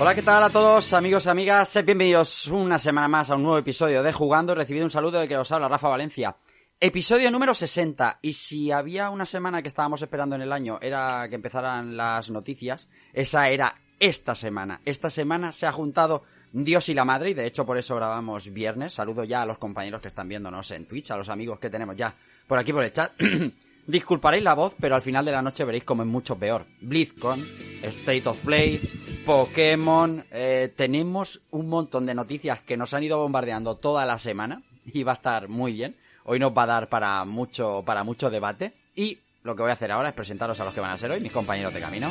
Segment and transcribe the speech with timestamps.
[0.00, 1.70] Hola, ¿qué tal a todos, amigos y amigas?
[1.70, 4.54] Sed bienvenidos una semana más a un nuevo episodio de Jugando.
[4.54, 6.36] Recibido un saludo de que os habla Rafa Valencia.
[6.78, 8.20] Episodio número 60.
[8.22, 12.30] Y si había una semana que estábamos esperando en el año era que empezaran las
[12.30, 14.80] noticias, esa era esta semana.
[14.84, 16.22] Esta semana se ha juntado
[16.52, 18.92] Dios y la Madre y de hecho por eso grabamos viernes.
[18.92, 21.96] Saludo ya a los compañeros que están viéndonos en Twitch, a los amigos que tenemos
[21.96, 22.14] ya
[22.46, 23.14] por aquí por el chat.
[23.88, 26.66] Disculparéis la voz, pero al final de la noche veréis como es mucho peor.
[26.82, 27.42] BlizzCon,
[27.82, 28.78] State of Play,
[29.24, 34.60] Pokémon, eh, tenemos un montón de noticias que nos han ido bombardeando toda la semana
[34.84, 35.96] y va a estar muy bien.
[36.24, 39.74] Hoy nos va a dar para mucho, para mucho debate y lo que voy a
[39.74, 42.10] hacer ahora es presentaros a los que van a ser hoy mis compañeros de camino.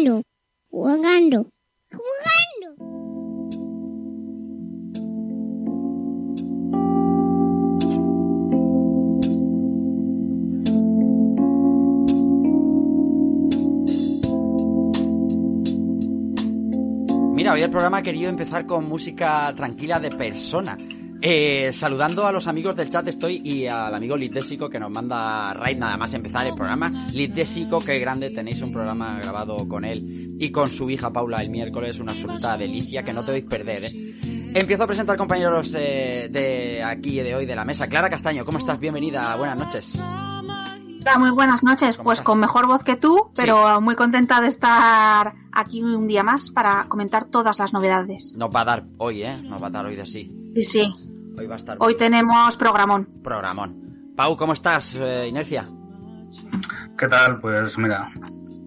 [0.00, 0.22] Jugando.
[0.70, 1.50] Jugando.
[1.90, 2.68] Jugando.
[17.34, 20.78] Mira, hoy el programa ha querido empezar con música tranquila de persona.
[21.22, 25.52] Eh, saludando a los amigos del chat estoy y al amigo Litdésico que nos manda
[25.52, 27.06] raid nada más empezar el programa.
[27.12, 31.50] Litdésico, qué grande, tenéis un programa grabado con él y con su hija Paula el
[31.50, 34.50] miércoles, una absoluta delicia que no te podéis perder, ¿eh?
[34.54, 37.86] Empiezo a presentar compañeros eh, de aquí y de hoy de la mesa.
[37.86, 38.80] Clara Castaño, ¿cómo estás?
[38.80, 40.02] Bienvenida, buenas noches.
[40.02, 41.96] Hola, muy buenas noches.
[41.96, 42.26] ¿Cómo Pues estás?
[42.26, 46.86] con mejor voz que tú, pero muy contenta de estar aquí un día más para
[46.88, 48.34] comentar todas las novedades.
[48.36, 49.40] Nos va a dar hoy, ¿eh?
[49.42, 50.32] Nos va a dar hoy de sí.
[50.54, 50.94] Sí, sí.
[51.38, 53.08] Hoy va a estar Hoy tenemos programón.
[53.22, 54.12] programón.
[54.16, 54.94] Pau, ¿cómo estás?
[54.98, 55.64] Eh, Inercia.
[56.98, 57.40] ¿Qué tal?
[57.40, 58.08] Pues mira,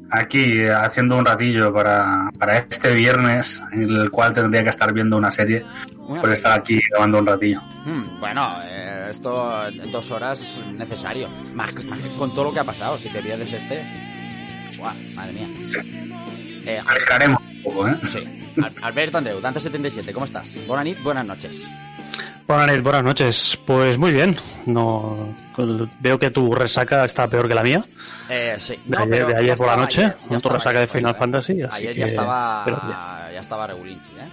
[0.09, 4.91] aquí eh, haciendo un ratillo para, para este viernes, en el cual tendría que estar
[4.93, 5.63] viendo una serie,
[6.07, 7.61] Una pues estar aquí grabando un ratillo.
[7.85, 11.29] Hmm, bueno, eh, esto en dos horas es necesario.
[11.53, 12.97] Más, más que con todo lo que ha pasado.
[12.97, 13.83] Si te pierdes este.
[14.77, 15.47] Buah, madre mía.
[16.65, 17.95] Eh, Al- Arriesgaremos un poco, ¿eh?
[18.03, 18.39] sí.
[18.61, 20.59] Al- Alberto Andreu, Dante77, ¿cómo estás?
[20.67, 21.67] Buenas noches, buenas noches.
[22.47, 23.59] Buenas noches, buenas noches.
[23.65, 24.35] Pues muy bien.
[24.65, 25.33] No
[25.99, 27.85] veo que tu resaca está peor que la mía.
[28.29, 28.73] Eh, sí.
[28.85, 31.15] De No, ayer, de por la noche, ayer, con tu resaca ayer, de Final.
[31.15, 31.61] Fantasy.
[31.61, 32.81] Así Ayer que, ya estaba, pero
[33.33, 34.29] ya estaba regulinchi, ¿eh?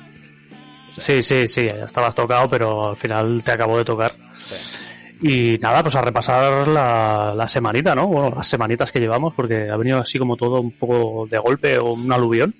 [0.96, 4.12] Sí, sí, sí, ya estabas tocado, pero al final te acabó de tocar.
[4.36, 4.86] Sí.
[5.22, 8.06] Y nada, pues a repasar la, la semanita, ¿no?
[8.06, 11.78] Bueno, las semanitas que llevamos, porque ha venido así como todo un poco de golpe
[11.78, 12.54] o un aluvión.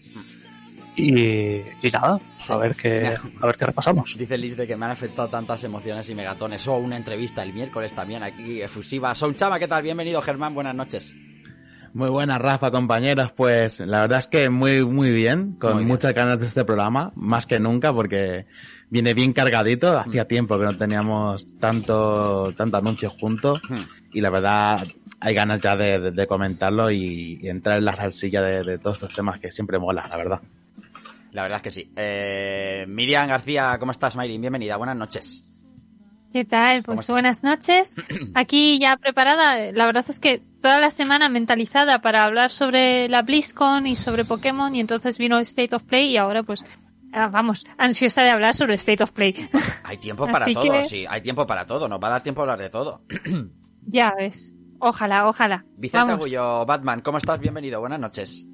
[0.96, 2.52] Y, y nada, Sí.
[2.52, 4.16] a ver qué, a ver qué repasamos.
[4.18, 6.66] Dice Liz de que me han afectado tantas emociones y megatones.
[6.68, 9.14] O una entrevista el miércoles también aquí, efusiva.
[9.14, 9.82] Son Chama, ¿qué tal?
[9.82, 11.14] Bienvenido, Germán, buenas noches.
[11.92, 13.32] Muy buenas, Rafa, compañeros.
[13.32, 15.88] Pues la verdad es que muy, muy bien, con Muy bien.
[15.88, 18.46] muchas ganas de este programa, más que nunca, porque
[18.90, 19.92] viene bien cargadito.
[19.92, 20.08] Mm.
[20.08, 23.80] Hacía tiempo que no teníamos tanto, tanto anuncios juntos, Hmm.
[24.12, 24.86] y la verdad
[25.20, 28.78] hay ganas ya de, de- de comentarlo y, y entrar en la salsilla de, de
[28.78, 30.40] todos estos temas que siempre mola, la verdad.
[31.32, 31.92] La verdad es que sí.
[31.96, 34.40] Eh, Miriam García, ¿cómo estás, Mayrin?
[34.40, 35.62] Bienvenida, buenas noches.
[36.32, 36.84] ¿Qué tal?
[36.84, 37.94] ¿Cómo Pues buenas noches.
[38.34, 39.72] Aquí ya preparada.
[39.72, 44.24] La verdad es que toda la semana mentalizada para hablar sobre la BlizzCon y sobre
[44.24, 46.64] Pokémon y entonces vino State of Play y ahora pues
[47.12, 49.34] ah, vamos, ansiosa de hablar sobre State of Play.
[49.84, 51.88] Hay tiempo para Así todo, que- sí, hay tiempo para todo.
[51.88, 53.02] Nos va a dar tiempo a hablar de todo.
[53.86, 54.54] ya ves.
[54.78, 55.64] Ojalá, ojalá.
[55.76, 56.12] Vicente.
[56.12, 57.38] Agullo, Batman, ¿cómo estás?
[57.40, 58.46] Bienvenido, buenas noches.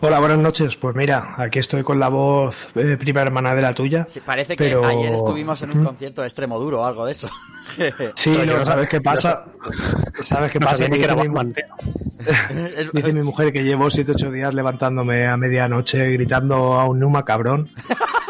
[0.00, 0.76] Hola, buenas noches.
[0.76, 4.06] Pues mira, aquí estoy con la voz eh, prima hermana de la tuya.
[4.08, 7.12] Sí, parece que Pero- ayer estuvimos en un concierto de extremo duro o algo de
[7.12, 7.28] eso.
[8.14, 9.46] Sí, no, no ¿sabes sab- qué pasa?
[10.20, 10.86] ¿Sabes qué No pasa?
[10.86, 11.54] que era Dice mi-.
[12.92, 17.70] Dice mujer que llevo 7-8 días levantándome a medianoche gritando a un Numa cabrón.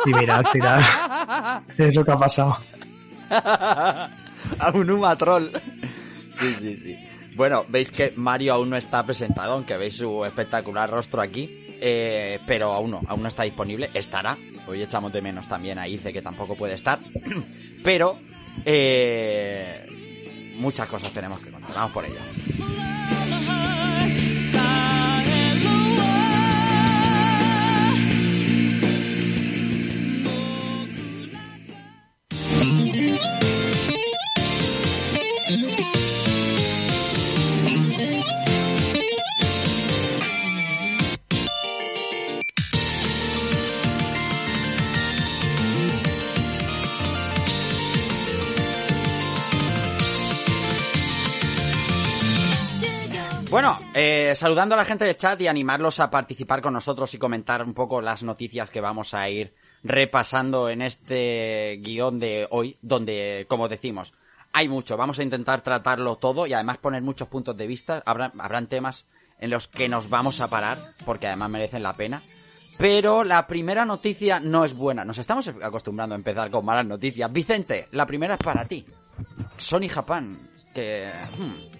[0.06, 0.80] Y mira, al final
[1.76, 2.58] es lo que ha pasado.
[3.30, 5.48] a un Uma Troll.
[6.32, 6.96] Sí, sí, sí.
[7.34, 11.64] Bueno, veis que Mario aún no está presentado, aunque veis su espectacular rostro aquí.
[11.80, 13.90] Eh, pero aún no, aún no está disponible.
[13.92, 14.36] Estará.
[14.66, 16.98] Hoy echamos de menos también a Ice, que tampoco puede estar.
[17.84, 18.18] pero,
[18.64, 19.86] eh,
[20.56, 21.74] muchas cosas tenemos que contar.
[21.74, 22.20] vamos por ello.
[53.54, 57.18] Bueno, eh, saludando a la gente del chat y animarlos a participar con nosotros y
[57.18, 59.54] comentar un poco las noticias que vamos a ir
[59.84, 64.12] repasando en este guion de hoy, donde, como decimos,
[64.52, 64.96] hay mucho.
[64.96, 68.02] Vamos a intentar tratarlo todo y además poner muchos puntos de vista.
[68.04, 69.06] Habrá, habrán temas
[69.38, 72.22] en los que nos vamos a parar, porque además merecen la pena.
[72.76, 75.04] Pero la primera noticia no es buena.
[75.04, 77.32] Nos estamos acostumbrando a empezar con malas noticias.
[77.32, 78.84] Vicente, la primera es para ti.
[79.58, 80.40] Sony Japan,
[80.74, 81.08] que...
[81.38, 81.73] hmm,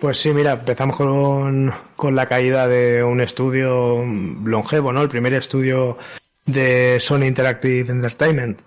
[0.00, 4.02] Pues sí, mira, empezamos con, con la caída de un estudio
[4.44, 5.02] longevo, ¿no?
[5.02, 5.98] El primer estudio
[6.46, 8.60] de Sony Interactive Entertainment.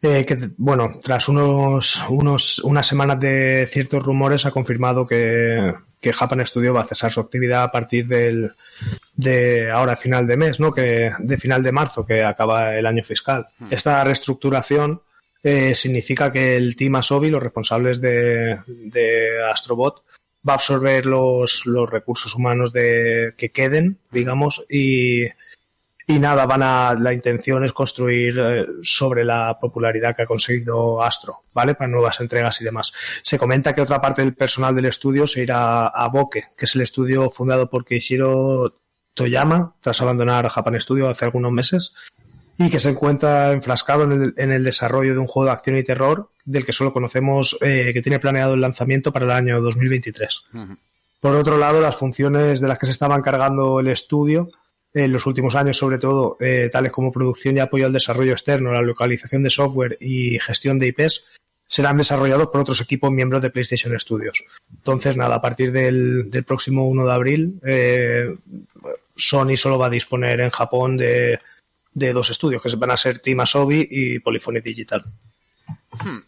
[0.00, 6.12] Eh, que, bueno, tras unos, unos, unas semanas de ciertos rumores ha confirmado que, que
[6.12, 8.52] Japan Studio va a cesar su actividad a partir del,
[9.16, 10.72] de ahora final de mes, ¿no?
[10.72, 13.48] Que, de final de marzo, que acaba el año fiscal.
[13.70, 15.00] Esta reestructuración
[15.42, 20.04] eh, significa que el Team Asobi, los responsables de, de Astrobot,
[20.46, 25.24] va a absorber los, los recursos humanos de, que queden, digamos, y,
[26.06, 31.02] y nada, van a, la intención es construir eh, sobre la popularidad que ha conseguido
[31.02, 31.74] Astro, ¿vale?
[31.74, 32.92] Para nuevas entregas y demás.
[33.22, 36.74] Se comenta que otra parte del personal del estudio se irá a Boke, que es
[36.74, 38.78] el estudio fundado por Keishiro
[39.14, 41.94] Toyama, tras abandonar Japan Studio hace algunos meses,
[42.58, 45.76] y que se encuentra enfrascado en el, en el desarrollo de un juego de acción
[45.76, 49.60] y terror del que solo conocemos eh, que tiene planeado el lanzamiento para el año
[49.60, 50.44] 2023.
[51.20, 54.50] Por otro lado, las funciones de las que se estaba encargando el estudio
[54.92, 58.72] en los últimos años, sobre todo, eh, tales como producción y apoyo al desarrollo externo,
[58.72, 61.24] la localización de software y gestión de IPs,
[61.66, 64.44] serán desarrollados por otros equipos miembros de PlayStation Studios.
[64.70, 68.36] Entonces, nada, a partir del, del próximo 1 de abril, eh,
[69.16, 71.40] Sony solo va a disponer en Japón de,
[71.94, 75.04] de dos estudios, que van a ser Team Asobi y Polyphony Digital.
[75.92, 76.18] Hmm.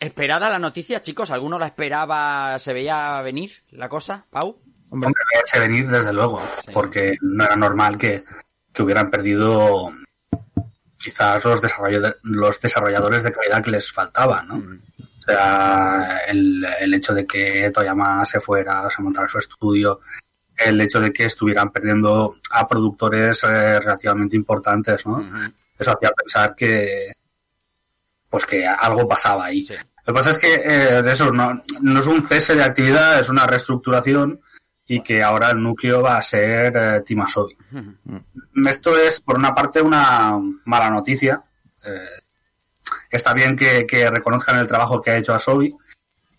[0.00, 1.30] ¿Esperada la noticia, chicos?
[1.30, 2.58] ¿Alguno la esperaba?
[2.58, 4.56] ¿Se veía venir la cosa, Pau?
[4.90, 6.40] Hombre, verse venir desde luego,
[6.72, 8.24] porque no era normal que,
[8.72, 9.90] que hubieran perdido
[10.98, 11.60] quizás los,
[12.22, 14.56] los desarrolladores de calidad que les faltaba, ¿no?
[14.56, 20.00] O sea, el, el hecho de que Toyama se fuera, se montara su estudio,
[20.64, 25.28] el hecho de que estuvieran perdiendo a productores eh, relativamente importantes, ¿no?
[25.78, 27.12] Eso hacía pensar que
[28.32, 29.66] pues que algo pasaba ahí.
[30.06, 33.28] Lo que pasa es que eh, eso no, no es un cese de actividad, es
[33.28, 34.40] una reestructuración
[34.86, 37.56] y que ahora el núcleo va a ser eh, Team Asobi.
[38.66, 41.42] Esto es, por una parte, una mala noticia.
[41.84, 42.22] Eh,
[43.10, 45.74] está bien que, que reconozcan el trabajo que ha hecho Asobi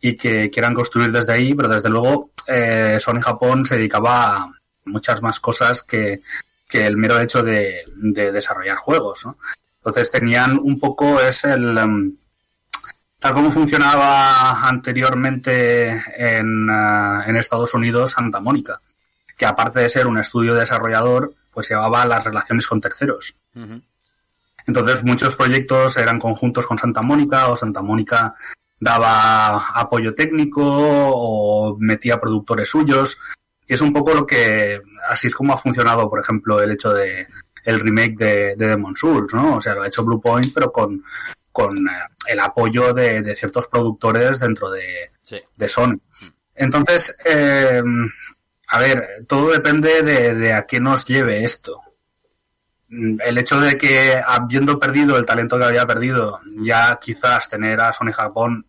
[0.01, 4.51] y que quieran construir desde ahí, pero desde luego eh, Sony Japón se dedicaba a
[4.85, 6.21] muchas más cosas que,
[6.67, 9.25] que el mero hecho de, de desarrollar juegos.
[9.25, 9.37] ¿no?
[9.77, 11.77] Entonces tenían un poco es el...
[11.77, 12.17] em,
[13.19, 18.79] tal como funcionaba anteriormente en, eh, en Estados Unidos Santa Mónica,
[19.37, 23.35] que aparte de ser un estudio desarrollador, pues llevaba las relaciones con terceros.
[24.65, 28.33] Entonces muchos proyectos eran conjuntos con Santa Mónica o Santa Mónica
[28.83, 33.17] daba apoyo técnico o metía productores suyos.
[33.65, 36.93] Y es un poco lo que, así es como ha funcionado, por ejemplo, el hecho
[36.93, 37.27] de
[37.63, 39.55] el remake de, de Demon Souls, ¿no?
[39.55, 41.01] O sea, lo ha hecho Bluepoint, pero con,
[41.49, 41.91] con eh,
[42.27, 45.09] el apoyo de, de ciertos productores dentro de,
[45.55, 45.97] de Sony.
[46.53, 47.81] Entonces, eh,
[48.67, 51.79] a ver, todo depende de, de a qué nos lleve esto.
[52.89, 57.93] El hecho de que habiendo perdido el talento que había perdido, ya quizás tener a
[57.93, 58.65] Sony Japón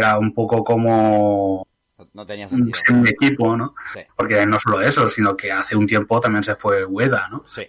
[0.00, 1.66] era un poco como
[2.14, 3.74] No tenía un equipo, ¿no?
[3.92, 4.00] Sí.
[4.16, 7.44] Porque no solo eso, sino que hace un tiempo también se fue Ueda, ¿no?
[7.46, 7.62] Sí.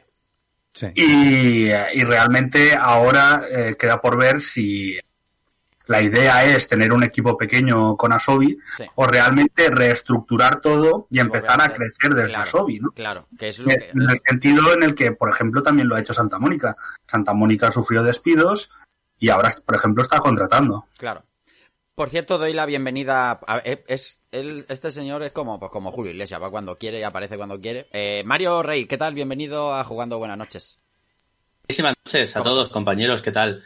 [0.96, 4.98] Y, y realmente ahora eh, queda por ver si
[5.88, 8.86] la idea es tener un equipo pequeño con Asobi Sí.
[8.96, 12.92] o realmente reestructurar todo y empezar a crecer desde Claro, Asobi, ¿no?
[12.92, 13.90] Claro, que es lo que...
[13.94, 16.78] En el sentido en el que, por ejemplo, también lo ha hecho Santa Mónica.
[17.06, 18.72] Santa Mónica sufrió despidos
[19.20, 20.86] y ahora, por ejemplo, está contratando.
[20.98, 21.24] Claro.
[22.02, 23.40] Por cierto, doy la bienvenida.
[23.46, 27.04] a- eh, es, este señor es como, pues como Julio Iglesias, va cuando quiere y
[27.04, 27.90] aparece cuando quiere.
[27.94, 29.14] Eh, Mario Rey, ¿qué tal?
[29.14, 30.80] Bienvenido a Jugando Buenas noches.
[31.68, 33.64] Buenísimas noches a todos, compañeros, ¿qué tal?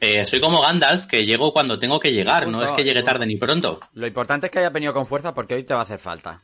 [0.00, 3.24] Eh, soy como Gandalf, que llego cuando tengo que llegar, no es que llegue tarde
[3.24, 3.78] ni pronto.
[3.92, 6.42] Lo importante es que haya venido con fuerza porque hoy te va a hacer falta.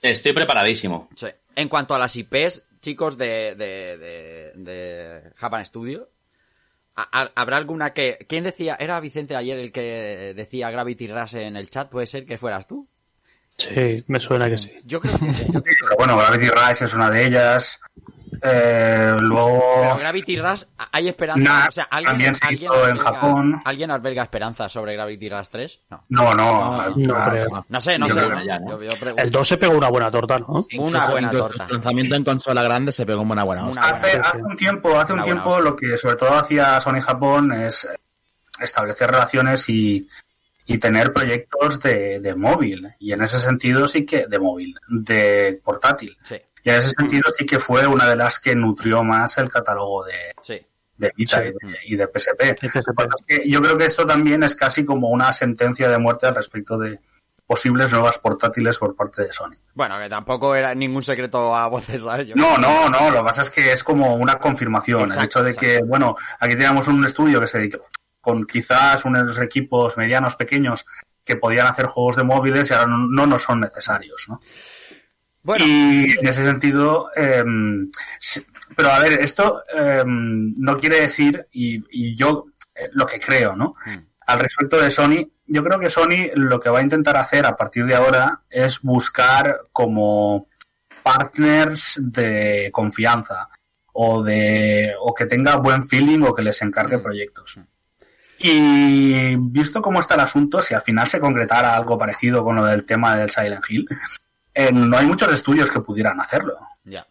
[0.00, 1.10] Estoy preparadísimo.
[1.14, 1.26] Sí.
[1.56, 6.17] En cuanto a las IPs, chicos de, de, de, de Japan Studio, ¿ha- ha-
[7.34, 8.18] ¿habrá alguna que...
[8.28, 8.76] ¿Quién decía?
[8.78, 11.88] ¿Era Vicente ayer el que decía Gravity Rush en el chat?
[11.88, 12.88] ¿Puede ser que fueras tú?
[13.56, 14.72] Sí, me suena que sí.
[14.84, 15.44] Yo creo que sí.
[15.46, 15.70] Yo creo que...
[15.80, 17.80] Pero bueno, Gravity Rush es una de ellas.
[18.42, 19.62] Eh, luego.
[19.82, 21.42] Pero Gravity Rush, ¿hay esperanza?
[21.42, 23.62] Nah, o sea, ¿alguien, también se alguien hizo en alberga- Japón.
[23.64, 25.80] ¿Alguien alberga esperanza sobre Gravity Rush 3?
[25.90, 26.04] No.
[26.08, 26.88] No, no.
[26.88, 27.66] No, no creo.
[27.68, 28.20] No sé, no Yo sé.
[28.20, 28.78] creo que ya, ¿no?
[28.80, 29.14] Yo- yo.
[29.16, 30.46] El 2 se pegó una buena torta, ¿no?
[30.48, 31.64] Una Incluso- buena incluso torta.
[31.66, 34.98] El lanzamiento en consola grande se pegó en una buena buena Hace, hace un tiempo,
[34.98, 37.98] hace un Una tiempo lo que sobre todo hacía Sony Japón es eh,
[38.60, 40.08] establecer relaciones y,
[40.66, 42.88] y tener proyectos de, de móvil.
[42.98, 46.16] Y en ese sentido sí que, de móvil, de portátil.
[46.22, 49.48] Sí, Y en ese sentido sí que fue una de las que nutrió más el
[49.48, 50.60] catálogo de, sí.
[50.96, 51.48] de Vita Sí.
[51.48, 52.94] y, de, y de PSP.
[52.94, 56.26] Pasa es que yo creo que esto también es casi como una sentencia de muerte
[56.26, 56.98] al respecto de
[57.46, 59.54] posibles nuevas portátiles por parte de Sony.
[59.72, 62.26] Bueno, que tampoco era ningún secreto a voces, ¿sabes?
[62.28, 65.04] Yo- No, no, no, lo que pasa es que es como una confirmación.
[65.04, 67.78] Exacto, el hecho de que, bueno, aquí tenemos un estudio que se dedica
[68.20, 70.84] con quizás unos equipos medianos, pequeños,
[71.24, 74.40] que podían hacer juegos de móviles y ahora no, no nos son necesarios, ¿no?
[75.42, 77.44] Bueno, Y en ese sentido, eh,
[78.20, 78.44] sí,
[78.76, 83.56] pero a ver, esto eh, no quiere decir, y, y yo eh, lo que creo,
[83.56, 83.74] ¿no?
[83.86, 83.98] Mm.
[84.26, 87.56] Al respecto de Sony, yo creo que Sony lo que va a intentar hacer a
[87.56, 90.48] partir de ahora es buscar como
[91.02, 93.48] partners de confianza
[93.94, 97.02] o de o que tenga buen feeling o que les encargue Mm.
[97.02, 97.58] proyectos.
[98.40, 102.64] Y visto cómo está el asunto, si al final se concretara algo parecido con lo
[102.66, 103.88] del tema del Silent Hill,
[104.60, 106.58] eh, no hay muchos estudios que pudieran hacerlo.
[106.84, 107.06] ya.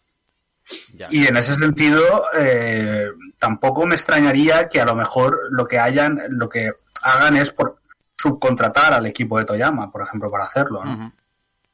[0.92, 1.08] Ya.
[1.10, 6.20] Y en ese sentido, eh, tampoco me extrañaría que a lo mejor lo que hayan,
[6.28, 7.78] lo que hagan es por
[8.14, 11.12] subcontratar al equipo de Toyama, por ejemplo, para hacerlo, ¿no?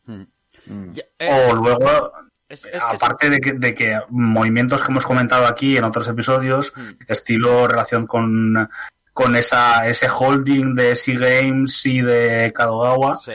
[0.06, 0.26] Ujú.
[0.66, 0.92] Mm.
[0.92, 2.12] Ya, eh, O luego,
[2.48, 6.06] es- es que aparte de que, de que movimientos que hemos comentado aquí en otros
[6.06, 6.90] episodios, Mm.
[7.08, 8.70] estilo relación con,
[9.12, 13.32] con esa, ese holding de Sea Games y de Kadogawa, sí.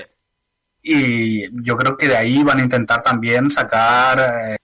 [0.82, 4.58] Y yo creo que de ahí van a intentar también sacar eh,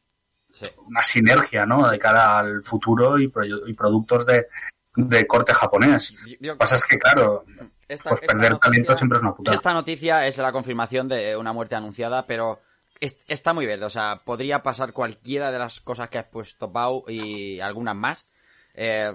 [0.52, 0.64] Sí.
[0.88, 1.90] una sinergia, ¿no?
[1.90, 4.48] De cara al futuro y, pro- y productos de,
[4.96, 6.12] de corte japonés.
[6.26, 7.44] Yo- yo- Lo que pasa es que, claro,
[7.90, 9.56] esta- pues esta perder noticia- talento siempre es una putada.
[9.56, 12.62] Esta noticia es la confirmación de una muerte anunciada, pero
[13.02, 13.84] es- está muy verde.
[13.84, 18.26] O sea, podría pasar cualquiera de las cosas que has puesto Pau y algunas más.
[18.74, 19.14] Eh,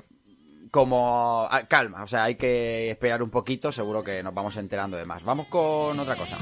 [0.71, 4.97] como ah, calma, o sea, hay que esperar un poquito, seguro que nos vamos enterando
[4.97, 5.25] de más.
[5.25, 6.39] Vamos con otra cosa.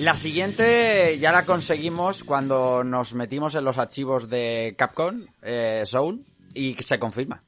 [0.00, 6.20] La siguiente ya la conseguimos cuando nos metimos en los archivos de Capcom, eh, Zone,
[6.54, 7.42] y se confirma.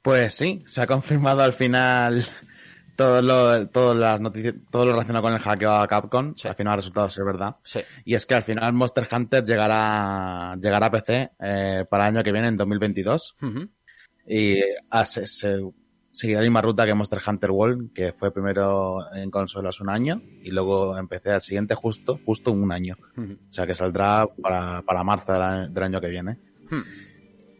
[0.00, 2.24] Pues sí, se ha confirmado al final
[2.98, 6.34] todo lo, todo las noticias, todo lo relacionado con el hackeo a Capcom.
[6.36, 6.48] Sí.
[6.48, 7.54] Al final ha resultado ser verdad.
[7.62, 7.78] Sí.
[8.04, 12.24] Y es que al final Monster Hunter llegará, llegará a PC eh, para el año
[12.24, 13.36] que viene, en 2022.
[13.40, 13.68] Ujú.
[14.26, 14.58] Y
[14.90, 15.60] ah, se, se-
[16.10, 20.20] seguirá la misma ruta que Monster Hunter World, que fue primero en consolas un año
[20.42, 22.96] y luego empecé al siguiente justo, justo un año.
[23.16, 26.38] O sea que saldrá para, para marzo del año, del año que viene.
[26.68, 26.82] Hmm.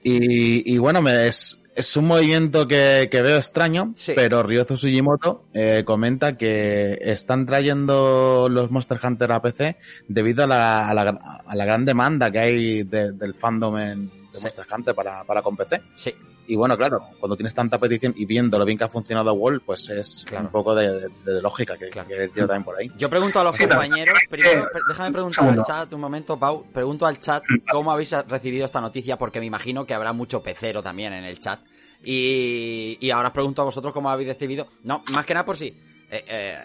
[0.09, 4.13] Y, y bueno, me, es, es un movimiento que, que veo extraño, Sí.
[4.17, 9.77] pero Ryozo Sugimoto eh, comenta que están trayendo los Monster Hunter a PC
[10.09, 14.07] debido a la, a la, a la gran demanda que hay de- del fandom en,
[14.09, 14.43] de Sí.
[14.43, 15.83] Monster Hunter para, para con PC.
[15.95, 16.15] Sí.
[16.51, 19.61] Y bueno, claro, cuando tienes tanta petición y viendo lo bien que ha funcionado World,
[19.67, 20.47] pues es Claro.
[20.47, 20.89] un poco de,
[21.25, 22.09] de- de lógica que, Claro.
[22.09, 22.91] que tiro también por ahí.
[22.97, 26.39] Yo pregunto a los Sí, compañeros, Eh, primero, per- déjame preguntar al chat un momento,
[26.39, 30.43] Pau, pregunto al chat cómo habéis recibido esta noticia, porque me imagino que habrá mucho
[30.43, 31.61] pecero también en el chat.
[32.03, 35.57] Y, y ahora os pregunto a vosotros cómo habéis recibido, no, más que nada por
[35.59, 36.59] si, eh, eh,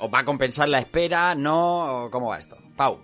[0.00, 1.34] ¿os va a compensar la espera?
[1.34, 2.04] ¿No?
[2.04, 2.58] ¿O ¿Cómo va esto?
[2.76, 3.00] Pau.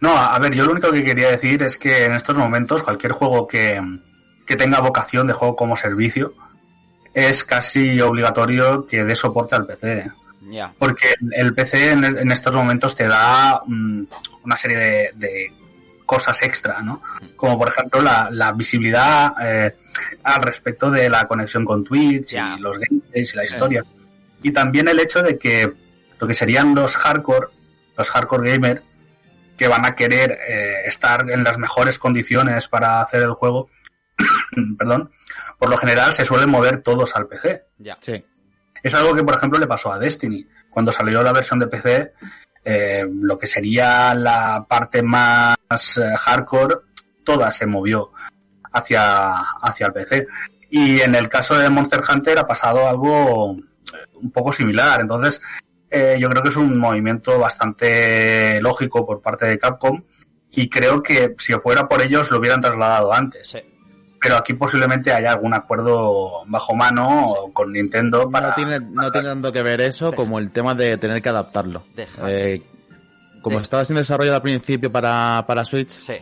[0.00, 3.10] No, a ver, yo lo único que quería decir es que en estos momentos cualquier
[3.12, 3.80] juego que,
[4.48, 6.32] que tenga vocación de juego como servicio
[7.14, 10.10] es casi obligatorio que dé soporte al PC.
[10.78, 14.02] Porque el PC en, es- en estos momentos te da mm,
[14.44, 15.52] una serie de, de
[16.06, 17.02] cosas extra, ¿no?
[17.36, 19.76] Como por ejemplo la, la visibilidad eh,
[20.22, 23.52] al respecto de la conexión con Twitch y los gameplays y la Sí.
[23.54, 23.84] historia.
[24.42, 25.70] Y también el hecho de que
[26.18, 27.48] lo que serían los hardcore,
[27.98, 28.82] los hardcore gamer,
[29.58, 33.68] que van a querer eh, estar en las mejores condiciones para hacer el juego,
[34.78, 35.10] perdón,
[35.58, 37.66] por lo general se suelen mover todos al PC.
[37.78, 37.96] Ya.
[38.00, 38.24] Sí.
[38.82, 40.46] Es algo que, por ejemplo, le pasó a Destiny.
[40.70, 42.12] Cuando salió la versión de PC,
[42.64, 45.56] eh, lo que sería la parte más
[45.98, 46.76] eh, hardcore,
[47.24, 48.12] toda se movió
[48.72, 50.26] hacia, hacia el PC.
[50.70, 55.00] Y en el caso de Monster Hunter ha pasado algo eh, un poco similar.
[55.00, 55.40] Entonces,
[55.90, 60.02] eh, yo creo que es un movimiento bastante lógico por parte de Capcom
[60.50, 63.48] y creo que si fuera por ellos lo hubieran trasladado antes.
[63.48, 63.58] Sí.
[64.20, 68.48] Pero aquí posiblemente haya algún acuerdo bajo mano o con Nintendo para...
[68.48, 71.84] No tiene, no tiene tanto que ver eso como el tema de tener que adaptarlo.
[71.94, 72.22] Deja.
[72.30, 72.62] Eh,
[73.42, 73.62] como Deja.
[73.62, 76.14] estaba siendo desarrollado al principio para, para Switch, Sí.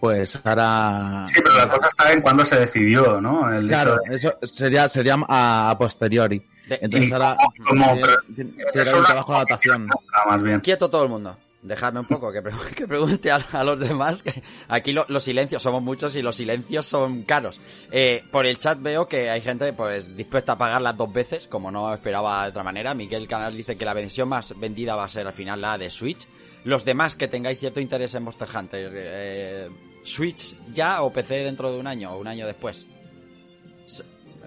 [0.00, 1.24] pues ahora...
[1.26, 3.52] Sí, pero la cosa está en cuando se decidió, ¿no?
[3.52, 6.40] El Claro, de- eso sería, sería a, a posteriori.
[6.68, 7.36] Entonces y ahora
[7.66, 9.88] como- tiene, pero- tiene- tiene que haber Eso un trabajo de adaptación.
[10.30, 10.60] Más bien.
[10.60, 11.36] Quieto todo el mundo.
[11.64, 14.22] Dejadme un poco que, pre- que pregunte a, los demás.
[14.22, 17.58] Que aquí lo- los silencios somos muchos y los silencios son caros.
[17.90, 21.70] Eh, por el chat veo que hay gente pues dispuesta a pagarlas dos veces, como
[21.70, 22.92] no esperaba de otra manera.
[22.94, 25.88] Miguel Canal dice que la versión más vendida va a ser al final la de
[25.88, 26.28] Switch.
[26.64, 29.68] Los demás que tengáis cierto interés en Monster Hunter, eh,
[30.04, 32.86] Switch ya o PC dentro de un año o un año después.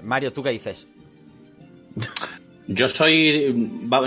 [0.03, 0.87] Mario, ¿tú qué dices?
[2.67, 3.53] Yo soy.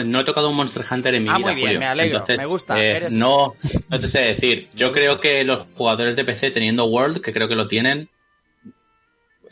[0.04, 1.46] No he tocado un Monster Hunter en mi Ah, vida.
[1.46, 1.80] muy bien, Julio.
[1.80, 3.54] me alegro, Entonces, me gusta, eh, eres- No,
[3.88, 4.68] no te sé decir.
[4.74, 8.08] Yo creo que los jugadores de PC teniendo World, que creo que lo tienen,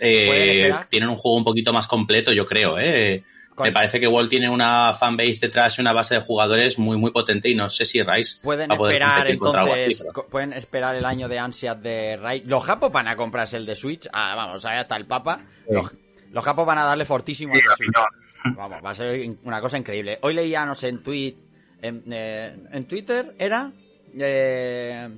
[0.01, 2.79] eh, tienen un juego un poquito más completo, yo creo.
[2.79, 3.23] Eh.
[3.61, 7.11] Me parece que World tiene una fanbase detrás y una base de jugadores muy, muy
[7.11, 10.53] potente y no sé si Rise Pueden va a poder esperar así, entonces, pero- pueden
[10.53, 12.43] esperar el año de ansias de Ray.
[12.47, 15.39] Los japos van a comprarse el de Switch, ah, vamos, ahí hasta el Papa.
[15.69, 15.93] Los,
[16.31, 17.91] los japos van a darle fortísimo Sí, la Switch.
[18.45, 20.19] Vamos, va a ser una cosa increíble.
[20.23, 21.35] Hoy leía, no sé, en tweet,
[21.83, 23.73] en, eh, en Twitter era,
[24.19, 25.09] eh,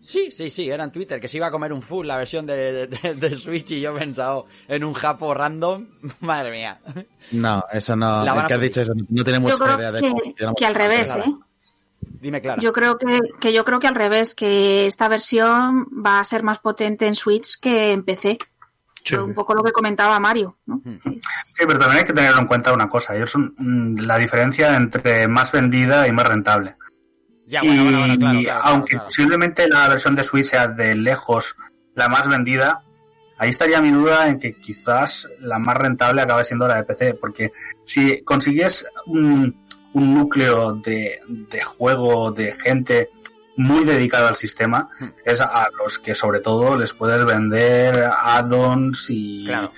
[0.00, 2.46] sí, sí, sí, era en Twitter que se iba a comer un full la versión
[2.46, 5.86] de, de- de Switch y yo he pensado en un japo random,
[6.20, 6.80] madre mía.
[7.32, 8.24] No, eso no.
[8.24, 10.10] La El que has dicho eso no tiene Yo creo idea de que,
[10.44, 11.16] cómo que al revés.
[11.16, 11.34] ¿eh?
[12.20, 12.60] Dime, Clara.
[12.62, 16.42] Yo creo que, que yo creo que al revés, que esta versión va a ser
[16.42, 18.38] más potente en Switch que en PC.
[19.04, 19.16] Sí.
[19.16, 20.80] Un poco lo que comentaba Mario, ¿no?
[20.82, 21.20] Sí,
[21.58, 23.14] pero también hay que tener en cuenta una cosa.
[23.14, 26.76] Ellos son mm, la diferencia entre más vendida y más rentable.
[27.46, 29.04] Ya, bueno, bueno, bueno, y claro, claro, aunque claro.
[29.04, 31.56] posiblemente la versión de Switch sea de lejos
[31.94, 32.82] la más vendida,
[33.36, 37.14] ahí estaría mi duda en que quizás la más rentable acabe siendo la de PC,
[37.14, 37.52] porque
[37.84, 39.62] si consigues un,
[39.92, 43.10] un núcleo de, de juego de gente
[43.56, 45.06] muy dedicado al sistema, Hmm.
[45.24, 49.70] es a los que sobre todo les puedes vender add-ons y, Claro.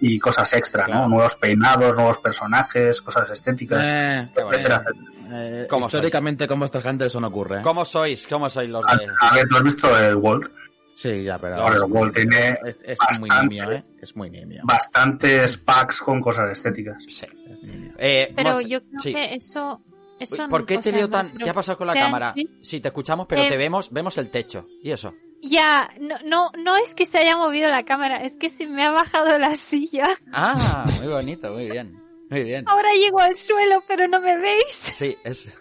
[0.00, 1.02] y cosas extra, Claro.
[1.02, 1.08] ¿no?
[1.08, 4.84] Nuevos peinados, nuevos personajes, cosas estéticas, Eh, etcétera,
[5.30, 7.58] eh, ¿Cómo históricamente con Monster Hunter eso no ocurre.
[7.58, 7.62] ¿eh?
[7.62, 8.26] ¿Cómo sois?
[8.26, 9.06] ¿Cómo sois los A, de...?
[9.20, 10.50] a ver, ¿tú has visto el World?
[10.96, 11.56] Sí, ya, pero.
[11.62, 13.84] Ahora, el World tiene es, es muy nimio, ¿eh?
[14.02, 14.62] Es muy nimio.
[14.64, 17.04] bastantes packs con cosas estéticas.
[17.08, 17.24] Sí.
[17.48, 17.92] Es nimio.
[17.98, 19.12] Eh, Pero Monster- yo creo sí.
[19.14, 19.80] que eso...
[20.20, 21.30] eso ¿Por qué te veo tan...
[21.36, 22.34] ¿Qué ha pasado con la cámara?
[22.62, 24.66] Sí, te escuchamos, pero Eh, te vemos, vemos el techo.
[24.82, 25.14] ¿Y eso?
[25.42, 28.84] Ya, no, no, no es que se haya movido la cámara, es que se me
[28.84, 30.08] ha bajado la silla.
[30.32, 31.96] Ah, muy bonito, muy bien.
[32.30, 32.64] Muy bien.
[32.68, 34.66] Ahora llego al suelo, pero no me veis.
[34.74, 35.56] Sí, es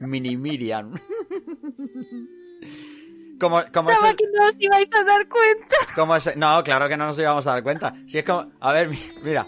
[0.00, 0.94] mini Miriam.
[3.40, 5.76] Como, como es el- que no os ibais a dar cuenta.
[5.94, 7.94] como es- no, claro que no nos íbamos a dar cuenta.
[8.06, 9.46] Si es como, a ver, mi- mira.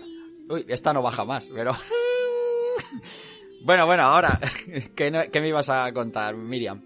[0.48, 1.72] Uy, esta no baja más, pero...
[3.64, 4.38] Bueno, bueno, ahora,
[4.96, 6.82] ¿qué, no- qué me ibas a contar, Miriam?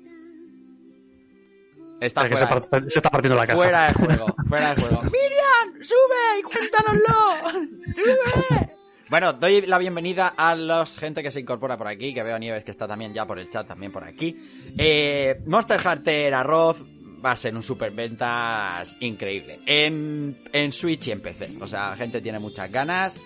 [2.00, 3.56] Está Es que se, fuera, part- se está partiendo la caja.
[3.56, 5.02] fuera de juego, fuera de juego.
[5.04, 5.82] ¡Miriam!
[5.82, 7.66] ¡Sube y cuéntanoslo!
[7.94, 8.70] ¡Sube!
[9.08, 12.38] Bueno, doy la bienvenida a la gente que se incorpora por aquí, que veo a
[12.38, 14.36] Nieves que está también ya por el chat, también por aquí.
[14.76, 16.84] Eh, Monster Hunter Arroz
[17.24, 19.60] va a ser un superventas increíble.
[19.64, 21.50] En, en Switch y en PC.
[21.60, 23.16] O sea, la gente tiene muchas ganas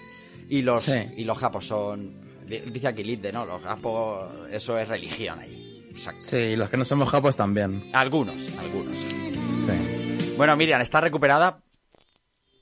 [0.49, 0.93] y los, Sí.
[1.17, 2.30] y los japos son...
[2.51, 3.47] Dice aquí Lidde, ¿no?
[3.47, 5.87] Los japos, eso es religión ahí.
[5.91, 6.21] Exacto.
[6.21, 7.91] Sí, los que no somos japos también.
[7.93, 8.99] Algunos, algunos.
[8.99, 10.35] Sí.
[10.37, 11.61] Bueno, Miriam, ¿estás recuperada?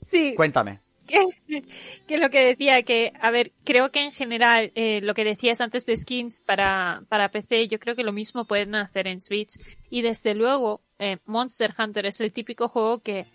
[0.01, 0.79] Sí, Cuéntame.
[1.07, 1.63] que,
[2.07, 5.61] que lo que decía, que, a ver, creo que en general, eh, lo que decías
[5.61, 9.57] antes de skins para, para PC, yo creo que lo mismo pueden hacer en Switch.
[9.89, 13.25] Y desde luego, eh, Monster Hunter es el típico juego que,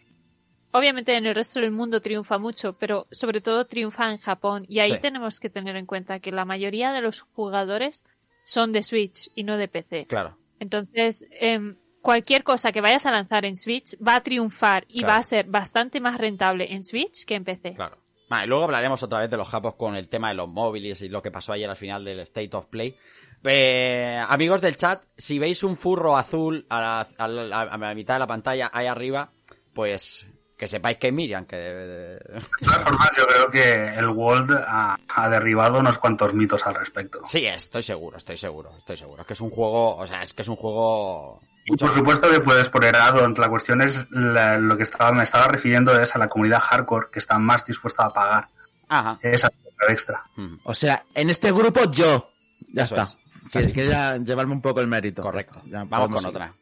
[0.77, 4.67] obviamente en el resto del mundo triunfa mucho, pero sobre todo triunfa en Japón.
[4.69, 4.99] Y ahí Sí.
[5.01, 8.05] tenemos que tener en cuenta que la mayoría de los jugadores
[8.45, 10.07] son de Switch y no de PC.
[10.07, 10.37] Claro.
[10.61, 15.13] Entonces, em, cualquier cosa que vayas a lanzar en Switch va a triunfar y Claro.
[15.15, 17.75] va a ser bastante más rentable en Switch que en PC.
[17.75, 17.97] Claro.
[18.29, 21.09] Vale, luego hablaremos otra vez de los japos con el tema de los móviles y
[21.09, 22.97] lo que pasó ayer al final del State of Play.
[23.45, 27.95] Eh, amigos del chat, si veis un furro azul a la, a la- a la
[27.95, 29.31] mitad de la pantalla ahí arriba,
[29.75, 31.57] pues Que sepáis que Miriam, que...
[31.57, 32.21] De
[32.63, 37.21] todas formas, yo creo que el World ha, ha, derribado unos cuantos mitos al respecto.
[37.29, 39.23] Sí, estoy seguro, estoy seguro, estoy seguro.
[39.23, 41.41] Es que es un juego, o sea, es que es un juego...
[41.67, 45.25] Y por supuesto que puedes poner a La cuestión es la, lo que estaba, me
[45.25, 48.49] estaba refiriendo es a la comunidad hardcore que está más dispuesta a pagar
[48.89, 49.19] Ajá.
[49.23, 49.51] esa
[49.89, 50.25] extra.
[50.37, 50.57] Mm.
[50.65, 52.31] O sea, en este grupo yo.
[52.73, 53.19] Ya Eso está.
[53.61, 53.73] es.
[53.73, 55.23] Quería llevarme un poco el mérito.
[55.23, 55.63] Correcto.
[55.67, 56.29] Ya, Vamos con seguir.
[56.29, 56.55] otra.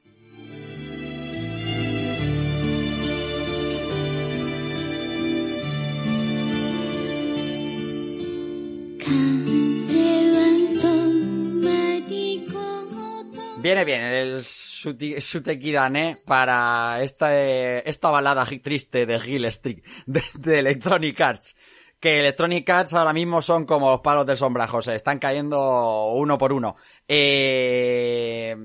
[13.62, 17.32] Viene bien el Sutekidane para esta,
[17.78, 21.56] esta balada triste de Gil Street de, de Electronic Arts.
[22.00, 26.36] Que Electronic Arts ahora mismo son como los palos del sombrajo, se están cayendo uno
[26.36, 26.74] por uno.
[27.06, 28.56] Eh,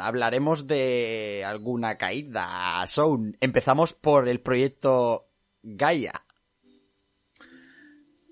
[0.00, 2.84] hablaremos de alguna caída.
[2.88, 3.36] Sound.
[3.40, 5.28] Empezamos por el proyecto
[5.62, 6.24] Gaia.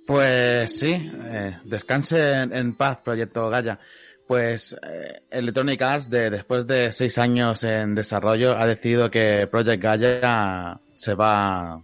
[0.08, 0.92] Pues sí,
[1.26, 3.78] eh, descanse en, en paz, Proyecto Gaia.
[4.26, 9.82] Pues eh, Electronic Arts, de, después de seis años en desarrollo, ha decidido que Project
[9.82, 11.82] Gaia se va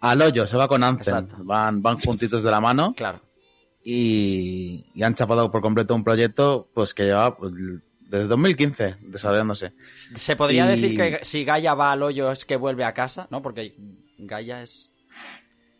[0.00, 1.14] al hoyo, se va con Anthem.
[1.14, 1.36] Exacto.
[1.44, 3.20] Van, van juntitos de la mano Claro.
[3.84, 7.52] y, y han chapado por completo un proyecto pues que lleva pues,
[8.00, 9.72] desde 2015 desarrollándose.
[9.94, 13.26] Se podría Y- decir que si Gaia va al hoyo es que vuelve a casa,
[13.30, 13.42] ¿no?
[13.42, 13.74] Porque
[14.18, 14.88] Gaia es...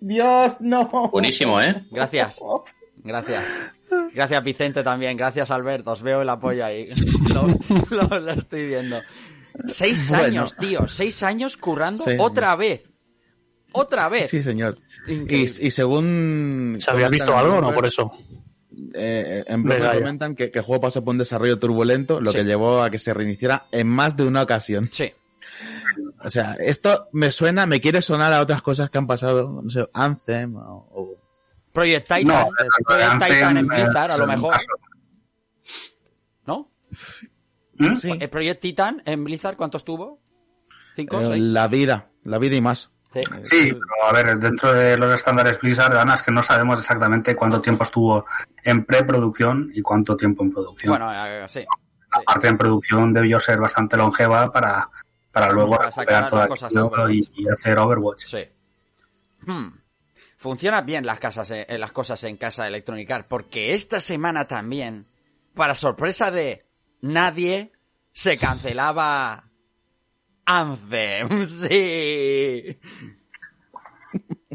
[0.01, 0.89] Dios, no.
[1.11, 1.85] Buenísimo, ¿eh?
[1.91, 2.39] Gracias.
[3.05, 3.49] Gracias.
[4.15, 5.17] Gracias Vicente también.
[5.17, 5.93] Gracias Alberto.
[5.93, 6.89] Os veo el apoyo ahí.
[7.35, 7.47] Lo,
[8.09, 9.01] lo- lo estoy viendo.
[9.67, 10.25] Seis Bueno.
[10.25, 10.87] años, tío.
[10.89, 12.13] Seis años currando Sí.
[12.19, 12.85] otra vez.
[13.73, 14.31] Otra vez.
[14.31, 14.79] Sí, señor.
[15.07, 16.73] Y, según...
[16.79, 18.11] ¿Se había visto algo o no por eso?
[18.95, 22.39] Eh, en Bloomberg comentan que, que el juego pasó por un desarrollo turbulento, lo Sí.
[22.39, 24.89] que llevó a que se reiniciara en más de una ocasión.
[24.93, 25.13] Sí.
[26.24, 29.70] O sea, esto me suena, me quiere sonar a otras cosas que han pasado, no
[29.70, 30.88] sé, Anthem o...
[30.92, 31.14] o-
[31.72, 32.24] Project Titan.
[32.26, 32.48] No,
[32.85, 34.54] Project Anthem, Titan en eh, Blizzard, a lo mejor.
[36.46, 36.68] ¿No?
[37.74, 37.96] ¿Mm?
[37.96, 40.20] Sí, El Project Titan en Blizzard, ¿cuántos tuvo?
[40.96, 41.20] ¿Cinco?
[41.20, 41.42] eh, ¿Seis?
[41.44, 42.90] la vida, la vida y más.
[43.12, 43.20] Sí.
[43.44, 47.35] Sí, pero a ver, dentro de los estándares Blizzard, Ana, es que no sabemos exactamente
[47.37, 48.24] cuánto tiempo estuvo
[48.64, 50.90] en preproducción y cuánto tiempo en producción.
[50.90, 51.61] Bueno, eh, sí.
[52.12, 54.90] la parte en producción debió ser bastante longeva para,
[55.40, 56.72] para luego Para sacar todo cosas
[57.11, 58.24] y, y hacer Overwatch.
[58.27, 58.48] Sí.
[59.46, 59.68] Hmm.
[60.37, 64.46] Funcionan bien las, casas, eh, las cosas en casa de Electronic Arts, porque esta semana
[64.46, 65.07] también,
[65.55, 66.64] para sorpresa de
[67.01, 67.72] nadie,
[68.12, 69.44] se cancelaba
[70.44, 71.46] Anthem.
[71.46, 72.79] Sí.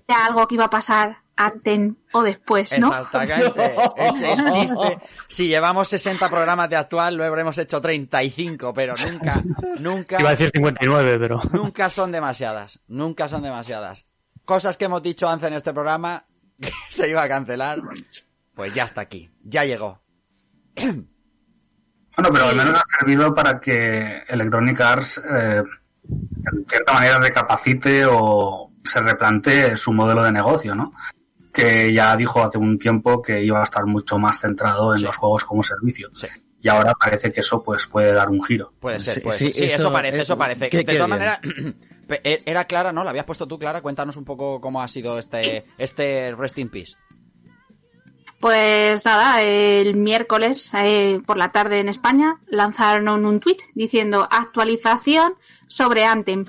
[0.08, 1.80] Era algo que iba a pasar antes
[2.12, 2.88] o después, ¿no?
[2.88, 3.76] Exactamente.
[3.98, 5.00] Ese chiste.
[5.28, 9.43] Si llevamos 60 programas de actual, lo habremos hecho 35, pero nunca,
[9.80, 11.39] nunca, Iba a decir 59, pero...
[11.54, 12.80] nunca son demasiadas.
[12.88, 14.06] Nunca son demasiadas.
[14.46, 16.26] Cosas que hemos dicho antes en este programa
[16.62, 17.82] que se iba a cancelar.
[18.56, 19.32] Pues ya está aquí.
[19.43, 20.02] Ya llegó.
[22.15, 22.50] Bueno, pero Sí.
[22.52, 25.63] al menos ha servido para que Electronic Arts, eh,
[26.08, 30.93] en cierta manera, recapacite o se replantee su modelo de negocio, ¿no?
[31.54, 35.04] Que ya dijo hace un tiempo que iba a estar mucho más centrado en Sí.
[35.06, 36.10] los juegos como servicio.
[36.16, 36.28] Sí.
[36.62, 38.74] Y ahora parece que eso pues puede dar un giro.
[38.80, 39.54] Puede ser, Sí, puede sí, ser.
[39.54, 40.70] Sí, eso, eso, parece, eso parece.
[40.70, 41.39] qué- de todas maneras,
[42.24, 43.04] e- era Clara, ¿no?
[43.04, 43.82] La habías puesto tú, Clara.
[43.82, 46.94] Cuéntanos un poco cómo ha sido este, este Rest in Peace.
[48.39, 55.36] Pues nada, el miércoles eh, por la tarde en España lanzaron un tweet diciendo actualización
[55.68, 56.46] sobre Anthem.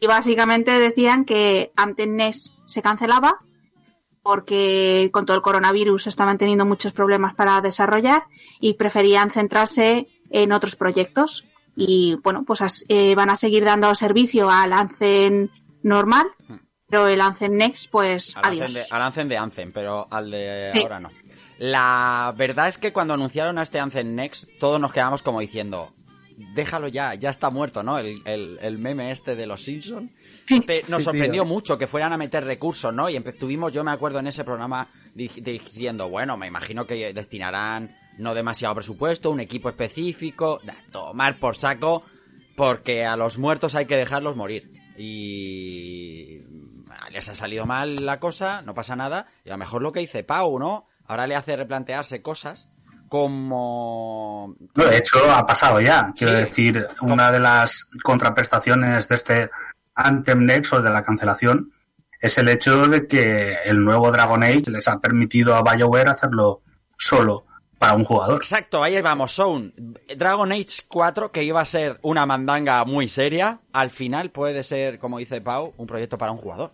[0.00, 3.38] Y básicamente decían que Anthem Next se cancelaba
[4.28, 8.24] porque con todo el coronavirus estaban teniendo muchos problemas para desarrollar
[8.60, 11.46] y preferían centrarse en otros proyectos.
[11.74, 15.48] Y bueno, pues eh, van a seguir dando servicio al Anthem
[15.82, 16.26] normal,
[16.90, 18.74] pero el Anthem Next, pues Al adiós.
[18.74, 20.82] De, al Anthem de Anthem, pero al de Sí.
[20.82, 21.10] ahora no.
[21.56, 25.94] La verdad es que cuando anunciaron a este Anthem Next, todos nos quedamos como diciendo,
[26.54, 27.96] déjalo ya, ya está muerto, ¿no?
[27.98, 30.12] El, el, el meme este de los Simpsons.
[30.50, 31.44] Nos Sí, sorprendió tío.
[31.44, 33.08] mucho que fueran a meter recursos, ¿no?
[33.10, 37.12] Y empe- tuvimos, yo me acuerdo en ese programa di- diciendo, bueno, me imagino que
[37.12, 42.02] destinarán no demasiado presupuesto, un equipo específico, tomar por saco,
[42.56, 44.70] porque a los muertos hay que dejarlos morir.
[44.96, 46.38] Y
[47.12, 50.00] les ha salido mal la cosa, no pasa nada, y a lo mejor lo que
[50.00, 50.86] dice Pau, ¿no?
[51.06, 52.68] Ahora le hace replantearse cosas
[53.08, 54.54] como...
[54.74, 56.12] No, de hecho, ha pasado ya.
[56.16, 56.38] Quiero Sí.
[56.40, 59.50] decir, una de las contraprestaciones de este
[59.98, 61.72] Anthem Next o de la cancelación
[62.20, 66.62] es el hecho de que el nuevo Dragon Age les ha permitido a BioWare hacerlo
[66.96, 67.44] solo
[67.78, 68.36] para un jugador.
[68.38, 69.72] Exacto, ahí vamos, son
[70.16, 74.98] Dragon Age 4, que iba a ser una mandanga muy seria, al final puede ser,
[74.98, 76.72] como dice Pau, un proyecto para un jugador.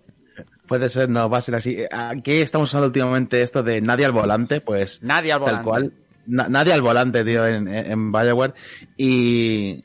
[0.67, 1.79] Puede ser, no, va a ser así.
[1.93, 5.03] Aquí estamos usando últimamente esto de nadie al volante, pues.
[5.03, 5.57] Nadie al volante.
[5.59, 5.93] Tal cual.
[6.27, 8.55] Na- nadie al volante, tío, en, en, en Bioware.
[8.97, 9.85] Y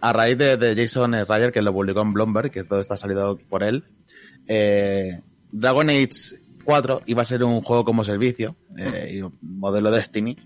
[0.00, 3.62] a raíz de, Jason Ryder, que lo publicó en Bloomberg, que todo está salido por
[3.62, 3.84] él,
[4.46, 6.08] eh, Dragon Age
[6.64, 10.36] 4 iba a ser un juego como servicio, eh, modelo Destiny,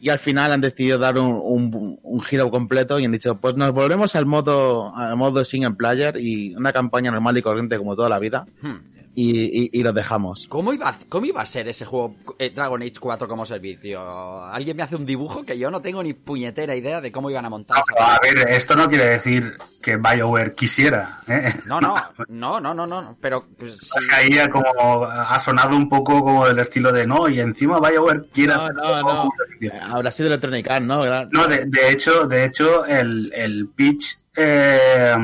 [0.00, 3.56] y al final han decidido dar un, un- un giro completo y han dicho, pues
[3.56, 7.94] nos volvemos al modo, al modo single player y una campaña normal y corriente como
[7.94, 8.76] toda la vida, Hmm.
[9.18, 10.46] Y, y, y lo dejamos.
[10.48, 14.44] ¿Cómo iba, a- ¿Cómo iba a ser ese juego eh, Dragon Age 4 como servicio?
[14.44, 17.46] ¿Alguien me hace un dibujo que yo no tengo ni puñetera idea de cómo iban
[17.46, 17.78] a montar?
[17.78, 21.20] No, esa pero a ver, esto no quiere decir que BioWare quisiera.
[21.28, 21.50] ¿eh?
[21.66, 21.94] No, no,
[22.28, 23.88] no, no, no, no, pero pues, sí.
[23.96, 27.80] Es que ahí como ha sonado un poco como del estilo de no, y encima
[27.80, 29.30] BioWare quiere No, hacer no, no.
[29.48, 29.72] servicio.
[29.82, 31.26] Habrá sido Electronic Arts, ¿no?
[31.32, 35.14] No, de, de hecho, de hecho, el, el pitch eh,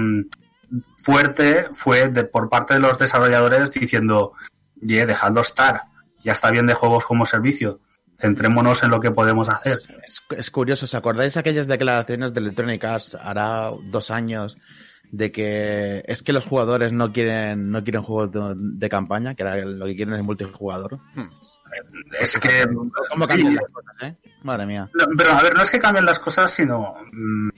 [1.03, 4.33] fuerte fue de, por parte de los desarrolladores diciendo,
[4.81, 5.83] ye, dejadlo estar,
[6.25, 7.81] ya está bien de juegos como servicio,
[8.19, 9.79] centrémonos en lo que podemos hacer.
[10.07, 14.59] Es, es curioso, ¿os acordáis aquellas declaraciones de Electronic Arts hará dos años
[15.11, 19.43] de que es que los jugadores no quieren no quieren juegos de, de campaña, que
[19.43, 20.99] era lo que quieren es multijugador?
[22.19, 22.67] Es que...
[23.11, 24.17] ¿Cómo cambian las cosas, eh?
[24.43, 24.91] Madre mía.
[24.95, 27.49] No, pero a ver, no es que cambien las cosas, sino mm,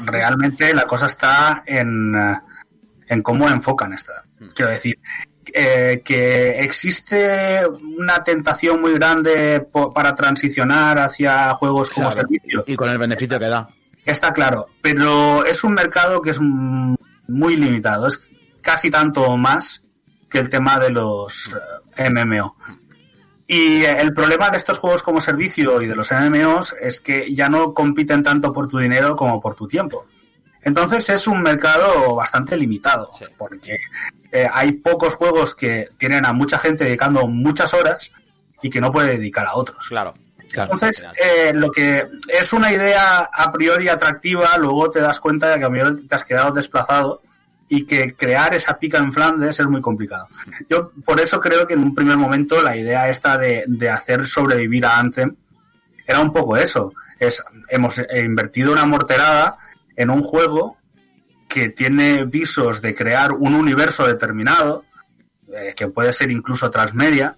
[0.00, 2.14] realmente la cosa está en,
[3.08, 4.24] en cómo enfocan esta.
[4.54, 4.98] Quiero decir,
[5.54, 7.62] eh, que existe
[7.96, 12.64] una tentación muy grande po- para transicionar hacia juegos como servicio.
[12.66, 13.68] Y con el beneficio que da.
[14.04, 16.94] Está claro, pero es un mercado que es mm,
[17.28, 18.26] muy limitado, es
[18.62, 19.82] casi tanto más
[20.30, 21.54] que el tema de los
[21.96, 22.54] eh, MMO.
[23.46, 27.48] Y el problema de estos juegos como servicio y de los MMOs es que ya
[27.48, 30.06] no compiten tanto por tu dinero como por tu tiempo.
[30.62, 33.24] Entonces es un mercado bastante limitado, Sí.
[33.36, 33.78] porque
[34.32, 38.12] eh, hay pocos juegos que tienen a mucha gente dedicando muchas horas
[38.62, 39.86] y que no puede dedicar a otros.
[39.88, 40.14] Claro.
[40.50, 40.72] Claro.
[40.72, 45.58] Entonces, eh, lo que es una idea a priori atractiva, luego te das cuenta de
[45.58, 47.20] que a priori te has quedado desplazado
[47.68, 50.26] y que crear esa pica en Flandes es muy complicado.
[50.70, 54.24] Yo por eso creo que en un primer momento la idea esta de, de hacer
[54.24, 55.36] sobrevivir a Anthem
[56.06, 56.94] era un poco eso.
[57.18, 59.58] Es, hemos invertido una morterada
[59.98, 60.78] en un juego
[61.48, 64.84] que tiene visos de crear un universo determinado,
[65.52, 67.36] eh, que puede ser incluso transmedia,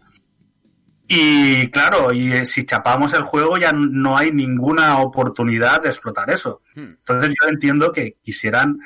[1.06, 6.30] y claro, y eh, si chapamos el juego ya no hay ninguna oportunidad de explotar
[6.30, 6.62] eso.
[6.76, 6.94] Hmm.
[6.98, 8.78] Entonces yo entiendo que quisieran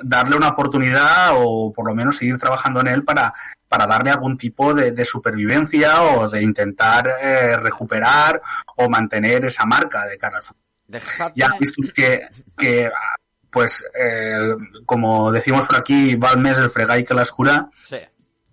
[0.00, 3.32] darle una oportunidad o por lo menos seguir trabajando en él para,
[3.68, 8.40] para darle algún tipo de, de supervivencia o de intentar eh, recuperar
[8.76, 10.64] o mantener esa marca de cara al futuro.
[10.88, 12.20] Dejadme- Ya han visto que,
[12.56, 12.90] que
[13.52, 17.98] pues eh, como decimos por aquí, va al mes el fregai que la escura, Sí.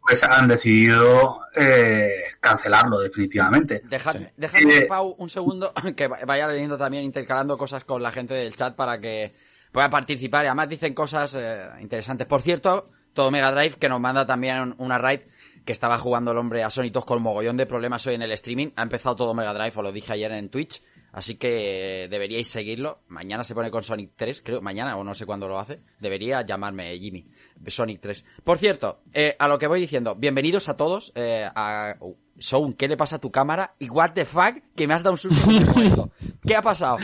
[0.02, 2.10] pues han decidido eh,
[2.40, 3.82] cancelarlo definitivamente.
[3.86, 8.34] Dejadme, Eh, Pau, un segundo, que va- vaya leyendo también, intercalando cosas con la gente
[8.34, 9.34] del chat para que
[9.72, 10.44] pueda participar.
[10.46, 12.28] Y además dicen cosas eh, interesantes.
[12.28, 15.22] Por cierto, todo Mega Drive que nos manda también un- una raid
[15.66, 18.32] que estaba jugando el hombre a Sonic 2 con mogollón de problemas hoy en el
[18.32, 18.70] streaming.
[18.76, 20.82] Ha empezado todo Mega Drive, os lo dije ayer en Twitch.
[21.12, 23.00] Así que deberíais seguirlo.
[23.08, 25.80] Mañana se pone con Sonic 3, creo, mañana o no sé cuándo lo hace.
[26.00, 27.26] Debería llamarme Jimmy.
[27.68, 28.26] Sonic 3.
[28.44, 31.12] Por cierto, eh, a lo que voy diciendo, bienvenidos a todos.
[31.16, 33.74] Eh, a uh, Soun, ¿qué le pasa a tu cámara?
[33.80, 35.52] Y what the fuck, que me has dado un susto.
[35.52, 36.30] este.
[36.48, 36.98] ¿Qué ha pasado?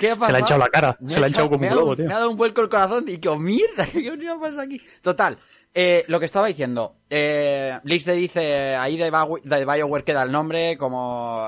[0.00, 0.26] ¿Qué ha pasado?
[0.26, 2.06] Se le ha echado la cara, Me se le ha echado como un globo, tío.
[2.06, 4.80] Me ha dado un vuelco el corazón y que, oh, mierda, ¿qué me pasa aquí?
[5.02, 5.36] Total.
[5.74, 10.22] Eh, lo que estaba diciendo, eh, Lix te dice ahí de, Bio- de BioWare queda
[10.22, 11.46] el nombre, como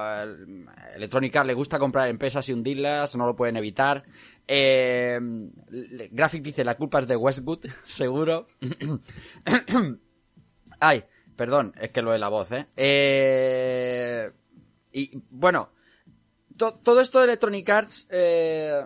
[0.95, 4.05] Electronic Arts le gusta comprar empresas y hundirlas, no lo pueden evitar.
[4.47, 5.19] Eh,
[6.11, 8.47] Graphic dice la culpa es de Westwood, seguro.
[10.81, 11.05] Ay,
[11.37, 12.67] perdón, es que lo de la voz, ¿eh?
[12.77, 14.31] eh
[14.93, 15.71] y bueno,
[16.57, 18.85] to- todo esto de Electronic Arts, eh,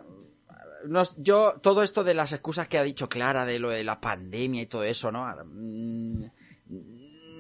[1.19, 4.62] yo, todo esto de las excusas que ha dicho Clara de lo de la pandemia
[4.62, 5.27] y todo eso, ¿no?
[5.45, 6.25] Mm,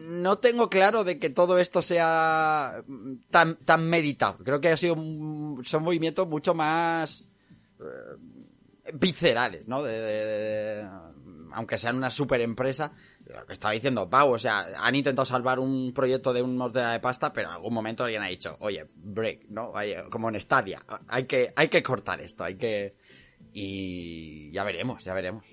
[0.06, 4.38] No tengo claro de que todo esto sea mm, tan, tan meditado.
[4.44, 7.28] Creo que ha sido un- son movimientos mucho más
[7.80, 7.84] eh,
[8.94, 9.82] viscerales, ¿no?
[9.82, 10.88] De- de- de-
[11.52, 12.92] aunque sean una super empresa,
[13.26, 16.92] lo que estaba diciendo Pau, o sea, han intentado salvar un proyecto de un mordida
[16.92, 19.70] de pasta, pero en algún momento alguien ha dicho, oye, break, ¿no?
[19.70, 22.96] Oye, como en Stadia, hay que, hay que cortar esto, hay que...
[23.52, 25.44] Y ya veremos, ya veremos.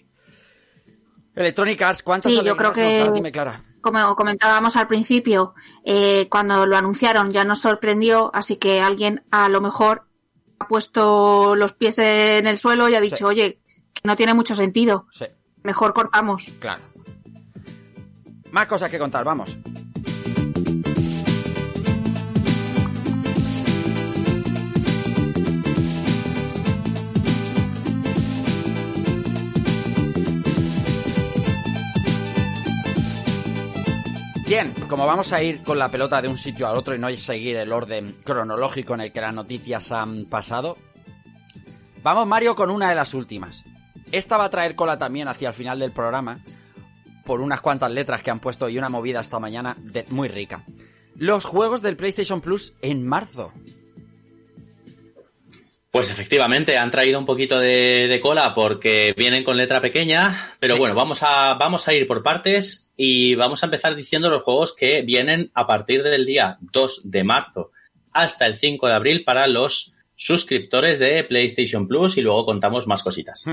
[1.36, 3.12] Electronic Arts, ¿cuántas Sí, yo creo que-?
[3.14, 3.64] Dime, Clara.
[3.82, 9.50] Como comentábamos al principio, eh, cuando lo anunciaron ya nos sorprendió, así que alguien a
[9.50, 10.04] lo mejor
[10.70, 13.24] puesto los pies en el suelo y ha dicho, Sí.
[13.24, 13.60] oye,
[13.94, 15.26] que no tiene mucho sentido, Sí,
[15.64, 16.52] mejor cortamos.
[16.60, 16.84] claro.
[18.52, 19.58] Más cosas que contar, vamos.
[34.52, 37.08] Bien, como vamos a ir con la pelota de un sitio al otro y no
[37.16, 40.78] seguir el orden cronológico en el que las noticias han pasado,
[42.04, 43.64] vamos Mario con una de las últimas.
[44.12, 46.40] Esta va a traer cola también hacia el final del programa,
[47.24, 50.66] por unas cuantas letras que han puesto y una movida esta mañana de- muy rica.
[51.16, 53.54] Los juegos del PlayStation Plus en marzo.
[55.92, 60.74] Pues efectivamente, han traído un poquito de, de cola porque vienen con letra pequeña, pero
[60.74, 60.80] Sí.
[60.80, 64.76] bueno, vamos a, vamos a ir por partes y vamos a empezar diciendo los juegos
[64.76, 67.72] que vienen a partir del día 2 de marzo
[68.14, 73.02] hasta el 5 de abril para los suscriptores de PlayStation Plus y luego contamos más
[73.02, 73.48] cositas.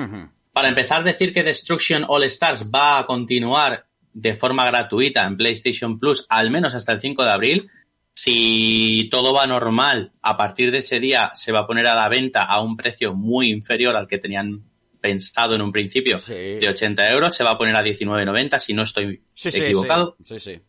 [0.53, 5.99] Para empezar, decir que Destruction All Stars va a continuar de forma gratuita en PlayStation
[5.99, 7.71] Plus al menos hasta el 5 de abril.
[8.13, 12.11] Si todo va normal, a partir de ese día se va a poner a la
[12.11, 14.68] venta a un precio muy inferior al que tenían
[15.01, 16.33] pensado en un principio Sí.
[16.35, 17.37] de 80 euros.
[17.37, 20.17] Se va a poner a 19,90 si no estoy Sí, sí, equivocado.
[20.25, 20.55] Sí, sí.
[20.55, 20.61] sí.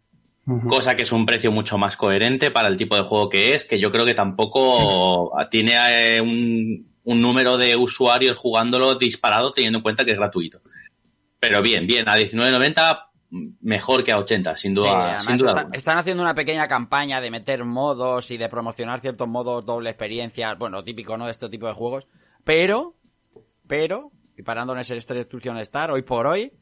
[0.67, 3.63] Cosa que es un precio mucho más coherente para el tipo de juego que es,
[3.65, 5.73] que yo creo que tampoco tiene
[6.15, 10.61] eh, un, un número de usuarios jugándolo disparado teniendo en cuenta que es gratuito.
[11.39, 13.05] Pero bien, bien, a 19.90
[13.61, 17.21] mejor que a 80, sin Sí, duda, además sin duda están haciendo una pequeña campaña
[17.21, 21.25] de meter modos y de promocionar ciertos modos doble experiencia, bueno, típico, ¿no?
[21.25, 22.07] De este tipo de juegos.
[22.43, 22.93] Pero,
[23.67, 26.53] pero, y ese esta Destruction Star, hoy por hoy,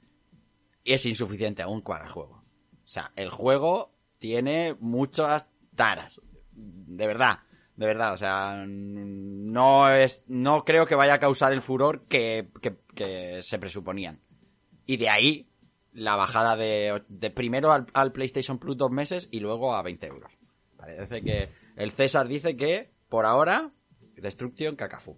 [0.84, 2.44] es insuficiente aún para el juego.
[2.84, 6.20] O sea, el juego tiene muchas taras.
[6.52, 7.40] De verdad,
[7.76, 8.14] de verdad.
[8.14, 13.44] O sea, no es, no creo que vaya a causar el furor que, que, que
[13.44, 14.22] se presuponían.
[14.88, 15.48] Y de ahí
[15.94, 20.08] la bajada de, de primero al, al PlayStation Plus dos meses y luego a 20
[20.08, 20.32] euros.
[20.78, 23.72] Parece que el César dice que, por ahora,
[24.16, 25.16] Destruction Cacafú.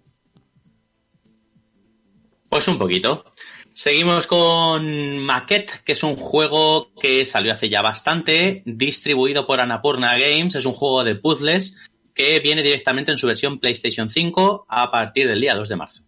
[2.50, 3.24] Pues un poquito.
[3.72, 10.18] Seguimos con Maquette, que es un juego que salió hace ya bastante, distribuido por Annapurna
[10.18, 10.56] Games.
[10.56, 11.78] Es un juego de puzzles
[12.12, 16.02] que viene directamente en su versión PlayStation 5 a partir del día 2 de marzo.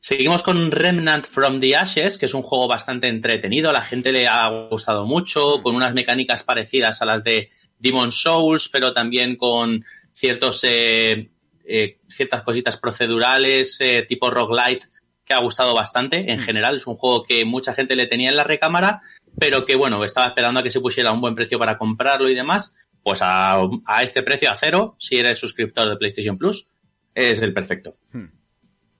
[0.00, 4.12] Seguimos con Remnant from the Ashes, que es un juego bastante entretenido, a la gente
[4.12, 9.36] le ha gustado mucho, con unas mecánicas parecidas a las de Demon Souls, pero también
[9.36, 11.30] con ciertos eh,
[11.70, 14.86] eh, ciertas cositas procedurales, eh, tipo roguelite,
[15.28, 16.32] que ha gustado bastante.
[16.32, 19.02] En general, es un juego que mucha gente le tenía en la recámara,
[19.38, 22.28] pero que bueno, estaba esperando a que se pusiera a un buen precio para comprarlo
[22.28, 22.74] y demás.
[23.02, 26.66] Pues a, a este precio, a cero, si eres suscriptor de PlayStation Plus,
[27.14, 27.96] es el perfecto.
[28.12, 28.26] Hmm.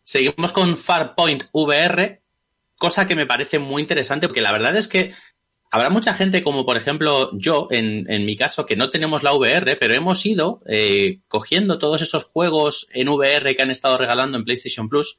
[0.02, 2.22] Seguimos con Farpoint VR,
[2.76, 5.12] cosa que me parece muy interesante, porque la verdad es que
[5.70, 9.34] habrá mucha gente, como por ejemplo yo, en, en mi caso, que no tenemos la
[9.34, 14.38] VR, pero hemos ido eh, cogiendo todos esos juegos en VR que han estado regalando
[14.38, 15.18] en PlayStation Plus.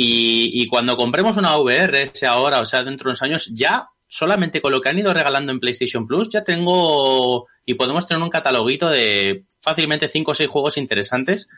[0.00, 3.88] Y, y cuando compremos una VR, sea ahora o sea dentro de unos años, ya
[4.06, 8.22] solamente con lo que han ido regalando en PlayStation Plus, ya tengo y podemos tener
[8.22, 11.48] un cataloguito de fácilmente 5 o 6 juegos interesantes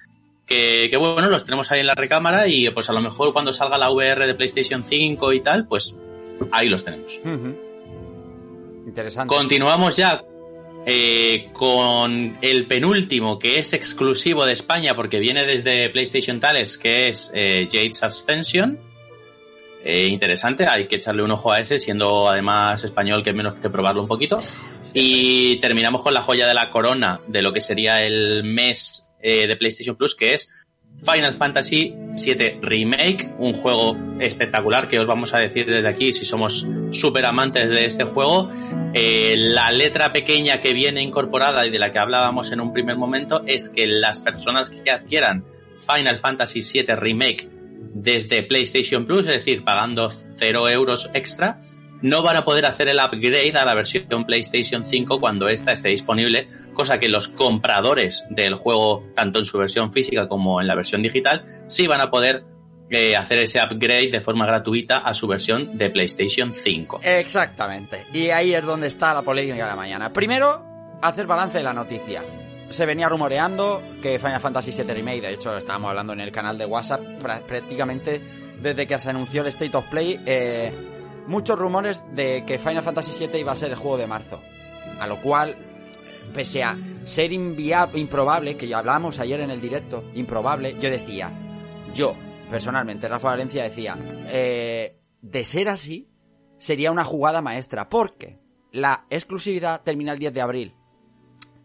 [0.47, 3.53] que, que, bueno, los tenemos ahí en la recámara y pues a lo mejor cuando
[3.53, 5.99] salga la VR de PlayStation 5 y tal, pues
[6.51, 7.21] ahí los tenemos.
[8.87, 9.35] Interesante.
[9.35, 10.25] Continuamos ya
[10.87, 17.09] eh, con el penúltimo que es exclusivo de España porque viene desde PlayStation Tales, que
[17.09, 18.79] es eh, Jade's Ascension.
[19.85, 23.71] Eh, interesante, hay que echarle un ojo a ese, siendo además español que menos que
[23.71, 24.43] probarlo un poquito.
[24.93, 29.47] Y terminamos con la joya de la corona de lo que sería el mes eh,
[29.47, 30.53] de PlayStation Plus, que es
[30.99, 36.25] Final Fantasy VII Remake, un juego espectacular que os vamos a decir desde aquí si
[36.25, 38.51] somos súper amantes de este juego.
[38.93, 42.97] Eh, la letra pequeña que viene incorporada y de la que hablábamos en un primer
[42.97, 45.45] momento es que las personas que adquieran
[45.79, 47.49] Final Fantasy VII Remake
[47.95, 51.61] desde PlayStation Plus, es decir, pagando 0 euros extra,
[52.03, 55.91] no van a poder hacer el upgrade a la versión PlayStation 5 cuando esta esté
[55.91, 60.75] disponible, cosa que los compradores del juego, tanto en su versión física como en la
[60.75, 62.45] versión digital, sí van a poder
[62.91, 67.01] eh, hacer ese upgrade de forma gratuita a su versión de PlayStation 5.
[67.05, 68.07] Exactamente.
[68.13, 70.13] Y ahí es donde está la polémica de la mañana.
[70.13, 72.23] Primero, hacer balance de la noticia.
[72.69, 76.57] Se venía rumoreando que Final Fantasy VII Remake, de hecho estábamos hablando en el canal
[76.57, 78.21] de WhatsApp prácticamente
[78.61, 80.73] desde que se anunció el State of Play, eh,
[81.31, 84.43] muchos rumores de que Final Fantasy VII iba a ser el juego de marzo.
[84.99, 85.57] A lo cual
[86.35, 91.33] pese a ser improbable, que ya hablamos ayer en el directo, improbable, yo decía,
[91.95, 92.17] yo,
[92.51, 96.11] personalmente, Rafa Valencia decía, eh, de ser así,
[96.59, 98.41] sería una jugada maestra, porque
[98.73, 100.75] la exclusividad termina el 10 de abril.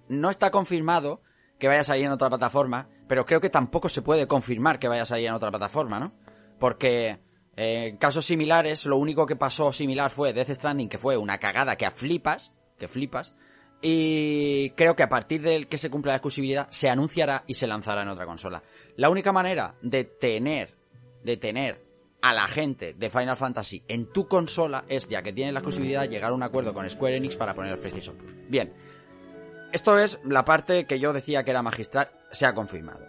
[0.08, 1.22] No está confirmado
[1.58, 4.88] que vaya a salir en otra plataforma, pero creo que tampoco se puede confirmar que
[4.88, 6.14] vaya a salir en otra plataforma, ¿no?
[6.60, 7.20] Porque
[7.58, 11.78] eh, casos similares, lo único que pasó similar fue Death Stranding, que fue una cagada
[11.78, 13.34] que flipas, que flipas,
[13.82, 17.68] y creo que a partir del que se cumpla la exclusividad se anunciará y se
[17.68, 18.64] lanzará en otra consola.
[18.98, 20.74] La única manera de tener,
[21.24, 21.86] de tener
[22.22, 26.10] a la gente de Final Fantasy en tu consola es, ya que tienes la exclusividad,
[26.10, 28.34] llegar a un acuerdo con Square Enix para poner PlayStation Plus.
[28.50, 28.74] Bien,
[29.72, 33.06] esto es la parte que yo decía que era magistral, se ha confirmado.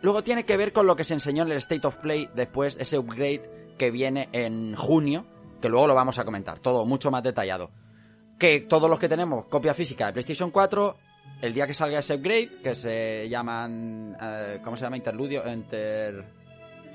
[0.00, 2.78] Luego tiene que ver con lo que se enseñó en el State of Play después,
[2.78, 5.26] ese upgrade que viene en junio,
[5.60, 7.70] que luego lo vamos a comentar, todo mucho más detallado.
[8.38, 10.96] Que todos los que tenemos copia física de PlayStation 4,
[11.42, 14.96] el día que salga ese upgrade, que se llaman, eh, ¿cómo se llama?
[14.96, 16.24] Interludio, Inter...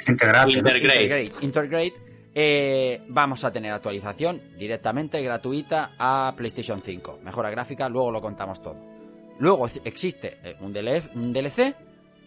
[0.08, 0.58] Integrate.
[0.58, 1.04] Intergrade.
[1.04, 1.94] Intergrade, Intergrade,
[2.34, 7.20] eh, vamos a tener actualización directamente gratuita a PlayStation 5.
[7.24, 8.78] Mejora gráfica, luego lo contamos todo.
[9.40, 11.76] Luego existe eh, un DLC, un DLC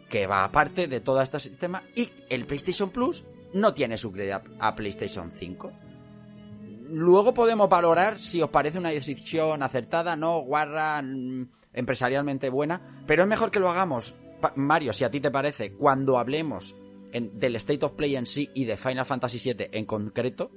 [0.09, 3.25] que va aparte de todo este sistema y el PlayStation Plus
[3.55, 4.13] no tiene su
[4.59, 5.73] a, PlayStation 5.
[6.91, 13.23] Luego podemos valorar si os parece una decisión acertada, no, guarra, mm, empresarialmente buena, pero
[13.23, 14.15] es mejor que lo hagamos,
[14.57, 16.75] Mario, si a ti te parece, cuando hablemos
[17.13, 20.51] del State of Play en sí y de Final Fantasy VII en concreto,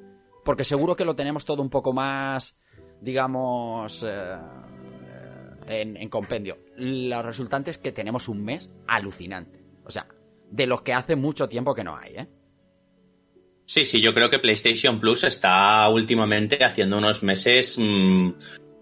[0.44, 2.58] porque seguro que lo tenemos todo un poco más,
[3.00, 4.38] digamos, eh,
[5.68, 6.58] en, en compendio.
[6.76, 9.64] Lo resultante es que tenemos un mes alucinante.
[9.86, 10.08] O sea,
[10.50, 12.28] de los que hace mucho tiempo que no hay, ¿eh?
[13.70, 18.30] Sí, sí, yo creo que PlayStation Plus está últimamente haciendo unos meses mm,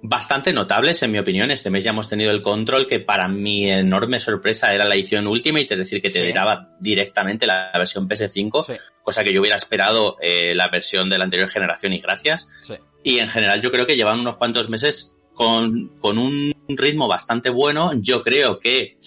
[0.04, 1.50] bastante notables, en mi opinión.
[1.50, 5.26] Este mes ya hemos tenido el control, que para mi enorme sorpresa era la edición
[5.26, 6.32] Ultimate, es decir, que te Sí.
[6.32, 11.18] daba directamente la versión PS5, Sí, cosa que yo hubiera esperado eh, la versión de
[11.18, 12.48] la anterior generación y gracias.
[12.68, 12.76] sí.
[13.04, 17.50] Y en general yo creo que llevan unos cuantos meses con, con un ritmo bastante
[17.50, 17.92] bueno.
[18.02, 18.98] Yo creo que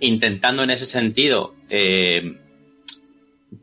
[0.00, 2.36] intentando en ese sentido eh,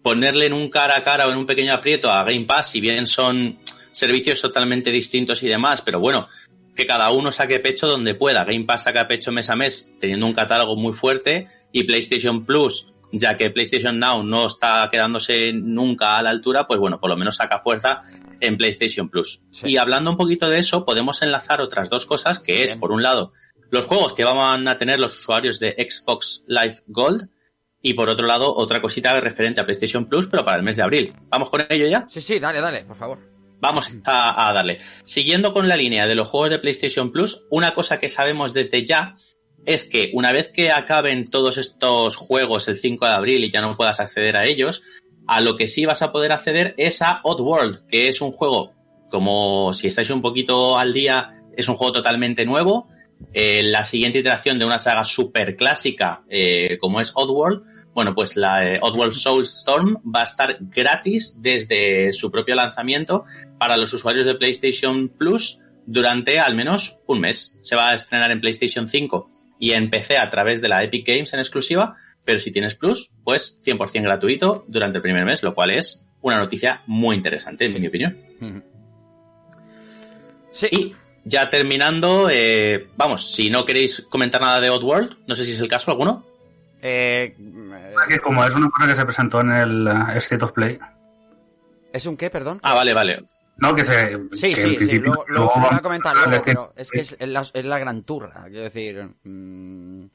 [0.02, 2.82] ponerle en un cara a cara o en un pequeño aprieto a Game Pass, si
[2.82, 3.60] bien son
[3.92, 6.28] servicios totalmente distintos y demás, pero bueno,
[6.76, 8.44] que cada uno saque pecho donde pueda.
[8.44, 12.94] Game Pass saca pecho mes a mes teniendo un catálogo muy fuerte y PlayStation Plus,
[13.12, 17.16] ya que PlayStation Now no está quedándose nunca a la altura, pues bueno, por lo
[17.16, 18.02] menos saca fuerza
[18.42, 19.44] en PlayStation Plus.
[19.52, 19.70] Sí.
[19.70, 23.02] Y hablando un poquito de eso, podemos enlazar otras dos cosas, que es, por un
[23.02, 23.32] lado,
[23.72, 27.30] los juegos que van a tener los usuarios de Xbox Live Gold,
[27.86, 30.82] y por otro lado, otra cosita referente a PlayStation Plus, pero para el mes de
[30.82, 31.14] abril.
[31.30, 32.08] ¿Vamos con ello ya?
[32.10, 33.20] Sí, sí, dale, dale, por favor.
[33.62, 34.80] Vamos a, a darle.
[35.06, 38.84] Siguiendo con la línea de los juegos de PlayStation Plus, una cosa que sabemos desde
[38.84, 39.18] ya
[39.68, 43.62] es que una vez que acaben todos estos juegos el 5 de abril y ya
[43.62, 44.82] no puedas acceder a ellos,
[45.28, 48.74] a lo que sí vas a poder acceder es a Oddworld, que es un juego,
[49.12, 52.88] como si estáis un poquito al día, es un juego totalmente nuevo.
[53.34, 57.64] Eh, la siguiente iteración de una saga super clásica eh, como es Oddworld,
[57.96, 63.24] bueno, pues la eh, Oddworld Soulstorm va a estar gratis desde su propio lanzamiento
[63.58, 67.58] para los usuarios de PlayStation Plus durante al menos un mes.
[67.62, 69.30] Se va a estrenar en PlayStation 5
[69.60, 73.12] y en PC a través de la Epic Games en exclusiva, pero si tienes Plus,
[73.24, 77.80] pues 100% gratuito durante el primer mes, lo cual es una noticia muy interesante, en
[77.80, 78.22] mi opinión.
[80.52, 85.46] Sí, Y ya terminando, eh, vamos, si no queréis comentar nada de Oddworld, no sé
[85.46, 86.35] si es el caso alguno.
[86.88, 87.36] Eh,
[88.10, 90.78] Que como es una cosa que se presentó en el eh, State of Play,
[91.92, 92.60] ¿es un qué, perdón?
[92.64, 93.24] Ah, vale, vale.
[93.58, 94.12] no que se.
[94.34, 97.00] Sí, que sí, sí, luego, luego luego lo voy a comentar luego, pero es que
[97.02, 99.04] es, es la, es la gran turra, quiero decir...
[99.24, 100.06] mm,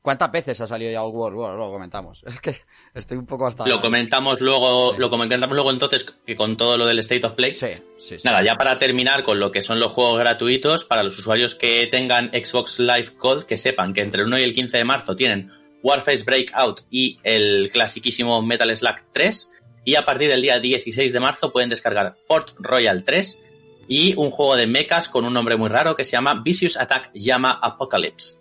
[0.00, 1.36] ¿Cuántas veces ha salido ya World?
[1.36, 2.22] Bueno, luego comentamos.
[2.26, 2.56] Es que
[2.94, 3.66] estoy un poco hasta...
[3.66, 5.00] Lo comentamos luego, Sí.
[5.00, 7.50] lo comentamos luego entonces que con todo lo del State of Play.
[7.50, 7.66] Sí,
[7.98, 8.22] sí, sí.
[8.24, 11.88] Nada, ya para terminar con lo que son los juegos gratuitos, para los usuarios que
[11.90, 15.14] tengan Xbox Live Gold, que sepan que entre el 1 y el 15 de marzo
[15.16, 15.50] tienen
[15.88, 19.52] Warface Breakout y el clasiquísimo Metal Slug 3,
[19.84, 23.42] y a partir del día 16 de marzo pueden descargar Port Royal 3
[23.88, 27.10] y un juego de mechas con un nombre muy raro que se llama Vicious Attack
[27.14, 28.38] Llama Apocalypse.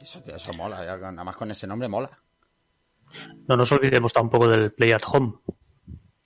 [0.00, 2.10] Eso, eso mola, ya, nada más con ese nombre mola.
[3.46, 5.34] No nos olvidemos tampoco del Play at Home.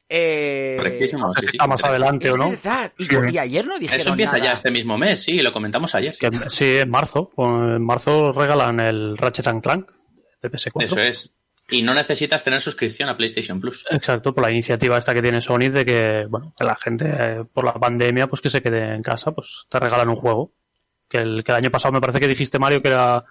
[0.09, 2.51] Eh, Correctísimo, No sé si está más adelante es o no.
[2.51, 2.93] verdad.
[2.97, 3.17] Y, Sí.
[3.33, 4.45] y ayer no dijeron Eso empieza nada.
[4.45, 6.17] ya este mismo mes, sí, lo comentamos ayer.
[6.19, 7.33] Que, sí, en marzo.
[7.37, 9.91] En marzo regalan el Ratchet and Clank
[10.43, 10.85] de PS4.
[10.85, 11.33] Eso es.
[11.69, 13.87] Y no necesitas tener suscripción a PlayStation Plus.
[13.91, 17.45] Exacto, por la iniciativa esta que tiene Sony de que, bueno, que la gente, eh,
[17.53, 20.53] por la pandemia, pues que se quede en casa, pues te regalan un juego.
[21.09, 23.25] Que el, que el año pasado me parece que dijiste, Mario, que era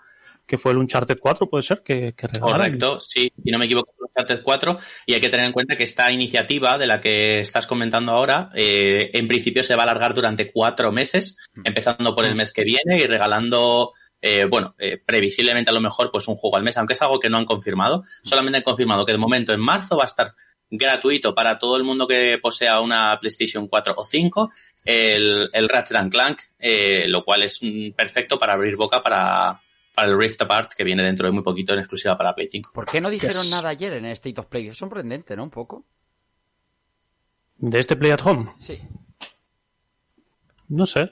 [0.45, 2.61] que fue el Uncharted 4, puede ser, que, que regalaron.
[2.61, 4.77] Correcto, sí, si no me equivoco, el Uncharted 4.
[5.07, 8.49] Y hay que tener en cuenta que esta iniciativa de la que estás comentando ahora,
[8.53, 12.63] eh, en principio se va a alargar durante cuatro meses, empezando por el mes que
[12.63, 16.77] viene y regalando, eh, bueno, eh, previsiblemente a lo mejor, pues un juego al mes,
[16.77, 18.03] aunque es algo que no han confirmado.
[18.23, 20.29] Solamente han confirmado que de momento en marzo va a estar
[20.69, 24.51] gratuito para todo el mundo que posea una PlayStation 4 o 5
[24.83, 29.59] el, el Ratchet and Clank, eh, lo cual es mm, perfecto para abrir boca para,
[29.93, 32.71] para el Rift Apart que viene dentro de muy poquito en exclusiva para Play 5.
[32.73, 33.51] ¿Por qué no dijeron Yes.
[33.51, 34.67] nada ayer en el State of Play?
[34.67, 35.43] Es sorprendente, ¿no?
[35.43, 35.85] Un poco.
[37.57, 38.79] De este Play at Home, Sí.
[40.69, 41.11] no sé.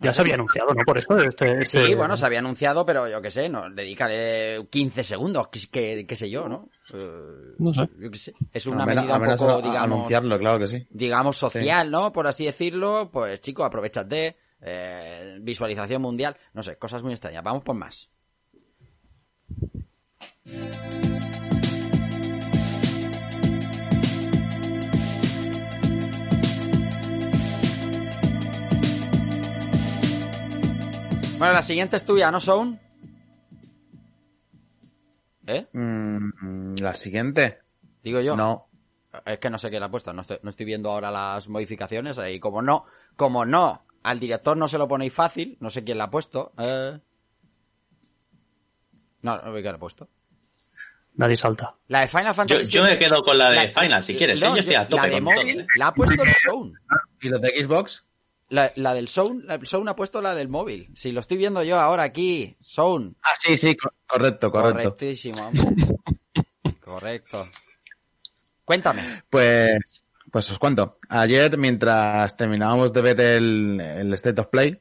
[0.00, 0.84] Ya se había anunciado, ¿no?
[0.84, 4.64] Por eso, este, Sí, este- bueno, se había anunciado, pero yo qué sé, no, dedicaré
[4.70, 6.68] 15 segundos, qué, sé yo, ¿no?
[6.94, 7.88] Eh, No sé.
[7.98, 8.32] Yo qué sé.
[8.52, 10.86] Es una a medida a un poco, a- digamos, anunciarlo, claro que sí.
[10.90, 12.12] digamos social, ¿no?
[12.12, 17.42] Por así decirlo, pues chicos, aprovechate, eh, visualización mundial, no sé, cosas muy extrañas.
[17.42, 18.08] Vamos por más.
[31.38, 32.78] Bueno, la siguiente es tuya, ¿no, Sound?
[35.46, 35.66] ¿Eh?
[35.72, 37.60] Mm, la siguiente.
[38.02, 38.36] Digo yo.
[38.36, 38.66] No.
[39.24, 41.48] Es que no sé qué le ha puesto, no estoy, no estoy viendo ahora las
[41.48, 42.84] modificaciones y como no,
[43.16, 46.52] como no, al director no se lo ponéis fácil, no sé quién la ha puesto.
[46.58, 46.98] eh.
[49.22, 50.08] No, no sé qué le ha puesto.
[51.14, 51.74] Nadie salta.
[51.88, 54.14] La de Final Yo, Fantasy yo me VII, quedo con la de la- Final, si
[54.14, 54.40] quieres.
[54.42, 54.44] ¿eh?
[54.44, 55.66] no, yo estoy a tope la de con móvil todo, ¿eh?
[55.76, 56.72] la ha puesto el Zone.
[57.22, 58.04] ¿Y los de Xbox?
[58.50, 60.90] La, la del Zone, la, Zone ha puesto la del móvil.
[60.94, 63.12] Si lo estoy viendo yo ahora aquí, Zone.
[63.22, 64.74] Ah, sí, sí, co- correcto, correcto.
[64.94, 65.64] Correctísimo, hombre.
[66.80, 67.46] Correcto.
[68.64, 69.02] Cuéntame.
[69.28, 70.98] Pues, pues os cuento.
[71.10, 74.80] Ayer, mientras terminábamos de ver el, el State of Play,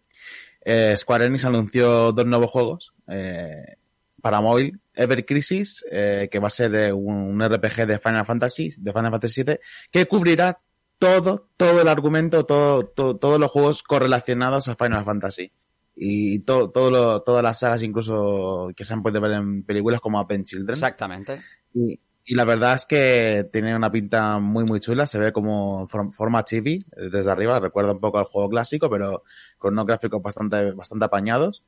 [0.62, 3.76] eh, Square Enix anunció dos nuevos juegos eh,
[4.22, 4.80] para móvil.
[4.94, 8.92] Ever Crisis, eh, que va a ser eh, un, un RPG de Final Fantasy, de
[8.94, 9.60] Final Fantasy VII,
[9.92, 10.60] que cubrirá
[11.00, 15.52] todo, todo el argumento, todo, todo- todos los juegos correlacionados a Final Fantasy.
[15.96, 20.00] Y to- todo lo- todas las sagas, incluso que se han podido ver en películas
[20.00, 20.74] como Advent Children.
[20.74, 21.42] Exactamente.
[21.74, 25.88] Y, y la verdad es que tiene una pinta muy muy chula, se ve como
[25.88, 29.24] form- forma chibi eh, desde arriba, recuerda un poco al juego clásico, pero
[29.58, 31.64] con unos gráficos bastante, bastante apañados.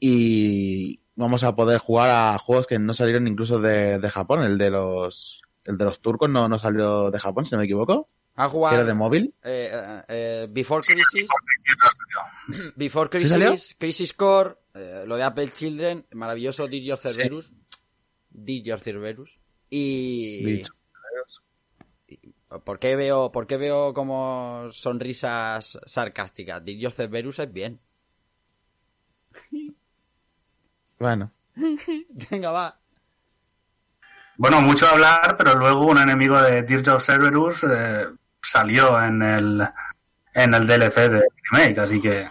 [0.00, 4.58] Y vamos a poder jugar a juegos que no salieron incluso de, de Japón, el
[4.58, 8.08] de los el de los turcos no, no salió de Japón, si no me equivoco,
[8.36, 9.34] Ha que jugado era de móvil.
[9.42, 11.28] eh, eh, eh, Before Crisis.
[12.76, 13.54] Before Crisis, salió?
[13.78, 17.52] Crisis Core, eh, lo de Apple Children, maravilloso Did Your Cerberus.
[18.30, 19.38] Did Your Cerberus.
[19.70, 20.44] Y...
[20.44, 20.72] Dicho.
[22.64, 26.64] ¿Por qué veo, por qué veo como sonrisas sarcásticas?
[26.64, 27.80] Did Your Cerberus es bien.
[30.98, 31.32] Bueno,
[32.30, 32.78] Venga, va.
[34.36, 38.06] Bueno, mucho hablar, pero luego un enemigo de Dirge of Cerberus eh,
[38.44, 39.62] salió en el,
[40.34, 42.26] en el DLC de remake, así que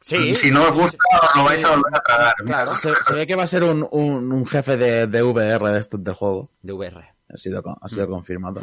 [0.00, 0.36] Sí.
[0.36, 2.34] si no os gusta os lo vais a volver a tragar.
[2.44, 2.66] Claro.
[2.76, 5.80] se, se ve que va a ser un, un, un jefe de, de VR de
[5.80, 7.04] estos del juego, De VR.
[7.28, 8.60] ha sido, ha sido confirmado.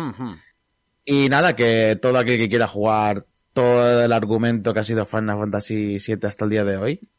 [1.04, 5.38] Y nada, que todo aquel que quiera jugar todo el argumento que ha sido Final
[5.38, 7.10] Fantasy VII hasta el día de hoy,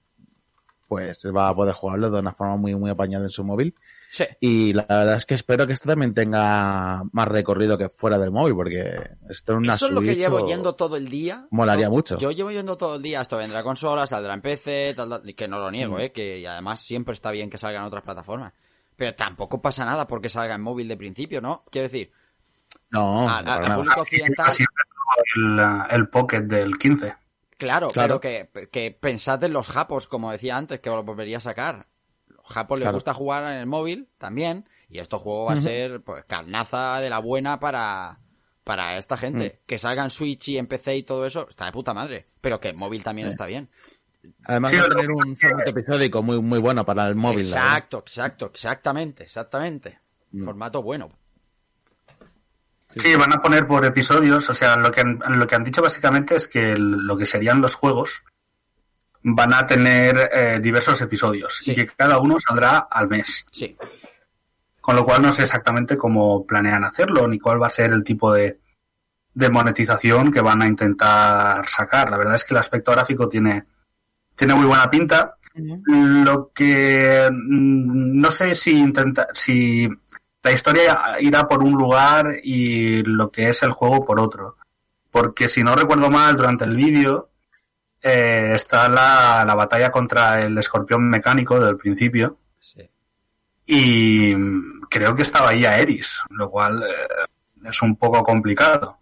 [0.89, 3.75] pues va a poder jugarlo de una forma muy, muy apañada en su móvil.
[4.17, 4.25] Sí.
[4.39, 8.31] Y la verdad es que espero que esto también tenga más recorrido que fuera del
[8.31, 11.49] móvil, porque esto en una Eso es lo que llevo o- yendo todo el día.
[11.51, 12.17] Molaría Yo- mucho.
[12.19, 13.23] Yo llevo yendo todo el día.
[13.23, 15.73] Esto vendrá a consola, saldrá en PC, tal, tal, que no lo Mm.
[15.73, 16.13] niego, ¿eh?
[16.13, 18.53] Que y además siempre está bien que salgan otras plataformas.
[18.95, 21.65] Pero tampoco pasa nada porque salga en móvil de principio, ¿no?
[21.69, 22.13] Quiero decir,
[22.91, 23.45] No, al
[23.75, 24.65] público occidental, Así
[25.37, 25.61] el,
[25.91, 27.17] el Pocket del 15.
[27.59, 28.21] claro, Claro.
[28.21, 31.41] pero que, que pensad en los japos, como decía antes, que os lo volvería a
[31.41, 31.87] sacar.
[32.45, 32.97] Los japos les Claro.
[32.97, 37.09] gusta jugar en el móvil también, y este juego va a ser, pues, carnaza de
[37.11, 38.21] la buena para,
[38.65, 39.59] para esta gente.
[39.63, 39.67] Mm.
[39.67, 42.27] Que salga en Switch y en PC y todo eso, está de puta madre.
[42.41, 43.69] Pero que en móvil también está bien.
[44.45, 47.41] Además Sí, va a tener un formato episódico muy, muy bueno para el móvil.
[47.47, 49.99] Exacto, exacto, exactamente, exactamente.
[50.33, 50.45] Mm.
[50.45, 51.11] Formato bueno.
[52.97, 55.83] Sí, van a poner por episodios, o sea, lo que han, lo que han dicho
[55.83, 58.23] básicamente es que el- lo que serían los juegos
[59.27, 61.73] van a tener eh, diversos episodios Sí.
[61.73, 63.47] y que cada uno saldrá al mes.
[63.51, 63.77] Sí.
[64.81, 68.05] Con lo cual no sé exactamente cómo planean hacerlo ni cuál va a ser el
[68.05, 68.61] tipo de,
[69.33, 72.11] de monetización que van a intentar sacar.
[72.11, 73.65] La verdad es que el aspecto gráfico tiene,
[74.37, 75.37] tiene muy buena pinta.
[75.87, 79.89] Lo que mm, no sé si intenta, si
[80.43, 84.59] la historia irá por un lugar y lo que es el juego por otro.
[85.11, 87.31] Porque si no recuerdo mal, durante el vídeo
[88.05, 92.37] eh, está la, la batalla contra el escorpión mecánico del principio.
[92.61, 92.87] Sí.
[93.67, 94.35] Y
[94.91, 98.99] creo que estaba ahí a Eris, lo cual eh, es un poco complicado.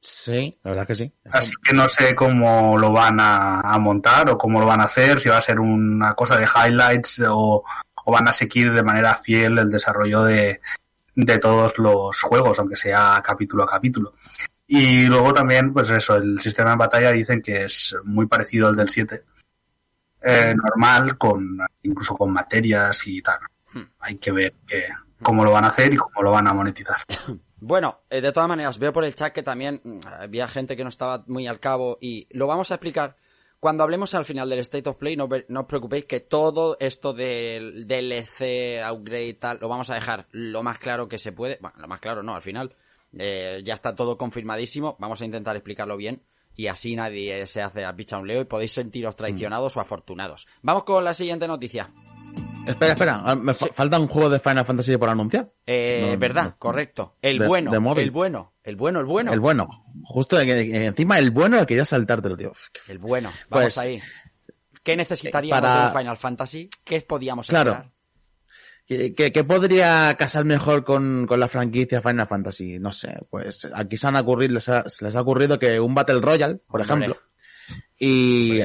[0.00, 1.12] Sí, la verdad que sí.
[1.30, 4.84] Así que no sé cómo lo van a, a montar o cómo lo van a
[4.84, 7.64] hacer, si va a ser una cosa de highlights o,
[8.04, 10.60] o van a seguir de manera fiel el desarrollo de,
[11.14, 14.12] de todos los juegos, aunque sea capítulo a capítulo.
[14.66, 18.76] Y luego también, pues eso, el sistema de batalla dicen que es muy parecido al
[18.76, 19.22] del 7.
[20.22, 23.40] Eh, normal, con incluso con materias y tal.
[23.98, 24.86] Hay que ver que,
[25.20, 26.96] cómo lo van a hacer y cómo lo van a monetizar.
[27.66, 30.82] Bueno, eh, de todas maneras, veo por el chat que también mm, había gente que
[30.82, 33.16] no estaba muy al cabo y lo vamos a explicar.
[33.58, 37.14] Cuando hablemos al final del State of Play, no, no os preocupéis que todo esto
[37.14, 41.56] del DLC, upgrade y tal, lo vamos a dejar lo más claro que se puede.
[41.58, 42.76] Bueno, lo más claro no, al final
[43.18, 44.96] eh, ya está todo confirmadísimo.
[44.98, 46.22] Vamos a intentar explicarlo bien
[46.56, 50.46] y así nadie se hace a picha un leo y podéis sentiros traicionados o afortunados.
[50.62, 51.90] Vamos con la siguiente noticia.
[52.66, 55.52] Espera, espera, ah, me fa- falta un juego de Final Fantasy por anunciar.
[55.66, 56.56] Eh, No, verdad, no.
[56.58, 57.14] correcto.
[57.20, 59.32] El De- bueno, de el bueno, el bueno, el bueno.
[59.34, 59.68] El bueno.
[60.02, 62.52] Justo de que- que encima el bueno quería saltártelo, tío.
[62.52, 64.00] Uf, qué El bueno, vamos Pues, ahí.
[64.82, 66.70] ¿Qué necesitaríamos para- de un Final Fantasy?
[66.84, 67.90] ¿Qué podíamos Claro.
[68.86, 72.78] Qué podría casar mejor con, con la franquicia Final Fantasy?
[72.78, 75.94] No sé, pues aquí se han ocurrido, les ha, se les ha ocurrido que un
[75.94, 77.06] Battle Royale, por Hombre.
[77.06, 77.16] ejemplo,
[77.98, 78.60] y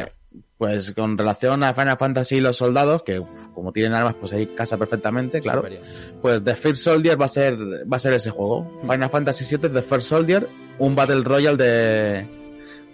[0.58, 4.34] pues con relación a Final Fantasy y los soldados, que uf, como tienen armas, pues
[4.34, 5.62] ahí casa perfectamente, claro.
[5.62, 5.84] Superior.
[6.22, 8.64] Pues The First Soldier va a ser, va a ser ese juego.
[8.84, 8.92] Hmm.
[8.92, 12.28] Final Fantasy VII, The First Soldier, un Battle Royale de,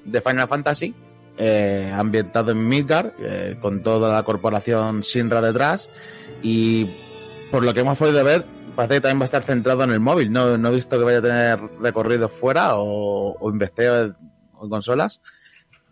[0.06, 0.94] de Final Fantasy,
[1.38, 5.90] eh, ambientado en Midgar, eh, con toda la corporación Shinra detrás,
[6.44, 6.88] y
[7.52, 10.00] por lo que hemos podido ver, parece que también va a estar centrado en el
[10.00, 10.32] móvil.
[10.32, 15.22] No, no he visto que vaya a tener recorrido fuera o, o en consolas.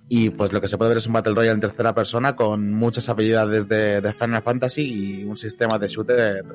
[0.10, 2.72] Y pues lo que se puede ver es un Battle Royale en tercera persona con
[2.74, 6.46] muchas habilidades de, de Final Fantasy y un sistema de shooter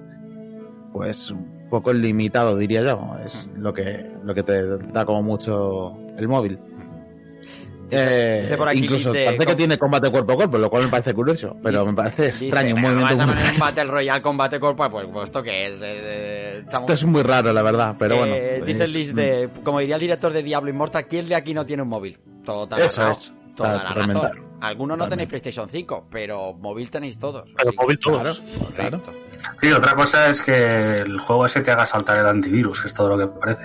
[0.92, 3.16] pues un poco limitado diría yo.
[3.24, 6.58] Es lo que, lo que te da como mucho el móvil.
[7.90, 10.84] Eh, dice por aquí incluso de parece que tiene combate cuerpo a cuerpo, lo cual
[10.84, 13.58] me parece curioso, pero me parece extraño, un Dice, movimiento "Vamos a muy poner un.
[13.60, 15.22] Battle Royale combate cuerpo a cuerpo.
[15.22, 15.78] ¿Esto qué es?
[15.82, 18.34] Eh, estamos- Esto es muy raro, la verdad, pero bueno.
[18.36, 21.54] Eh, dice es- Liz de, como diría el director de Diablo Immortal, ¿quién de aquí
[21.54, 22.18] no tiene un móvil?
[22.44, 24.48] Toda la Eso es, Toda la razón.
[24.60, 27.44] Algunos no tenéis PlayStation 5, pero móvil tenéis todos.
[27.56, 28.42] Pero que- móvil todos.
[28.74, 29.00] Claro.
[29.60, 32.94] Sí, otra cosa es que el juego ese te haga saltar el antivirus, que es
[32.94, 33.64] todo lo que parece.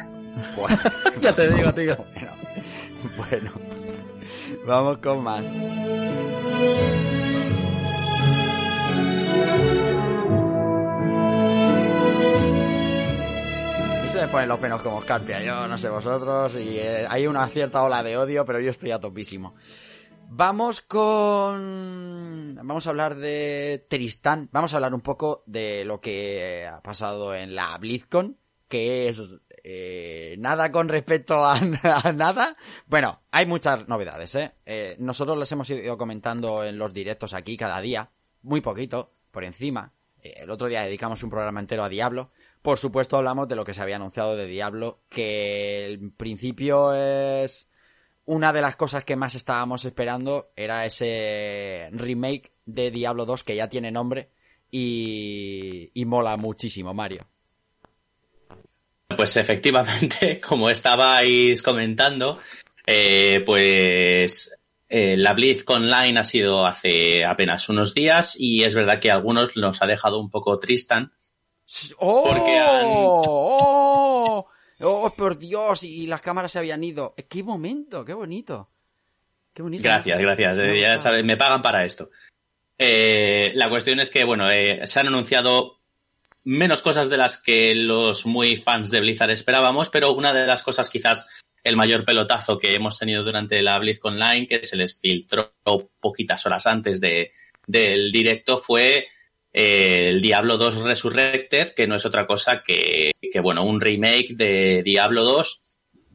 [0.56, 0.78] Bueno,
[1.22, 1.96] ya te digo, tío.
[3.18, 3.73] bueno, bueno.
[4.66, 5.48] Vamos con más.
[14.10, 15.44] Se me ponen los penos como escarpia.
[15.44, 16.56] Yo no sé vosotros.
[16.56, 19.56] Y eh, hay una cierta ola de odio, pero yo estoy a topísimo.
[20.30, 22.56] Vamos con.
[22.56, 24.50] Vamos a hablar de Tristán.
[24.52, 28.38] Vamos a hablar un poco de lo que ha pasado en la BlizzCon.
[28.70, 29.40] Que es.
[29.64, 31.60] Eh, nada con respecto a,
[32.14, 32.58] nada.
[32.88, 34.52] Bueno, hay muchas novedades, ¿eh?
[34.66, 38.12] Eh, Nosotros las hemos ido comentando en los directos aquí cada día.
[38.42, 39.94] Muy poquito, por encima.
[40.22, 42.32] Eh, El otro día dedicamos un programa entero a Diablo.
[42.62, 45.02] Por supuesto, hablamos de lo que se había anunciado de Diablo.
[45.10, 47.70] Que en principio es
[48.26, 53.56] una de las cosas que más estábamos esperando era ese remake de Diablo 2 que
[53.56, 54.30] ya tiene nombre
[54.72, 57.28] y, y mola muchísimo, Mario.
[59.16, 62.40] Pues efectivamente, como estabais comentando,
[62.86, 64.60] eh, pues
[64.90, 69.16] eh, la Blizz Online ha sido hace apenas unos días y es verdad que a
[69.16, 71.12] algunos nos ha dejado un poco tristan.
[71.98, 72.26] ¡Oh!
[72.28, 74.48] Porque han- ¡Oh!
[74.82, 75.84] ¡Oh, por Dios!
[75.84, 77.16] Y las cámaras se habían ido.
[77.30, 78.04] ¡Qué momento!
[78.04, 78.70] ¡Qué bonito!
[79.54, 79.84] ¡Qué bonito!
[79.84, 80.58] Gracias, gracias.
[80.60, 82.10] eh, ya sabes, me pagan para esto.
[82.78, 85.80] Eh, la cuestión es que, bueno, eh, se han anunciado
[86.44, 90.64] menos cosas de las que los muy fans de Blizzard esperábamos, pero una de las
[90.64, 91.28] cosas quizás
[91.64, 95.54] el mayor pelotazo que hemos tenido durante la BlizzCon Online, que se les filtró
[96.00, 97.32] poquitas horas antes de,
[97.66, 99.08] del directo, fue
[99.54, 104.34] eh, el Diablo 2 Resurrected, que no es otra cosa que, que, bueno, un remake
[104.36, 105.62] de Diablo 2,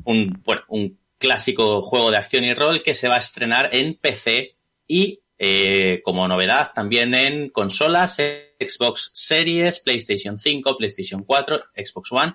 [0.04, 4.56] un, un clásico juego de acción y rol que se va a estrenar en PC
[4.86, 12.34] y eh, como novedad también en consolas, Xbox Series, PlayStation 5, PlayStation 4, Xbox One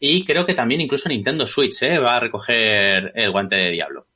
[0.00, 4.06] y creo que también incluso Nintendo Switch eh, va a recoger el guante de Diablo.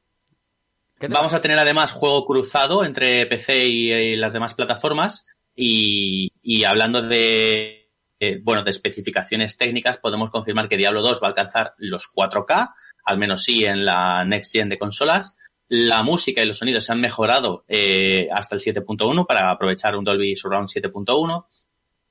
[0.99, 5.27] ¿Qué te- Vamos a tener además juego cruzado entre PC y, y las demás plataformas
[5.55, 11.27] y, y hablando de eh, bueno de especificaciones técnicas podemos confirmar que Diablo 2 va
[11.27, 12.75] a alcanzar los 4K,
[13.05, 15.39] al menos sí en la next gen de consolas
[15.71, 20.05] La música y los sonidos se han mejorado eh, hasta el 7.1 para aprovechar un
[20.05, 21.47] Dolby Surround 7.1.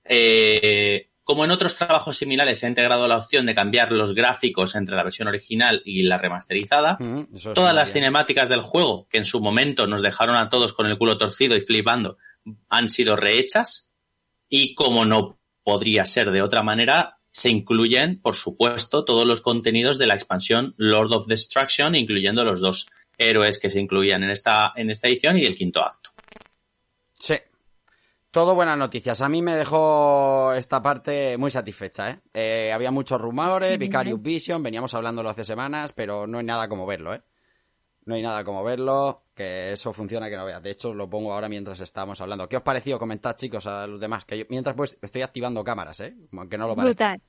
[0.06, 4.76] Eh, como en otros trabajos similares se ha integrado la opción de cambiar los gráficos
[4.76, 8.06] entre la versión original y la remasterizada, Mm, todas las bien.
[8.06, 11.56] cinemáticas del juego, que en su momento nos dejaron a todos con el culo torcido
[11.56, 12.18] y flipando,
[12.70, 13.92] han sido rehechas
[14.48, 20.00] y como no podría ser de otra manera, se incluyen, por supuesto, todos los contenidos
[20.00, 22.88] de la expansión Lord of Destruction, incluyendo los dos
[23.20, 26.10] héroes que se incluían en esta, en esta edición y el quinto acto.
[27.20, 27.36] Sí.
[28.32, 29.22] Todo buenas noticias.
[29.22, 32.20] A mí me dejó esta parte muy satisfecha, ¿eh?
[32.34, 34.22] Eh, había muchos rumores, Sí, Vicarious ¿eh?
[34.24, 37.22] Vision, veníamos hablándolo hace semanas, pero no hay nada como verlo, ¿eh?
[38.06, 40.64] No hay nada como verlo, que eso funciona que no veas.
[40.64, 42.48] De hecho, lo pongo ahora mientras estamos hablando.
[42.48, 42.98] ¿Qué os pareció?
[42.98, 44.26] Comentad, chicos, a los demás.
[44.26, 46.16] Que yo- mientras pues estoy activando cámaras, ¿eh?
[46.38, 47.14] Aunque no lo parezca.
[47.14, 47.22] Brutal.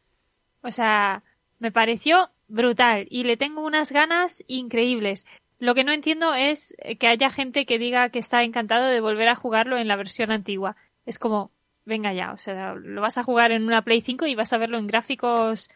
[0.62, 1.22] O sea,
[1.58, 5.26] me pareció brutal y le tengo unas ganas increíbles.
[5.60, 9.28] Lo que no entiendo es que haya gente que diga que está encantado de volver
[9.28, 10.74] a jugarlo en la versión antigua.
[11.04, 11.52] Es como,
[11.84, 14.58] venga ya, o sea, lo vas a jugar en una Play 5 y vas a
[14.58, 15.68] verlo en gráficos.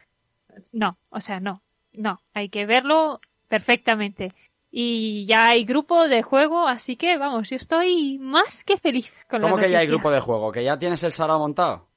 [0.72, 1.62] No, o sea, no,
[1.93, 4.32] no, hay que verlo perfectamente.
[4.70, 9.43] Y ya hay grupo de juego, así que vamos, yo estoy más que feliz con
[9.43, 10.51] ¿Cómo la que ya hay grupo de juego?
[10.51, 11.89] ¿Que ya tienes el Sarao montado?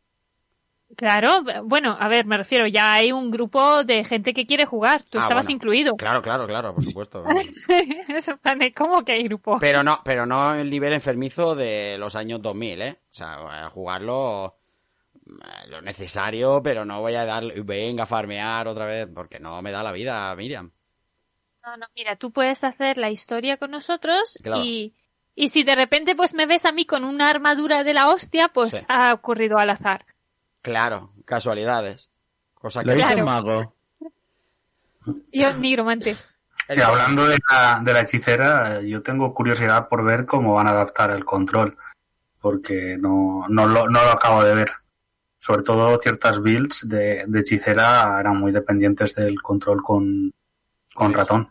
[0.96, 5.04] Claro, bueno, a ver, me refiero, ya hay un grupo de gente que quiere jugar.
[5.04, 5.56] Tú Ah, estabas bueno.
[5.58, 5.96] incluido.
[5.98, 7.24] Claro, claro, claro, por supuesto.
[8.08, 8.40] Eso,
[8.76, 9.58] ¿cómo que hay grupo?
[9.60, 13.00] Pero no, pero no el nivel enfermizo de los años 2000, ¿eh?
[13.12, 14.56] O sea, jugarlo
[15.26, 19.62] eh, lo necesario, pero no voy a dar, venga, a farmear otra vez, porque no
[19.62, 20.72] me da la vida, Miriam.
[21.66, 24.64] No, no, mira, tú puedes hacer la historia con nosotros Claro.
[24.64, 24.96] y,
[25.36, 28.48] y si de repente pues me ves a mí con una armadura de la hostia,
[28.48, 28.86] pues Sí.
[28.88, 30.06] ha ocurrido al azar.
[30.68, 32.10] Claro, casualidades.
[32.54, 32.88] Cosa que...
[32.88, 33.20] Lo hizo Claro.
[33.20, 33.76] un mago.
[35.32, 36.18] Yo, nigromante.
[36.68, 40.72] Y hablando de la, de la hechicera, yo tengo curiosidad por ver cómo van a
[40.72, 41.78] adaptar el control,
[42.42, 44.72] porque no, no, lo, no lo acabo de ver.
[45.38, 50.34] Sobre todo ciertas builds de, de hechicera eran muy dependientes del control con,
[50.94, 51.50] con ratón.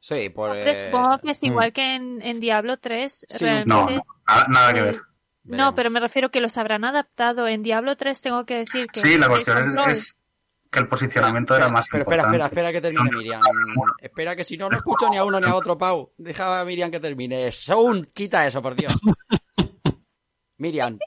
[0.00, 0.50] Sí, por...
[0.50, 3.26] Hombre, eh, Supongo que es igual que en, en Diablo 3.
[3.28, 3.72] Sí, realmente.
[3.74, 5.00] No, no, nada, nada que eh,
[5.46, 7.46] No, pero me refiero que los habrán adaptado.
[7.46, 9.00] En Diablo 3 tengo que decir que...
[9.00, 10.16] Sí, la el cuestión es,
[10.70, 12.44] que el posicionamiento era más Pero espera, importante.
[12.44, 13.40] espera, espera que termine Miriam.
[14.00, 16.12] Espera que si no, no escucho ni a uno ni a otro, Pau.
[16.16, 17.50] Deja a Miriam que termine.
[17.52, 18.96] Sound, quita eso, por Dios.
[20.58, 20.98] Miriam.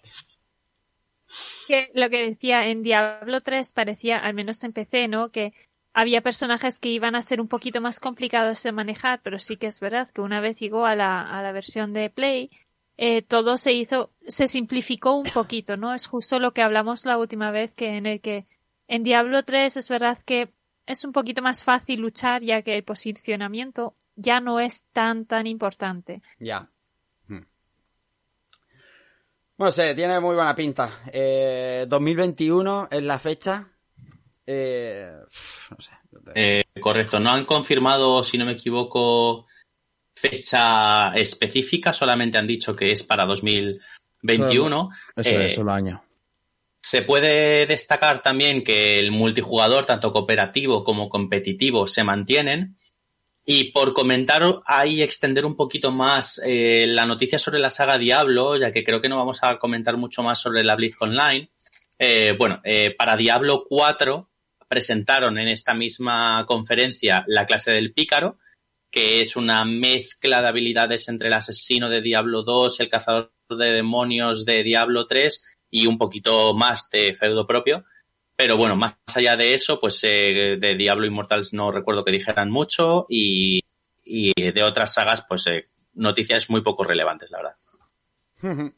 [1.68, 5.32] que lo que decía en Diablo 3 parecía, al menos en PC, ¿no?
[5.32, 5.54] Que
[5.94, 9.68] había personajes que iban a ser un poquito más complicados de manejar, pero sí que
[9.68, 12.52] es verdad que una vez llegó a la, a la versión de Play,
[13.02, 15.94] eh, todo se hizo, se simplificó un poquito, ¿no?
[15.94, 18.46] Es justo lo que hablamos la última vez que en el que
[18.90, 20.50] en Diablo 3 es verdad que
[20.86, 25.48] es un poquito más fácil luchar ya que el posicionamiento ya no es tan tan
[25.48, 26.22] importante.
[26.40, 26.70] Ya.
[27.30, 27.46] Hmm.
[29.60, 30.92] No sé, tiene muy buena pinta.
[31.14, 33.66] Eh, 2021 es la fecha.
[34.46, 35.10] Eh,
[35.72, 35.92] no sé.
[36.36, 39.46] Eh, correcto, no han confirmado, si no me equivoco,
[40.20, 44.90] fecha específica, solamente han dicho que es para 2021.
[45.16, 46.04] Eso Eh, es, solo año.
[46.82, 52.78] Se puede destacar también que el multijugador, tanto cooperativo como competitivo, se mantienen.
[53.46, 58.58] Y por comentar ahí, extender un poquito más eh, la noticia sobre la saga Diablo,
[58.58, 61.50] ya que creo que no vamos a comentar mucho más sobre la Blizz Online.
[61.98, 64.30] Eh, bueno, eh, para Diablo 4
[64.68, 68.38] presentaron en esta misma conferencia la clase del pícaro,
[68.92, 73.72] que es una mezcla de habilidades entre el asesino de Diablo 2, el cazador de
[73.72, 77.86] demonios de Diablo 3 y un poquito más de feudo propio.
[78.36, 82.50] Pero bueno, más allá de eso, pues eh, de Diablo Immortals no recuerdo que dijeran
[82.50, 83.62] mucho y,
[84.04, 87.56] y de otras sagas, pues eh, noticias muy poco relevantes, la verdad.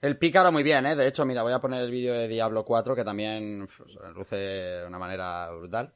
[0.00, 0.94] El pícaro muy bien, ¿eh?
[0.94, 3.66] De hecho, mira, voy a poner el vídeo de Diablo 4 que también
[4.14, 5.92] luce de una manera brutal.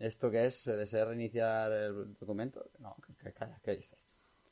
[0.00, 0.64] ¿Esto qué es?
[0.64, 2.70] ¿Desea reiniciar el documento?
[2.78, 3.96] No, que calla, ¿qué dice?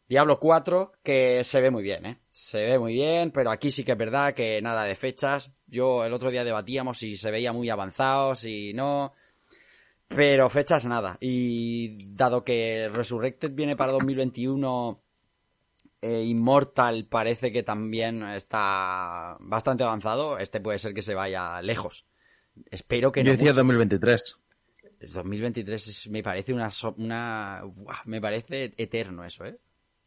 [0.07, 2.19] Diablo 4 que se ve muy bien, ¿eh?
[2.31, 5.51] Se ve muy bien, pero aquí sí que es verdad que nada de fechas.
[5.67, 9.13] Yo el otro día debatíamos si se veía muy avanzado, si no...
[10.07, 11.19] Pero fechas nada.
[11.21, 15.03] Y dado que Resurrected viene para 2021
[16.01, 20.39] eh, Immortal parece que también está bastante avanzado.
[20.39, 22.07] Este puede ser que se vaya lejos.
[22.71, 23.33] Espero que Yo no.
[23.33, 23.61] decía mucho.
[23.61, 24.39] 2023.
[25.01, 28.03] El 2023 es- me parece una, so- una ¡buah!
[28.07, 29.59] me parece eterno eso, ¿eh?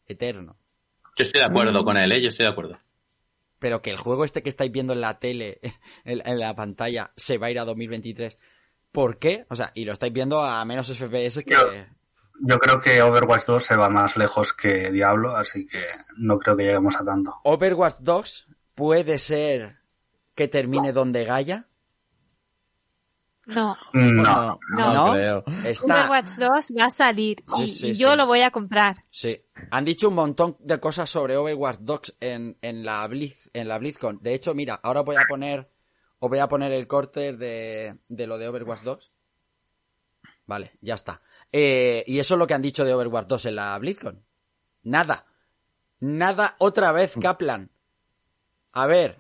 [0.07, 0.57] Eterno.
[1.17, 2.21] Yo estoy de acuerdo con él, ¿eh?
[2.21, 2.77] Yo estoy de acuerdo.
[3.59, 5.59] Pero que el juego este que estáis viendo en la tele,
[6.05, 8.37] en, en la pantalla, se va a ir a 2023.
[8.91, 9.45] ¿Por qué?
[9.49, 11.53] O sea, y lo estáis viendo a menos FPS que...
[11.53, 11.71] Yo-
[12.43, 15.77] yo creo que Overwatch 2 se va más lejos que Diablo, así que
[16.17, 17.35] no creo que lleguemos a tanto.
[17.43, 19.77] Overwatch 2 puede ser
[20.33, 21.67] que termine donde Gaia.
[23.55, 23.77] No.
[23.93, 24.93] No, No.
[24.93, 25.11] ¿No?
[25.13, 25.43] creo.
[25.65, 28.17] Está, Overwatch 2 va a salir y, Sí, sí, y yo sí.
[28.17, 28.97] lo voy a comprar.
[29.11, 33.67] Sí, han dicho un montón de cosas sobre Overwatch 2 en, en la Blizz, en
[33.67, 34.19] la BlizzCon.
[34.21, 35.69] De hecho, mira, ahora voy a poner
[36.19, 39.11] os voy a poner el corte de, de lo de Overwatch 2.
[40.45, 41.21] Vale, ya está.
[41.51, 44.23] Eh, y eso es lo que han dicho de Overwatch 2 en la BlizzCon.
[44.83, 45.25] Nada.
[45.99, 47.69] Nada otra vez, Kaplan.
[48.73, 49.17] A ver,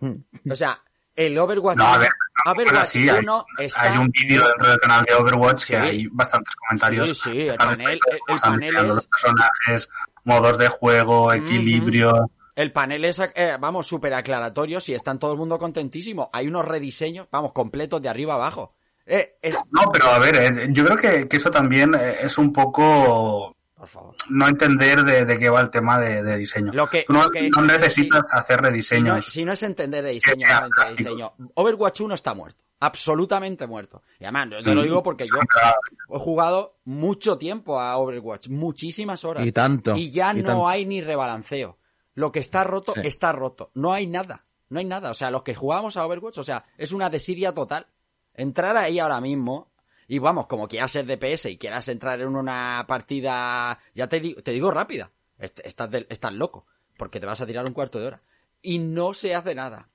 [0.49, 0.81] o sea,
[1.15, 2.09] el Overwatch No, a ver,
[2.45, 3.81] Overwatch Ahora sí, hay, 1 está...
[3.83, 5.67] hay un vídeo dentro del canal de Overwatch Sí.
[5.73, 7.17] que hay bastantes comentarios.
[7.19, 7.99] Sí, sí, el panel- el-
[8.35, 9.89] están panel es- los personajes,
[10.23, 12.31] modos de juego, equilibrio.
[12.55, 16.29] El panel es, eh, vamos, súper aclaratorio y están todo el mundo contentísimo.
[16.33, 18.75] Hay unos rediseños, vamos, completos de arriba a abajo.
[19.05, 19.55] Eh, es...
[19.71, 23.89] No, pero a ver, eh, yo creo que, que eso también es un poco Por
[23.89, 24.15] favor.
[24.29, 26.71] no entender de, de qué va el tema de, de diseño.
[26.71, 29.25] Lo que- Tú no, lo que- no necesitas hacer Si no, rediseños.
[29.25, 30.47] si no es entender de diseño,
[30.87, 31.33] de diseño.
[31.55, 32.63] Overwatch 1 está muerto.
[32.79, 34.03] Absolutamente muerto.
[34.19, 39.23] Y además, yo te lo digo porque yo he jugado mucho tiempo a Overwatch, muchísimas
[39.25, 39.45] horas.
[39.47, 40.67] Y tanto, Y ya y no tanto.
[40.67, 41.79] hay ni rebalanceo.
[42.13, 43.01] Lo que está roto, Sí.
[43.05, 43.71] está roto.
[43.73, 44.45] No hay nada.
[44.69, 45.09] No hay nada.
[45.09, 47.87] O sea, los que jugamos a Overwatch, o sea, es una desidia total.
[48.35, 49.70] Entrar ahí ahora mismo,
[50.13, 54.41] y vamos, como quieras ser DPS y quieras entrar en una partida, ya te digo,
[54.43, 55.09] te digo rápida.
[55.39, 56.65] Est- Estás, loco,
[56.97, 58.21] porque te vas a tirar un cuarto de hora.
[58.61, 59.87] Y no se hace nada.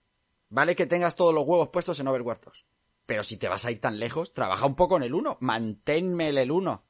[0.49, 2.67] Vale que tengas todos los huevos puestos en Overwatch 2.
[3.05, 5.37] Pero si te vas a ir tan lejos, trabaja un poco en el 1.
[5.41, 6.83] Manténme el 1.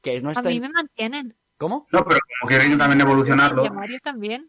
[0.00, 1.36] Que no A está mí en- me mantienen.
[1.58, 1.86] ¿Cómo?
[1.92, 3.62] No, pero como quieren también evolucionarlo.
[3.64, 4.48] Y a Mario también.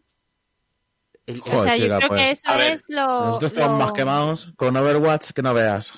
[1.26, 2.24] El- O sea, yo chica, creo pues.
[2.24, 3.26] que eso A ver, es lo...
[3.26, 5.92] Nosotros estamos lo- más quemados con Overwatch que no veas.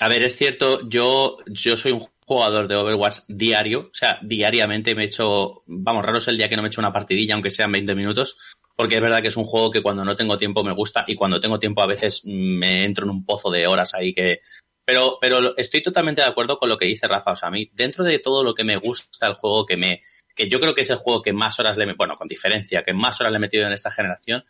[0.00, 4.94] A ver, es cierto, yo, yo soy un jugador de Overwatch diario, o sea, diariamente
[4.94, 7.34] me he hecho, vamos, raro es el día que no me he hecho una partidilla,
[7.34, 8.36] aunque sean 20 minutos,
[8.76, 11.14] porque es verdad que es un juego que cuando no tengo tiempo me gusta y
[11.14, 14.40] cuando tengo tiempo a veces me entro en un pozo de horas ahí que...
[14.86, 17.70] Pero, pero estoy totalmente de acuerdo con lo que dice Rafa, o sea, a mí,
[17.72, 20.02] dentro de todo lo que me gusta el juego, que me,
[20.34, 22.92] que yo creo que es el juego que más horas le, bueno, con diferencia, que
[22.92, 24.44] más horas le he metido en esta generación,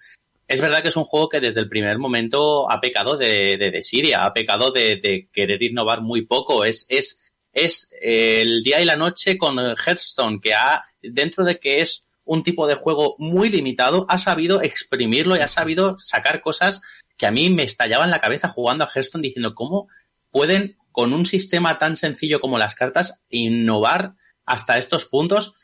[0.47, 4.15] es verdad que es un juego que desde el primer momento ha pecado de, de
[4.15, 6.65] ha pecado de, de querer innovar muy poco.
[6.65, 11.59] Es, es, es eh, el día y la noche con Hearthstone, que ha, dentro de
[11.59, 16.41] que es un tipo de juego muy limitado, ha sabido exprimirlo y ha sabido sacar
[16.41, 16.83] cosas
[17.17, 19.89] que a mí me estallaban la cabeza jugando a Hearthstone diciendo cómo
[20.31, 24.15] pueden, con un sistema tan sencillo como las cartas, innovar
[24.47, 25.55] hasta estos puntos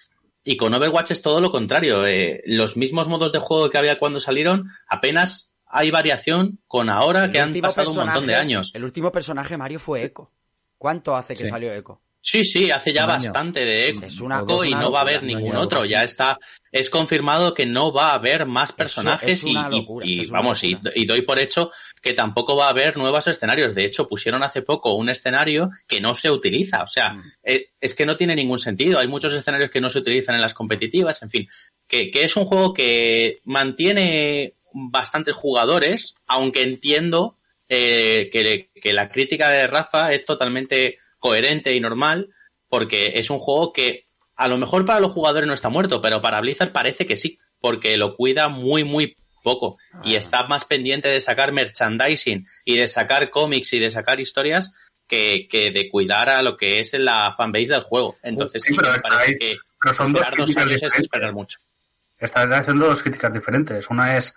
[0.45, 2.07] y con Overwatch es todo lo contrario.
[2.07, 7.27] eh, los mismos modos de juego que había cuando salieron, apenas hay variación con ahora
[7.27, 8.73] el que han pasado un montón de años.
[8.75, 10.31] El último personaje, Mario, fue Echo.
[10.79, 11.51] ¿Cuánto hace que Sí.
[11.51, 12.01] salió Echo?
[12.23, 15.57] Sí, sí, hace ya bastante de Echo Es una y no va a haber ningún
[15.57, 15.87] otro.
[15.87, 16.39] Ya está,
[16.71, 21.39] es confirmado que no va a haber más personajes y- locura, vamos, y, doy por
[21.39, 21.71] hecho
[22.03, 23.75] que tampoco va a haber nuevos escenarios.
[23.75, 26.83] De hecho, pusieron hace poco un escenario que no se utiliza.
[26.83, 27.23] O sea, Mm.
[27.43, 28.99] eh, es que no tiene ningún sentido.
[28.99, 31.49] Hay muchos escenarios que no se utilizan en las competitivas, en fin.
[31.89, 39.09] Que, que es un juego que mantiene bastantes jugadores, aunque entiendo eh, que, que la
[39.11, 42.31] crítica de Rafa es totalmente coherente y normal,
[42.69, 46.21] porque es un juego que a lo mejor para los jugadores no está muerto, pero
[46.21, 51.09] para Blizzard parece que sí, porque lo cuida muy, muy poco y está más pendiente
[51.09, 54.73] de sacar merchandising y de sacar cómics y de sacar historias
[55.07, 58.17] que, que de cuidar a lo que es la fanbase del juego.
[58.23, 59.37] Entonces Sí, sí, pero me parece ahí.
[59.39, 61.59] que son dos esperar dos años es esperar mucho.
[62.19, 63.89] Estás haciendo dos críticas diferentes.
[63.89, 64.35] Una es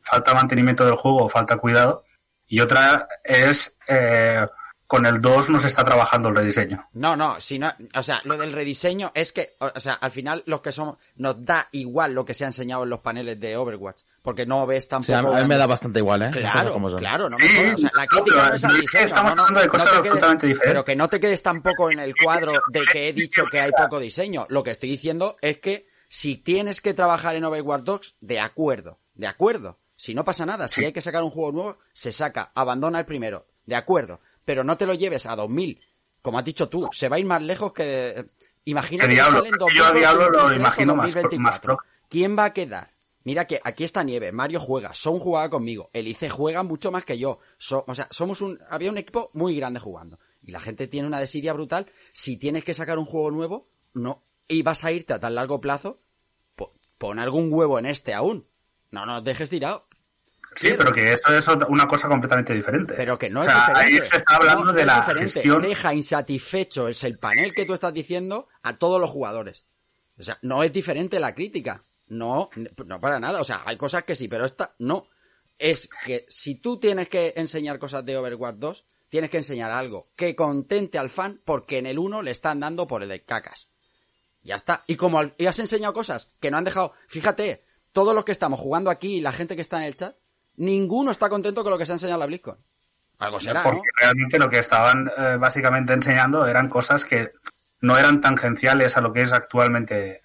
[0.00, 2.04] falta mantenimiento del juego, falta cuidado.
[2.48, 4.46] Y otra es eh,
[4.92, 6.86] con el 2 no se está trabajando el rediseño.
[6.92, 10.10] No, no, si no, o sea, lo del rediseño es que, o o sea, al
[10.10, 13.40] final los que somos, nos da igual lo que se ha enseñado en los paneles
[13.40, 15.06] de Overwatch, porque no ves O tampoco.
[15.06, 16.30] sea, a mí me da bastante igual, ¿eh?
[16.30, 16.98] Claro, como son.
[16.98, 17.74] claro, no Sí, me jodas.
[17.74, 19.04] O sea, la crítica no es al diseño.
[19.04, 20.70] estamos no, hablando de no cosas quedes- absolutamente diferentes.
[20.70, 23.70] Pero que no te quedes tampoco en el cuadro de que he dicho que hay
[23.76, 24.46] poco diseño.
[24.50, 28.98] Lo que estoy diciendo es que si tienes que trabajar en Overwatch 2, de acuerdo,
[29.14, 29.78] de acuerdo.
[29.96, 33.04] Si no pasa nada, si hay que sacar un juego nuevo, se saca, abandona el
[33.04, 34.20] primero, de acuerdo.
[34.44, 35.80] Pero no te lo lleves a 2000,
[36.20, 38.26] como has dicho tú, se va a ir más lejos que...
[38.64, 41.14] Imagina Que que Diablo, sale en que yo a Diablo lo 2023 o imagino más-
[41.14, 41.40] 2024.
[41.40, 41.78] más pro.
[42.08, 42.90] ¿Quién va a quedar?
[43.24, 47.18] Mira que aquí está Nieve, Mario juega, Son jugaba conmigo, Elice juega mucho más que
[47.18, 47.38] yo.
[47.58, 50.18] So- o sea, somos un, había un equipo muy grande jugando.
[50.42, 51.86] Y la gente tiene una desidia brutal.
[52.12, 54.22] Si tienes que sacar un juego nuevo, no.
[54.48, 56.00] Y vas a irte a tan largo plazo,
[56.56, 58.46] po- pon algún huevo en este aún.
[58.90, 59.86] No nos dejes tirado.
[60.54, 62.94] Sí, pero que esto es una cosa completamente diferente.
[62.94, 64.00] Pero que no O es sea, diferente.
[64.02, 65.62] ahí se está hablando No, de no es la gestión.
[65.62, 69.64] Deja insatisfecho, es el panel que tú estás diciendo a todos los jugadores.
[70.18, 71.84] O sea, no es diferente la crítica.
[72.08, 72.50] No,
[72.86, 73.40] no para nada.
[73.40, 75.08] O sea, hay cosas que sí, pero esta no.
[75.58, 80.10] Es que si tú tienes que enseñar cosas de Overwatch 2, tienes que enseñar algo
[80.16, 83.68] que contente al fan porque en el 1 le están dando por el de cacas.
[84.42, 84.84] Ya está.
[84.86, 86.92] Y como y has enseñado cosas que no han dejado.
[87.08, 90.16] Fíjate, todos los que estamos jugando aquí y la gente que está en el chat,
[90.56, 92.58] ninguno está contento con lo que se ha enseñado en la BlizzCon.
[93.18, 93.82] Algo será, porque ¿no?
[93.98, 97.30] realmente lo que estaban eh, básicamente enseñando eran cosas que
[97.80, 100.22] no eran tangenciales a lo que es actualmente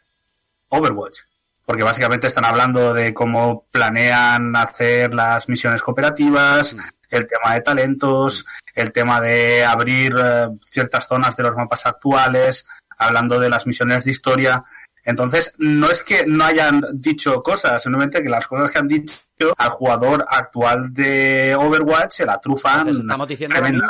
[0.69, 1.19] Overwatch.
[1.65, 6.79] Porque básicamente están hablando de cómo planean hacer las misiones cooperativas, Mm.
[7.09, 12.67] el tema de talentos, el tema de abrir eh, ciertas zonas de los mapas actuales,
[12.97, 14.63] hablando de las misiones de historia.
[15.07, 19.15] Entonces, no es que no hayan dicho cosas, simplemente que las cosas que han dicho
[19.57, 22.79] al jugador actual de Overwatch se la trufan.
[22.81, 23.87] Entonces, estamos diciendo lo mismo.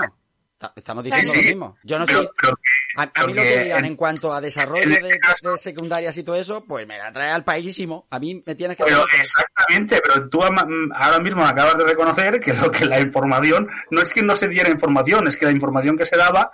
[0.59, 1.78] Ta- Estamos diciendo Sí, sí, lo mismo.
[1.84, 2.30] Yo no pero- sé.
[2.41, 2.53] pero
[2.97, 6.18] A, a mí lo que digan en- cuanto a desarrollo de, este caso- de secundarias
[6.18, 8.07] y todo eso, pues me la trae al paísimo.
[8.09, 12.39] A mí me tienes que Pero exactamente, pero tú ama- ahora mismo acabas de reconocer
[12.39, 15.51] que lo que la información no es que no se diera información, es que la
[15.51, 16.49] información que se daba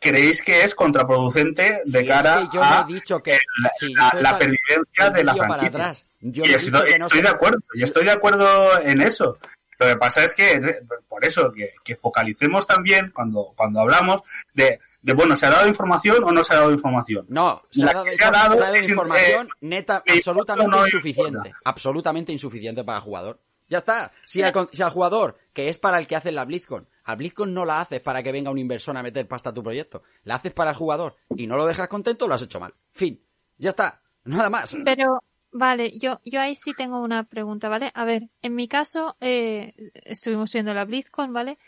[0.00, 3.32] creéis que es contraproducente de cara es que yo a no he dicho que
[3.62, 5.68] la, sí, la- pervivencia de la yo para franquicia.
[5.68, 6.04] atrás.
[6.20, 8.80] Yo y he estoy, dicho que no estoy se- de acuerdo, y estoy de acuerdo
[8.80, 9.38] en eso.
[9.80, 14.22] Lo que pasa es que, por eso, que, que focalicemos también cuando, cuando hablamos
[14.52, 17.26] de, de, bueno, ¿se ha dado información o no se ha dado información?
[17.28, 21.52] No, se ha dado, se ha dado es, información eh, neta, absolutamente no insuficiente.
[21.64, 23.38] Absolutamente insuficiente para el jugador.
[23.68, 24.10] Ya está.
[24.24, 27.16] Si al, con- si al jugador, que es para el que hace la BlizzCon, al
[27.16, 30.02] BlizzCon no la haces para que venga un inversor a meter pasta a tu proyecto.
[30.24, 32.72] La haces para el jugador y no lo dejas contento, lo has hecho mal.
[32.92, 33.20] Fin.
[33.58, 34.00] Ya está.
[34.24, 34.76] Nada más.
[34.84, 37.90] Pero, vale, yo, yo ahí sí tengo una pregunta, ¿vale?
[37.94, 41.58] A ver, en mi caso, eh, estuvimos viendo la BlizzCon, ¿vale?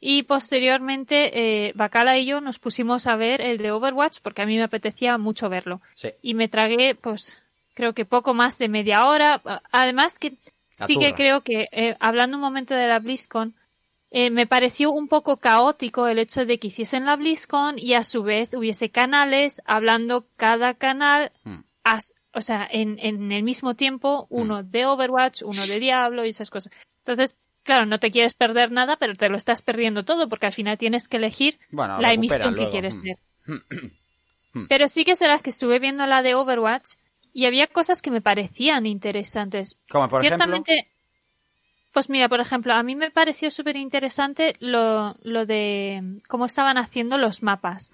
[0.00, 4.46] Y posteriormente, eh, Bacala y yo nos pusimos a ver el de Overwatch porque a
[4.46, 5.80] mí me apetecía mucho verlo.
[5.94, 6.10] Sí.
[6.22, 7.42] Y me tragué, pues,
[7.74, 9.42] creo que poco más de media hora.
[9.70, 10.36] Además que
[10.80, 13.54] La sí que creo que, eh, hablando un momento de la BlizzCon,
[14.10, 18.02] eh, me pareció un poco caótico el hecho de que hiciesen la BlizzCon y a
[18.02, 21.60] su vez hubiese canales hablando cada canal, Hmm.
[22.32, 26.50] o sea, en, en el mismo tiempo, uno de Overwatch, uno de Diablo y esas
[26.50, 26.72] cosas.
[26.98, 30.52] Entonces, claro, no te quieres perder nada, pero te lo estás perdiendo todo porque al
[30.52, 33.02] final tienes que elegir Bueno, la emisión que quieres Hmm.
[33.02, 33.18] ver.
[34.68, 36.94] Pero sí que será que estuve viendo la de Overwatch
[37.32, 39.76] y había cosas que me parecían interesantes.
[39.88, 40.44] Como por ejemplo.
[40.44, 40.90] Ciertamente,
[41.92, 46.78] pues mira, por ejemplo, a mí me pareció súper interesante lo, lo de cómo estaban
[46.78, 47.90] haciendo los mapas.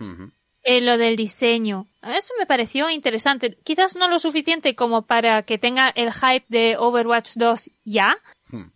[0.62, 1.86] Eh, lo del diseño.
[2.02, 3.56] Eso me pareció interesante.
[3.62, 8.18] Quizás no lo suficiente como para que tenga el hype de Overwatch 2 ya.
[8.48, 8.70] Hmm.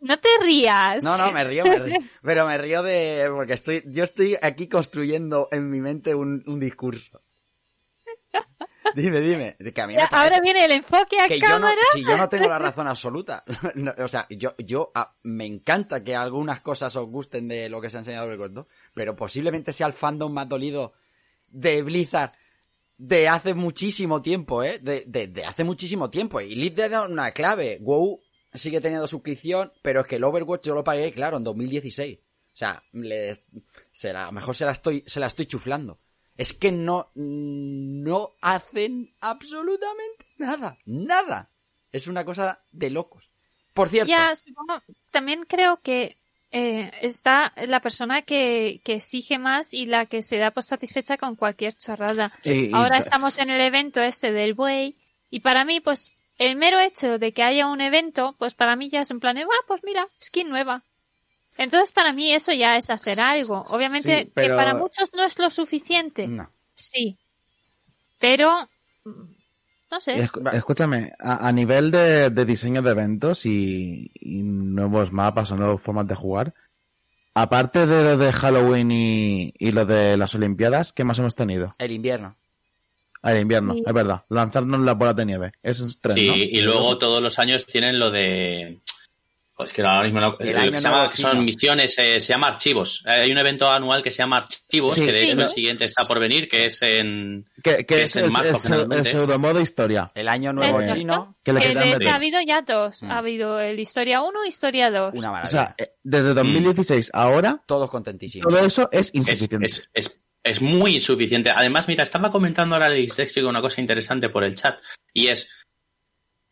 [0.00, 1.04] No te rías.
[1.04, 2.00] No, no, me río, me río.
[2.22, 3.30] Pero me río de.
[3.32, 3.84] Porque estoy.
[3.86, 7.20] Yo estoy aquí construyendo en mi mente un, un discurso.
[8.94, 9.56] Dime, dime.
[9.72, 11.80] Que a mí me Ya, parece Ahora viene el enfoque a que yo no, cámara.
[11.92, 13.44] si yo no tengo la razón absoluta.
[13.74, 17.90] No, o sea, yo, yo me encanta que algunas cosas os gusten de lo que
[17.90, 20.92] se ha enseñado el corto, pero posiblemente sea el fandom más dolido
[21.48, 22.32] de Blizzard
[22.98, 24.78] de hace muchísimo tiempo, ¿eh?
[24.80, 26.40] De, de, de hace muchísimo tiempo.
[26.40, 27.78] Y ha dado una clave.
[27.80, 28.20] WoW
[28.54, 32.18] sigue teniendo suscripción, pero es que el Overwatch yo lo pagué, claro, en 2016.
[32.18, 33.34] O sea, le,
[33.90, 35.98] se la, a lo mejor se la estoy, se la estoy chuflando.
[36.42, 40.76] Es que no, no hacen absolutamente nada.
[40.86, 41.50] Nada.
[41.92, 43.30] Es una cosa de locos.
[43.74, 44.10] Por cierto.
[44.10, 44.82] Ya, supongo,
[45.12, 46.16] también creo que
[46.50, 51.16] eh, está la persona que, que exige más y la que se da por satisfecha
[51.16, 52.32] con cualquier chorrada.
[52.42, 54.96] Sí, y- Ahora estamos en el evento este del buey
[55.30, 58.88] y para mí, pues, el mero hecho de que haya un evento, pues para mí
[58.90, 60.82] ya es en plan de, ah, pues mira, skin nueva.
[61.58, 63.64] Entonces para mí eso ya es hacer algo.
[63.70, 66.26] Obviamente Sí, pero- que para muchos no es lo suficiente.
[66.26, 66.50] No.
[66.74, 67.18] Sí.
[68.18, 68.68] Pero,
[69.04, 70.28] no sé.
[70.52, 75.80] Escúchame, a, a nivel de, de diseño de eventos y, y nuevos mapas o nuevas
[75.82, 76.54] formas de jugar,
[77.34, 81.72] aparte de lo de Halloween y, y lo de las Olimpiadas, ¿qué más hemos tenido?
[81.78, 82.34] El invierno.
[83.24, 83.82] Ah, El invierno, Sí.
[83.86, 84.24] es verdad.
[84.30, 85.52] Lanzarnos las bolas de nieve.
[85.62, 86.34] Eso es tren, Sí, ¿no?
[86.36, 88.80] y luego todos los años tienen lo de.
[89.54, 91.28] Pues que ahora mismo no- El lo año que se nuevo llama- chino.
[91.30, 93.04] son misiones, eh, se llama archivos.
[93.06, 95.26] Eh, hay un evento anual que se llama archivos, Sí, que de sí.
[95.30, 97.44] hecho el siguiente está por venir, que es en.
[97.62, 100.06] Que, que que es, es en el, marzo, el el pseudomodo historia.
[100.14, 101.36] El año nuevo chino.
[101.44, 103.02] Que le de este ha habido ya dos.
[103.02, 103.10] Mm.
[103.10, 105.14] Ha habido el Historia 1 y Historia 2.
[105.14, 105.50] Una O maravilla.
[105.50, 108.48] sea, eh, desde 2016 ahora, Todos contentísimos.
[108.52, 109.66] todo eso es insuficiente.
[109.66, 111.50] es, es, es muy insuficiente.
[111.50, 114.80] Además, mira, estaba comentando ahora Alex Dextric una cosa interesante por el chat,
[115.12, 115.48] y es.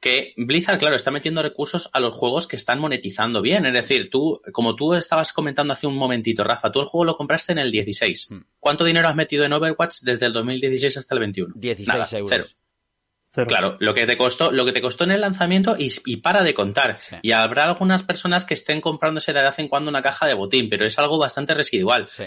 [0.00, 3.66] Que Blizzard, claro, está metiendo recursos a los juegos que están monetizando bien.
[3.66, 7.16] Es decir, tú, como tú estabas comentando hace un momentito, Rafa, tú el juego lo
[7.16, 8.28] compraste en el 16.
[8.30, 8.40] Hmm.
[8.58, 11.54] ¿Cuánto dinero has metido en Overwatch desde el 2016 hasta el 21?
[11.54, 12.30] 16 Nada, euros.
[12.30, 12.44] cero.
[13.32, 13.46] Cero.
[13.46, 16.42] Claro, lo que te costó, lo que te costó en el lanzamiento y, y para
[16.42, 16.98] de contar.
[16.98, 17.16] Sí.
[17.22, 20.68] Y habrá algunas personas que estén comprándose de vez en cuando una caja de botín,
[20.68, 22.08] pero es algo bastante residual.
[22.08, 22.24] Sí.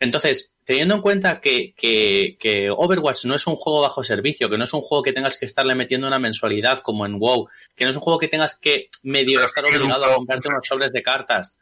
[0.00, 4.58] Entonces, teniendo en cuenta que, que, que Overwatch no es un juego bajo servicio, que
[4.58, 7.84] no es un juego que tengas que estarle metiendo una mensualidad como en WoW, que
[7.84, 11.02] no es un juego que tengas que medio estar obligado a comprarte unos sobres de
[11.02, 11.56] cartas.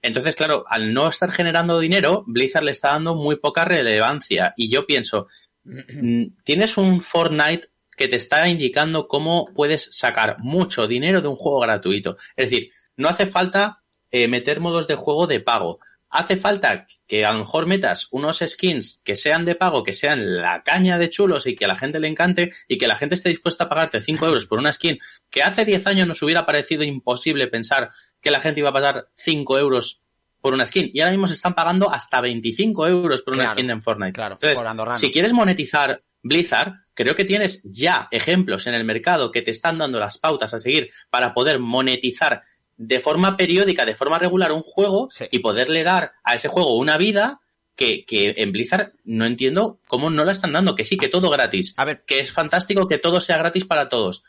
[0.00, 4.54] Entonces, claro, al no estar generando dinero, Blizzard le está dando muy poca relevancia.
[4.56, 5.28] Y yo pienso,
[5.64, 11.36] mm, tienes un Fortnite que te está indicando cómo puedes sacar mucho dinero de un
[11.36, 12.16] juego gratuito.
[12.36, 15.78] Es decir, no hace falta eh, meter modos de juego de pago.
[16.16, 20.38] Hace falta que a lo mejor metas unos skins que sean de pago, que sean
[20.40, 23.16] la caña de chulos y que a la gente le encante y que la gente
[23.16, 24.98] esté dispuesta a pagarte 5 euros por una skin
[25.28, 29.08] que hace 10 años nos hubiera parecido imposible pensar que la gente iba a pagar
[29.12, 30.00] 5 euros
[30.40, 30.90] por una skin.
[30.94, 34.14] Y ahora mismo se están pagando hasta 25 euros por una skin en Fortnite.
[34.14, 39.30] claro, Entonces, por si quieres monetizar Blizzard, creo que tienes ya ejemplos en el mercado
[39.30, 42.42] que te están dando las pautas a seguir para poder monetizar
[42.76, 45.26] de forma periódica, de forma regular un juego Sí.
[45.30, 47.40] y poderle dar a ese juego una vida
[47.74, 51.28] que, que en Blizzard no entiendo cómo no la están dando, que sí, que todo
[51.30, 54.24] gratis, A ver, que es fantástico que todo sea gratis para todos.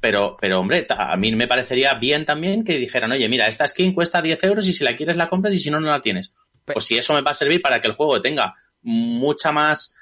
[0.00, 3.94] Pero, pero hombre, a mí me parecería bien también que dijeran, oye, mira, esta skin
[3.94, 6.32] cuesta 10 euros y si la quieres la compras y si no, no la tienes.
[6.64, 9.96] Pues si eso me va a servir para que el juego tenga mucha más,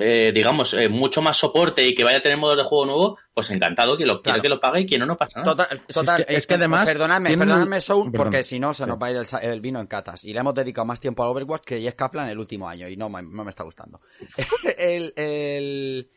[0.00, 3.18] eh, digamos, eh, mucho más soporte y que vaya a tener modos de juego nuevo,
[3.34, 4.42] pues encantado, que lo quiera Claro.
[4.42, 5.52] que lo pague y quien no, no pasa nada.
[5.56, 8.24] Total, total, es que- es que además Perdonadme, perdonadme, Soul, Perdón.
[8.26, 10.24] porque si no se nos va a ir el, vino en catas.
[10.24, 12.88] Y le hemos dedicado más tiempo a Overwatch que Jess Kaplan el último año.
[12.88, 14.00] Y no, me- no me está gustando.
[14.78, 16.10] el, el-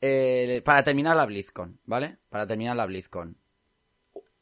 [0.00, 2.18] el- para terminar la BlizzCon, ¿vale?
[2.28, 3.36] Para terminar la BlizzCon.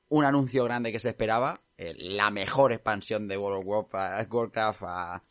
[0.09, 1.61] Un anuncio grande que se esperaba.
[1.79, 5.23] eh, la mejor expansión de World of Warcraft, Warcraft a,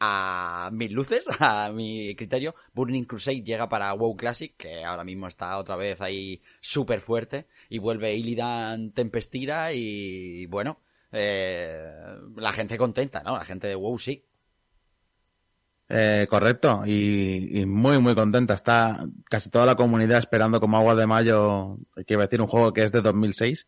[0.00, 2.54] a mil luces, a mi criterio.
[2.74, 7.46] Burning Crusade llega para WoW Classic, que ahora mismo está otra vez ahí súper fuerte.
[7.68, 10.80] Y vuelve Illidan Tempestira y bueno,
[11.12, 11.92] eh,
[12.36, 13.36] la gente contenta, ¿no?
[13.36, 14.24] La gente de WoW sí.
[15.92, 18.54] Eh, correcto, y, y muy, muy contenta.
[18.54, 22.46] Está casi toda la comunidad esperando como agua de mayo, que iba a decir un
[22.46, 23.66] juego que es de 2006,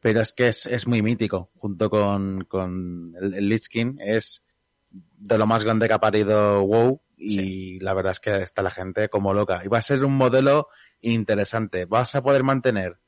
[0.00, 4.42] pero es que es, es muy mítico, junto con, con el, el Lich King, es
[4.90, 8.70] de lo más grande que ha parido WoW, y la verdad es que está la
[8.70, 9.62] gente como loca.
[9.64, 10.68] Y va a ser un modelo
[11.00, 11.84] interesante.
[11.84, 12.98] Vas a poder mantener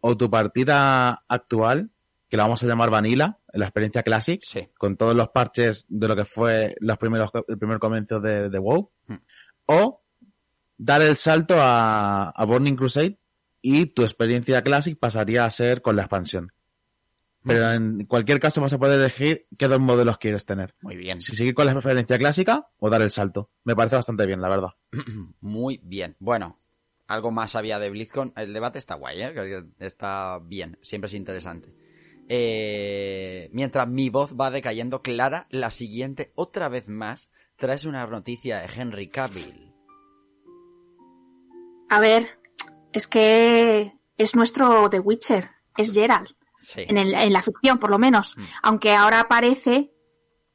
[0.00, 1.90] o tu partida actual,
[2.28, 4.68] que la vamos a llamar Vanilla, la experiencia Classic, Sí.
[4.78, 8.58] con todos los parches de lo que fue los primeros, el primer comienzo de, de
[8.58, 9.16] WoW, Hmm.
[9.66, 10.02] o
[10.78, 13.18] dar el salto a, a Burning Crusade
[13.60, 16.52] y tu experiencia Classic pasaría a ser con la expansión.
[17.44, 20.74] Pero en cualquier caso vas a poder elegir qué dos modelos quieres tener.
[20.82, 21.20] Muy bien.
[21.20, 23.50] Si seguir con la experiencia clásica o dar el salto.
[23.64, 24.70] Me parece bastante bien, la verdad.
[25.40, 26.16] Muy bien.
[26.18, 26.60] Bueno,
[27.06, 28.34] algo más había de BlizzCon.
[28.36, 29.64] El debate está guay, ¿eh?
[29.78, 30.78] Está bien.
[30.82, 31.74] Siempre es interesante.
[32.28, 38.60] Eh, mientras mi voz va decayendo, Clara, la siguiente, otra vez más, traes una noticia
[38.60, 39.74] de Henry Cavill.
[41.88, 42.38] A ver,
[42.92, 46.28] es que es nuestro The Witcher, es Gerald,
[46.60, 46.82] Sí.
[46.86, 48.42] en, el- en la ficción por lo menos, Mm.
[48.62, 49.92] aunque ahora parece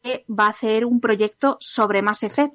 [0.01, 2.53] que va a hacer un proyecto sobre Mass Effect,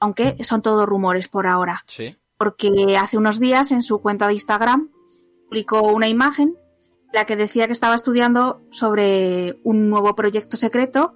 [0.00, 2.16] aunque son todos rumores por ahora, Sí.
[2.38, 4.90] porque hace unos días en su cuenta de Instagram
[5.48, 6.56] publicó una imagen
[7.08, 11.14] en la que decía que estaba estudiando sobre un nuevo proyecto secreto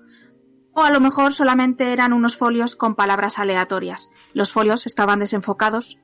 [0.73, 4.11] o a lo mejor solamente eran unos folios con palabras aleatorias.
[4.33, 5.99] Los folios estaban desenfocados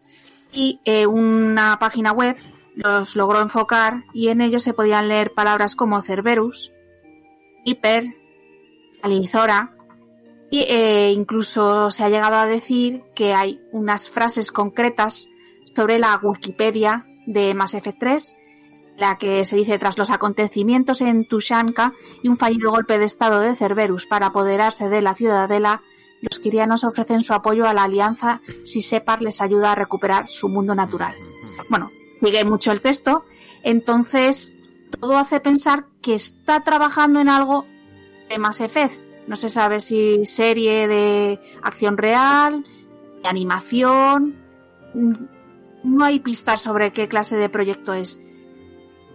[0.52, 2.36] y eh, una página web
[2.74, 6.72] los logró enfocar y en ellos se podían leer palabras como Cerberus,
[7.64, 8.16] Hiper,
[9.02, 9.76] Alizora
[10.50, 15.28] y eh, incluso se ha llegado a decir que hay unas frases concretas
[15.74, 18.36] sobre la Wikipedia de Mass Effect 3
[18.96, 21.92] la que se dice tras los acontecimientos en Tushanka
[22.22, 25.82] y un fallido golpe de estado de Cerberus para apoderarse de la ciudadela,
[26.20, 30.48] los kirianos ofrecen su apoyo a la alianza si Separ les ayuda a recuperar su
[30.48, 31.14] mundo natural.
[31.68, 33.24] Bueno, sigue mucho el texto,
[33.62, 34.56] entonces
[35.00, 37.66] todo hace pensar que está trabajando en algo
[38.28, 38.94] de Mass Effect.
[39.26, 42.64] No se sabe si serie de acción real,
[43.22, 44.36] de animación.
[45.82, 48.20] No hay pistas sobre qué clase de proyecto es.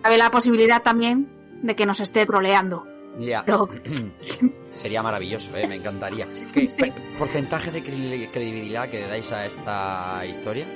[0.02, 1.30] Cabe la posibilidad también
[1.62, 2.86] de que nos esté troleando.
[3.20, 3.44] Ya.
[3.46, 3.70] Pero-
[4.74, 5.68] Sería maravilloso, ¿eh?
[5.68, 6.28] me encantaría.
[6.54, 6.84] ¿Qué Sí.
[7.18, 10.68] porcentaje de cre- credibilidad que dais a esta historia?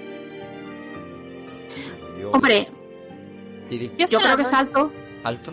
[2.24, 2.70] Yo- Hombre.
[3.70, 3.78] Yo,
[4.08, 4.52] Yo creo que doy.
[4.52, 4.92] salto.
[5.26, 5.52] Alto.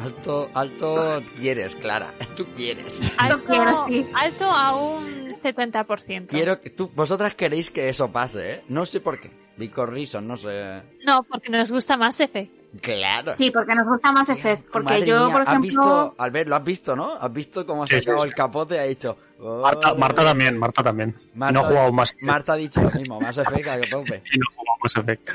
[0.00, 2.12] Alto, alto quieres, Clara.
[2.36, 3.00] Tú quieres.
[3.18, 4.06] alto, quiero, sí.
[4.14, 6.26] alto a un 70%.
[6.28, 8.64] Quiero que tú, vosotras queréis que eso pase, ¿eh?
[8.68, 9.30] No sé por qué.
[9.56, 10.82] Because reason, no sé.
[11.04, 12.80] No, porque nos gusta más Effect.
[12.80, 13.34] Claro.
[13.38, 14.68] Sí, porque nos gusta más Effect.
[14.70, 15.68] Porque Madre yo, mía, por ¿has ejemplo.
[15.68, 17.12] visto, Albert, lo has visto, ¿no?
[17.14, 19.16] ¿Has visto cómo ha sacado el capote y ha dicho...
[19.42, 19.60] "Oh".
[19.62, 21.16] Marta, Marta también, Marta también.
[21.34, 22.14] Y no ha jugado más.
[22.20, 24.22] Marta ha dicho lo mismo, más efecto que tope.
[24.34, 25.30] Y no ha jugado más Effect.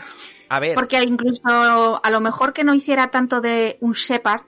[0.49, 4.41] A ver, Porque incluso a lo mejor que no hiciera tanto de un Shepard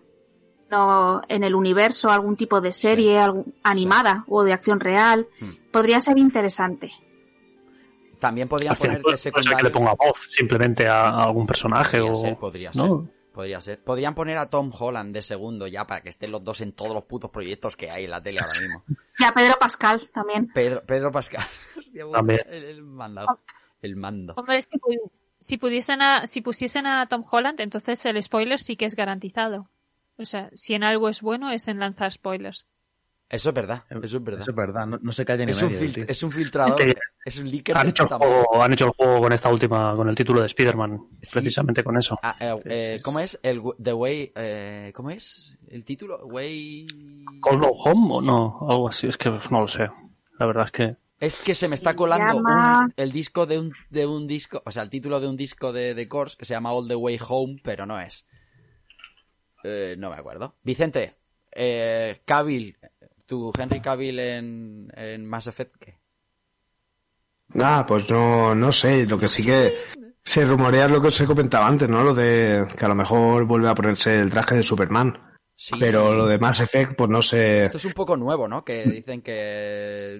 [0.71, 5.49] no, en el universo, algún tipo de serie algún- animada o de acción real, Hmm.
[5.71, 6.91] podría ser interesante.
[8.19, 12.15] también podrían poner que le ponga voz simplemente a, a algún personaje Podría o...
[12.17, 12.83] ser, podría ¿no?
[13.05, 13.18] ser.
[13.39, 13.81] Podría ser.
[13.81, 16.93] Podrían poner a Tom Holland de segundo ya para que estén los dos en todos
[16.93, 18.83] los putos proyectos que hay en la tele ahora mismo.
[19.17, 20.47] Y a Pedro Pascal también.
[20.53, 21.45] Pedro, Pedro Pascal.
[21.77, 22.41] Hostia, También.
[22.49, 23.39] El, el mando.
[23.81, 24.33] El mando.
[24.35, 24.77] Hombre, si,
[25.39, 29.69] si, pudiesen a- si pusiesen a Tom Holland, entonces el spoiler sí que es garantizado.
[30.17, 32.65] O sea, si en algo es bueno es en lanzar spoilers.
[33.29, 33.83] Eso es verdad.
[33.89, 34.41] Eso es verdad.
[34.41, 35.79] Eso es verdad, no, no se calla ni Es un, medio.
[35.81, 36.05] fil- tío.
[36.07, 36.75] es un filtrador.
[36.77, 37.77] Que Es un leaker.
[37.77, 40.39] Han de hecho, el juego, han hecho el juego con esta última, con el título
[40.39, 41.33] de Spider-Man, Sí.
[41.39, 42.17] precisamente con eso.
[42.23, 43.39] Ah, eh, eh, ¿Cómo es?
[43.43, 44.31] El, the Way...
[44.35, 45.55] eh, ¿Cómo es?
[45.67, 46.17] ¿El título?
[46.25, 46.87] Way...
[47.43, 48.67] ¿Call No Home o no?
[48.67, 49.87] Algo así, es que no lo sé.
[50.39, 50.95] La verdad es que...
[51.19, 54.63] Es que se me está colando llama- un- el disco de un, de un disco,
[54.65, 56.95] o sea, el título de un disco de, de Course que se llama All the
[56.95, 58.25] Way Home, pero no es.
[59.63, 60.55] Eh, no me acuerdo.
[60.63, 61.15] Vicente,
[61.51, 62.77] eh, Cavill,
[63.29, 65.97] tu Henry Cavill en, en Mass Effect, ¿qué?
[67.55, 69.77] Ah, pues no, no sé, lo que sí que
[70.23, 72.03] se rumorea es lo que os he comentado antes, ¿no?
[72.03, 75.17] Lo de que a lo mejor vuelve a ponerse el traje de Superman.
[75.55, 75.75] Sí.
[75.79, 77.63] Pero lo de Mass Effect, pues no sé.
[77.63, 78.63] Esto es un poco nuevo, ¿no?
[78.63, 80.19] Que dicen que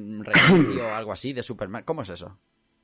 [0.81, 1.83] o algo así de Superman.
[1.83, 2.37] ¿Cómo es eso?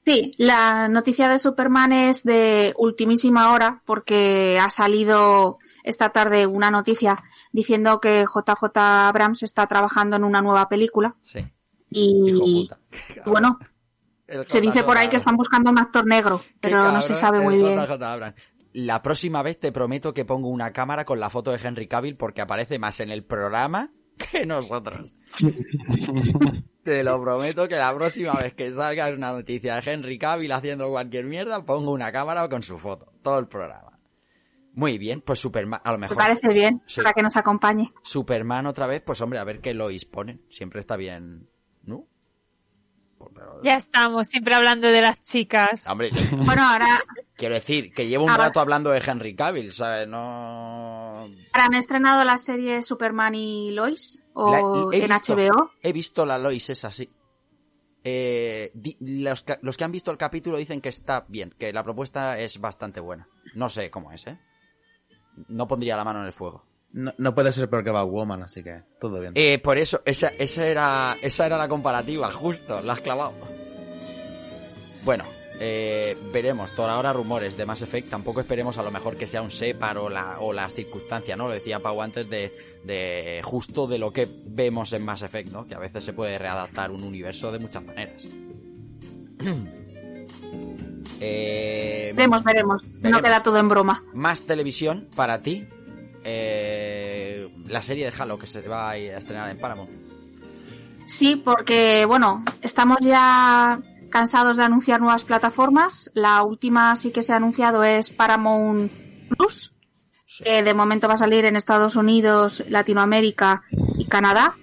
[0.05, 6.71] Sí, la noticia de Superman es de ultimísima hora porque ha salido esta tarde una
[6.71, 11.45] noticia diciendo que JJ Abrams está trabajando en una nueva película Sí.
[11.89, 12.69] y
[13.25, 13.59] bueno,
[14.47, 17.57] se dice por ahí que están buscando un actor negro, pero no se sabe muy
[17.57, 17.75] bien.
[17.75, 18.35] JJ Abrams.
[18.73, 22.17] La próxima vez te prometo que pongo una cámara con la foto de Henry Cavill
[22.17, 25.13] porque aparece más en el programa que nosotros.
[26.83, 30.89] te lo prometo que la próxima vez que salga una noticia de Henry Cavill haciendo
[30.89, 33.13] cualquier mierda, pongo una cámara con su foto.
[33.21, 33.94] Todo el programa.
[34.75, 37.01] Muy bien, pues Superman, a lo Me mejor parece bien Sí.
[37.01, 37.93] para que nos acompañe.
[38.03, 40.41] Superman otra vez, pues hombre, a ver qué Lois ponen.
[40.49, 41.49] Siempre está bien,
[41.83, 42.05] ¿no?
[43.17, 45.87] Pues, pero- Ya estamos, siempre hablando de las chicas.
[45.87, 46.09] Hombre,
[46.57, 46.99] Bueno, ahora,
[47.37, 50.07] quiero decir que llevo un Ahora- rato hablando de Henry Cavill, ¿sabes?
[50.09, 51.21] No...
[51.21, 54.51] ahora han estrenado la serie Superman y Lois o
[54.91, 55.71] La- he en visto- HBO.
[55.81, 57.09] He visto la Lois, es así.
[58.03, 61.73] Eh, di- los, que, los que han visto el capítulo dicen que está bien, que
[61.73, 63.27] la propuesta es bastante buena.
[63.55, 64.37] No sé cómo es, ¿eh?
[65.49, 66.63] No pondría la mano en el fuego.
[66.93, 69.33] No, no puede ser peor que Batwoman, así que todo bien.
[69.35, 73.33] Eh, por eso, esa, esa, era, esa era la comparativa, justo, la has clavado.
[75.03, 75.25] Bueno,
[75.59, 79.41] eh, veremos, por ahora rumores de Mass Effect, tampoco esperemos a lo mejor que sea
[79.41, 81.47] un separ o la, o la circunstancia, ¿no?
[81.47, 82.53] Lo decía Pau antes de,
[82.83, 85.65] de justo de lo que vemos en Mass Effect, ¿no?
[85.65, 88.23] Que a veces se puede readaptar un universo de muchas maneras.
[91.19, 92.83] eh, Veremos, veremos.
[92.83, 93.21] No Veremos.
[93.21, 94.03] queda todo en broma.
[94.13, 95.67] más televisión para ti.
[96.23, 99.91] eh, la serie de Halo que se va a estrenar en Paramount.
[101.05, 103.79] Sí, porque, bueno, estamos ya
[104.09, 106.09] cansados de anunciar nuevas plataformas.
[106.15, 108.91] La última sí que se ha anunciado es Paramount
[109.37, 109.73] Plus,
[110.43, 113.63] que de momento va a salir en Estados Unidos, Latinoamérica
[113.99, 114.55] y Canadá.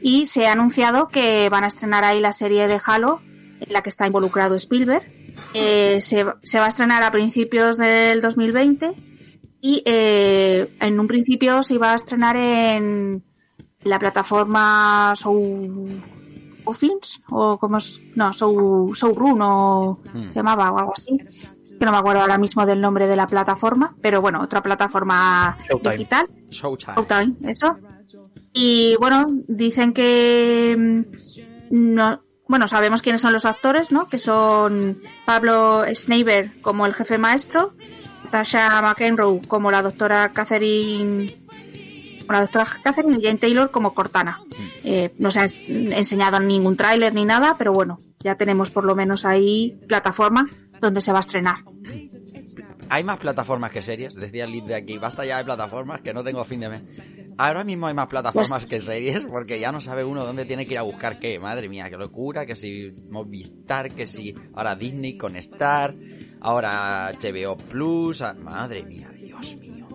[0.00, 3.20] Y se ha anunciado que van a estrenar ahí la serie de Halo,
[3.60, 5.19] en la que está involucrado Spielberg.
[5.54, 8.92] Eh, se, se va a estrenar a principios del 2020
[9.60, 13.22] y eh, en un principio se iba a estrenar en
[13.82, 16.00] la plataforma Show,
[16.74, 20.28] Films o como es no Show, Showrun o Hmm.
[20.28, 21.18] se llamaba o algo así
[21.78, 25.58] que no me acuerdo ahora mismo del nombre de la plataforma pero bueno otra plataforma
[25.68, 25.92] Showtime.
[25.92, 26.94] digital Showtime.
[26.94, 27.76] Showtime, eso.
[28.52, 31.02] Y bueno, dicen que mm,
[31.94, 34.08] no, bueno, sabemos quiénes son los actores, ¿no?
[34.08, 37.74] Que son Pablo Schneider como el jefe maestro,
[38.30, 41.32] Tasha McEnroe como la doctora Catherine
[42.28, 44.40] la doctora Catherine y Jane Taylor como Cortana.
[44.84, 48.84] Eh, no se ha ens- enseñado ningún tráiler ni nada, pero bueno, ya tenemos por
[48.84, 50.48] lo menos ahí plataforma
[50.80, 51.56] donde se va a estrenar.
[52.90, 54.98] Hay más plataformas que series, decía el lead de aquí.
[54.98, 56.82] Basta ya de plataformas que no tengo fin de mes.
[57.38, 60.72] Ahora mismo hay más plataformas que series porque ya no sabe uno dónde tiene que
[60.72, 61.38] ir a buscar qué.
[61.38, 62.44] Madre mía, qué locura.
[62.44, 65.94] Que si Movistar, que si ahora Disney con Star.
[66.40, 69.86] ahora HBO Plus, ah, madre mía, Dios mío.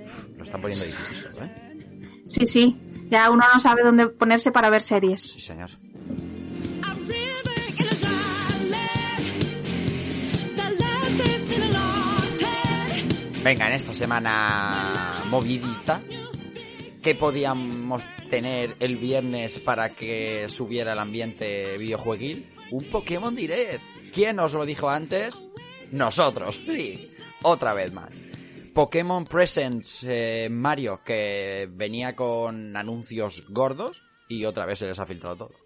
[0.00, 2.22] Uf, lo están poniendo difícil ¿eh?
[2.26, 2.76] Sí, sí.
[3.08, 5.22] Ya uno no sabe dónde ponerse para ver series.
[5.22, 5.70] Sí, señor.
[13.46, 16.00] Venga, en esta semana movidita,
[17.00, 22.52] ¿qué podíamos tener el viernes para que subiera el ambiente videojueguil?
[22.72, 23.84] Un Pokémon Direct.
[24.12, 25.40] ¿Quién os lo dijo antes?
[25.92, 27.14] Nosotros, sí.
[27.44, 28.12] Otra vez más.
[28.74, 35.06] Pokémon Presents eh, Mario, que venía con anuncios gordos y otra vez se les ha
[35.06, 35.65] filtrado todo.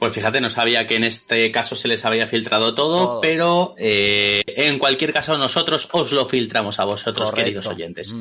[0.00, 3.20] Pues fíjate, no sabía que en este caso se les había filtrado todo, Todo.
[3.20, 7.44] pero eh, en cualquier caso nosotros os lo filtramos a vosotros, Correcto.
[7.44, 8.16] queridos oyentes.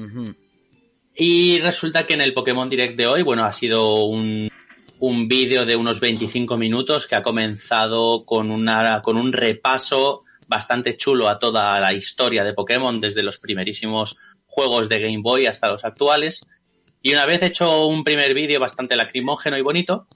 [1.15, 4.49] Y resulta que en el Pokémon Direct de hoy, bueno, ha sido un,
[4.99, 10.97] un vídeo de unos 25 minutos que ha comenzado con, una, con un repaso bastante
[10.97, 15.69] chulo a toda la historia de Pokémon, desde los primerísimos juegos de Game Boy hasta
[15.71, 16.45] los actuales.
[17.01, 20.07] Y una vez hecho un primer vídeo bastante lacrimógeno y bonito,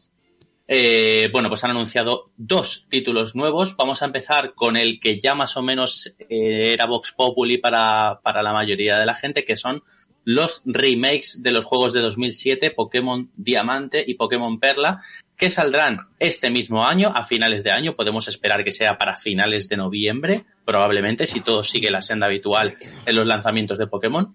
[0.67, 3.75] eh, bueno, pues han anunciado dos títulos nuevos.
[3.75, 8.21] Vamos a empezar con el que ya más o menos eh, era Vox Populi para,
[8.23, 9.83] para la mayoría de la gente, que son
[10.25, 15.01] los remakes de los juegos de 2007, Pokémon Diamante y Pokémon Perla,
[15.35, 17.95] que saldrán este mismo año, a finales de año.
[17.95, 22.77] Podemos esperar que sea para finales de noviembre, probablemente, si todo sigue la senda habitual
[23.05, 24.33] en los lanzamientos de Pokémon.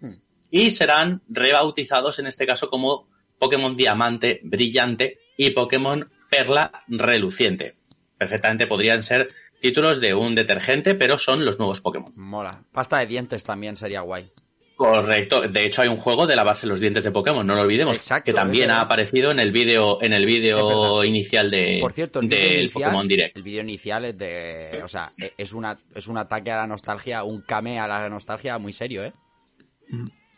[0.51, 7.77] Y serán rebautizados en este caso como Pokémon Diamante Brillante y Pokémon Perla Reluciente.
[8.17, 9.29] Perfectamente podrían ser
[9.61, 12.13] títulos de un detergente, pero son los nuevos Pokémon.
[12.17, 12.63] Mola.
[12.73, 14.31] Pasta de dientes también sería guay.
[14.77, 15.43] Correcto.
[15.43, 17.97] De hecho, hay un juego de lavarse los dientes de Pokémon, no lo olvidemos.
[17.97, 22.21] Exacto, que también ha aparecido en el vídeo, en el vídeo inicial de, Por cierto,
[22.21, 23.37] el del inicial, Pokémon Direct.
[23.37, 26.67] el vídeo inicial es de, o sea, e- es una es un ataque a la
[26.69, 29.13] nostalgia, un came a la nostalgia muy serio, ¿eh?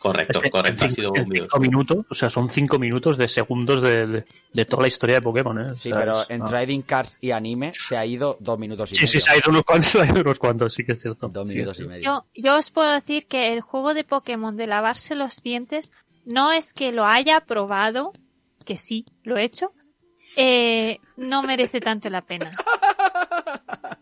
[0.00, 0.84] Correcto, Es que correcto.
[0.84, 1.44] Ha en sido cinco- un en vídeo.
[1.44, 5.16] cinco minutos, o sea, son cinco minutos de segundos de, de- de toda la historia
[5.16, 5.72] de Pokémon, ¿eh?
[5.72, 6.46] O Sí, sea, pero es- en no.
[6.46, 9.12] Trading Cards y anime se ha ido dos minutos y Sí, medio.
[9.12, 11.28] sí, se ha ido unos cuantos, se ha ido unos cuantos, sí que es cierto.
[11.28, 11.82] Dos Sí, minutos sí.
[11.82, 12.02] y medio.
[12.04, 15.92] Yo, yo os puedo decir que el juego de Pokémon de lavarse los dientes
[16.24, 18.12] no es que lo haya probado,
[18.64, 19.72] que sí, lo he hecho,
[20.36, 22.56] eh, no merece tanto la pena.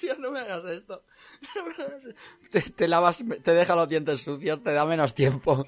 [0.00, 1.02] Tío, no me hagas esto.
[2.50, 5.66] Te, te lavas, te deja los dientes sucios, te da menos tiempo.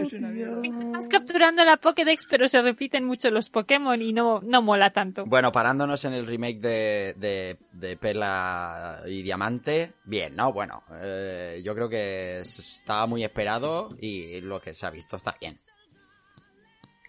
[0.00, 0.60] es una mierda.
[0.62, 5.24] Estás capturando la Pokédex, pero se repiten mucho los Pokémon y no, no mola tanto.
[5.26, 10.52] Bueno, parándonos en el remake de, de, de Perla y Diamante, bien, ¿no?
[10.52, 15.36] Bueno, eh, yo creo que estaba muy esperado y lo que se ha visto está
[15.40, 15.60] bien.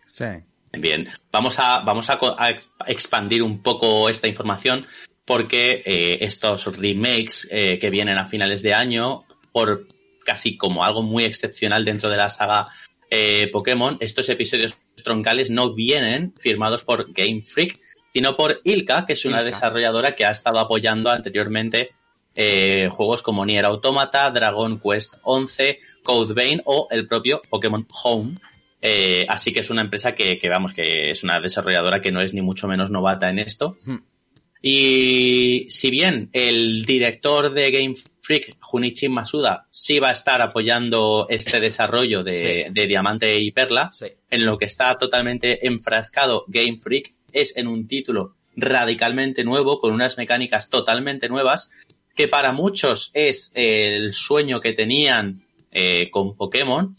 [0.06, 0.26] Sí.
[0.72, 2.20] Bien, vamos a, vamos a
[2.86, 4.86] expandir un poco esta información
[5.30, 9.88] porque eh, estos remakes eh, que vienen a finales de año, por
[10.26, 12.66] casi como algo muy excepcional dentro de la saga
[13.12, 17.80] eh, Pokémon, estos episodios troncales no vienen firmados por Game Freak,
[18.12, 19.52] sino por Ilka, que es una Ilka.
[19.52, 21.92] desarrolladora que ha estado apoyando anteriormente
[22.90, 28.34] juegos como Nier Automata, Dragon Quest 11, Code Vein o el propio Pokémon Home.
[29.28, 32.34] Así que es una empresa que, que, vamos, que es una desarrolladora que no es
[32.34, 33.78] ni mucho menos novata en esto.
[34.62, 41.28] Y si bien el director de Game Freak, Junichi Masuda, sí va a estar apoyando
[41.30, 42.72] este desarrollo de, Sí.
[42.74, 44.08] de Diamante y Perla, Sí.
[44.30, 49.94] en lo que está totalmente enfrascado Game Freak es en un título radicalmente nuevo, con
[49.94, 51.72] unas mecánicas totalmente nuevas,
[52.16, 55.42] que para muchos es el sueño que tenían
[55.72, 56.96] eh, con Pokémon,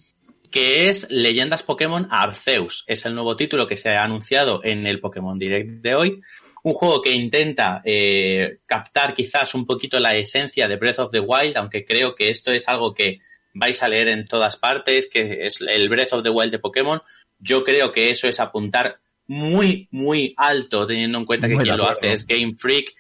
[0.51, 2.85] que es Leyendas Pokémon Arceus.
[2.87, 6.21] Es el nuevo título que se ha anunciado en el Pokémon Direct de hoy.
[6.63, 11.21] Un juego que intenta eh, captar quizás un poquito la esencia de Breath of the
[11.21, 13.21] Wild, aunque creo que esto es algo que
[13.55, 17.01] vais a leer en todas partes, que es el Breath of the Wild de Pokémon.
[17.39, 21.77] Yo creo que eso es apuntar muy, muy alto, teniendo en cuenta que Muy quien
[21.77, 22.95] lo hace es Game Freak.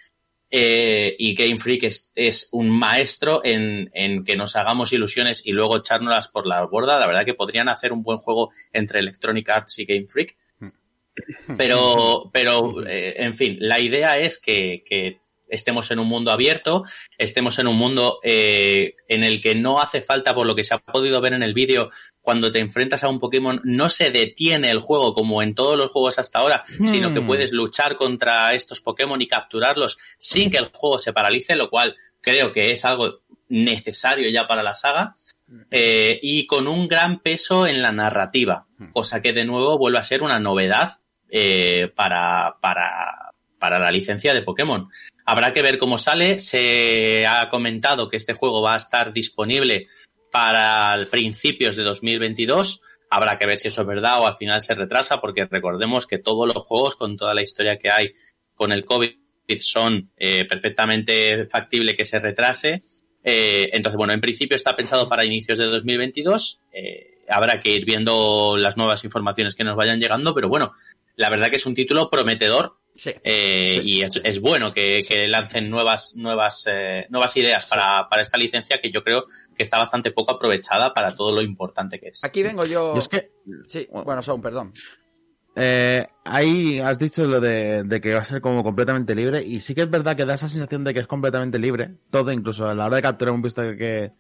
[0.51, 5.53] eh, y Game Freak es, es un maestro en, en que nos hagamos ilusiones y
[5.53, 6.99] luego echárnoslas por la borda.
[6.99, 10.37] La verdad que podrían hacer un buen juego entre Electronic Arts y Game Freak.
[11.57, 16.85] Pero, pero eh, en fin, la idea es que, que estemos en un mundo abierto,
[17.19, 20.75] estemos en un mundo eh, en el que no hace falta, por lo que se
[20.75, 21.91] ha podido ver en el vídeo,
[22.21, 25.91] cuando te enfrentas a un Pokémon, no se detiene el juego como en todos los
[25.91, 27.27] juegos hasta ahora, sino que Hmm.
[27.27, 31.97] puedes luchar contra estos Pokémon y capturarlos sin que el juego se paralice, lo cual
[32.21, 35.17] creo que es algo necesario ya para la saga.
[35.73, 40.05] eh, y con un gran peso en la narrativa, cosa que de nuevo vuelve a
[40.05, 41.01] ser una novedad
[41.31, 44.89] eh, para, para, para la licencia de Pokémon.
[45.25, 46.41] Habrá que ver cómo sale.
[46.41, 49.87] Se ha comentado que este juego va a estar disponible
[50.31, 52.83] para principios de 2022.
[53.11, 56.19] Habrá que ver si eso es verdad o al final se retrasa, porque recordemos que
[56.19, 58.15] todos los juegos, con toda la historia que hay
[58.55, 59.11] con el COVID,
[59.59, 62.83] son eh, perfectamente factible que se retrase.
[63.23, 66.63] Eh, entonces, bueno, en principio está pensado para inicios de 2022.
[66.73, 70.73] Eh, habrá que ir viendo las nuevas informaciones que nos vayan llegando, pero bueno,
[71.21, 72.77] la verdad que es un título prometedor.
[72.97, 73.13] Sí.
[73.25, 78.21] eh, Y es, es bueno que, que lancen nuevas, nuevas, eh, nuevas ideas para, para
[78.21, 79.25] esta licencia que yo creo
[79.57, 82.25] que está bastante poco aprovechada para todo lo importante que es.
[82.25, 82.93] Aquí vengo yo.
[82.95, 83.31] Yo es que,
[83.69, 84.73] Sí, bueno, son, perdón.
[85.57, 89.61] eh, ahí has dicho lo de, de que va a ser como completamente libre y
[89.61, 92.69] sí que es verdad que da esa sensación de que es completamente libre, todo incluso
[92.69, 94.13] a la hora de capturar hemos visto que, que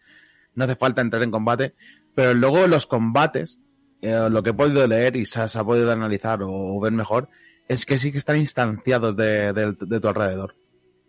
[0.55, 1.74] no hace falta entrar en combate,
[2.14, 3.59] pero luego los combates,
[4.02, 6.81] eh, lo que he podido leer y se, ha- se ha podido analizar o, o
[6.81, 7.28] ver mejor,
[7.68, 10.56] es que sí que están instanciados de, de- de tu alrededor.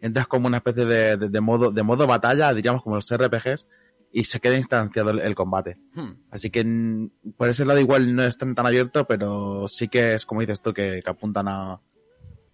[0.02, 3.66] Entras como una especie de, de- de modo, de modo batalla, diríamos como los RPGs,
[4.14, 5.78] y se queda instanciado el, el combate.
[5.94, 6.12] Hmm.
[6.30, 10.16] Así que mm, por ese lado igual no es tan, tan abierto, pero sí que
[10.16, 11.80] es como dices tú, que, que apuntan a,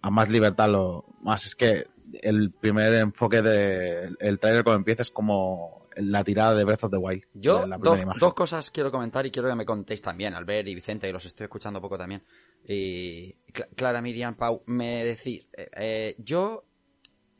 [0.00, 0.68] a más libertad.
[0.70, 1.86] Lo, más es que
[2.22, 6.90] el primer enfoque de el trailer cuando empieza es como la tirada de Breath of
[6.90, 7.24] the Wild.
[7.34, 10.74] Yo la dos, dos cosas quiero comentar y quiero que me contéis también, Albert y
[10.74, 12.22] Vicente, que los estoy escuchando poco también.
[12.64, 16.64] Y Cla- Clara, Miriam, Pau, me decís, eh, eh, yo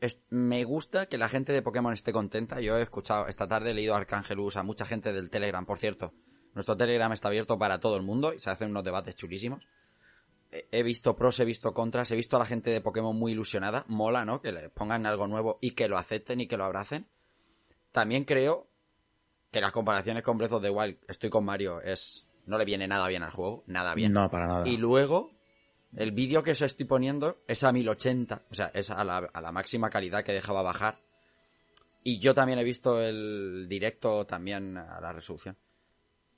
[0.01, 2.61] es- me gusta que la gente de Pokémon esté contenta.
[2.61, 5.77] Yo he escuchado, esta tarde he leído a Arcángelus, a mucha gente del Telegram, por
[5.79, 6.13] cierto.
[6.55, 9.63] Nuestro Telegram está abierto para todo el mundo y se hacen unos debates chulísimos.
[10.51, 13.33] He- He visto pros, he visto contras, he visto a la gente de Pokémon muy
[13.33, 13.85] ilusionada.
[13.87, 14.41] Mola, ¿no?
[14.41, 17.07] Que le pongan algo nuevo y que lo acepten y que lo abracen.
[17.99, 18.69] También creo
[19.51, 22.87] que las comparaciones con Breath of the Wild, estoy con Mario, es no le viene
[22.87, 24.13] nada bien al juego, nada bien.
[24.13, 24.65] No, para nada.
[24.69, 25.31] Y luego,
[25.97, 29.41] el vídeo que os estoy poniendo es a 1080, o sea, es a la, a
[29.41, 31.01] la máxima calidad que dejaba bajar.
[32.01, 35.57] Y yo también he visto el directo también a la resolución.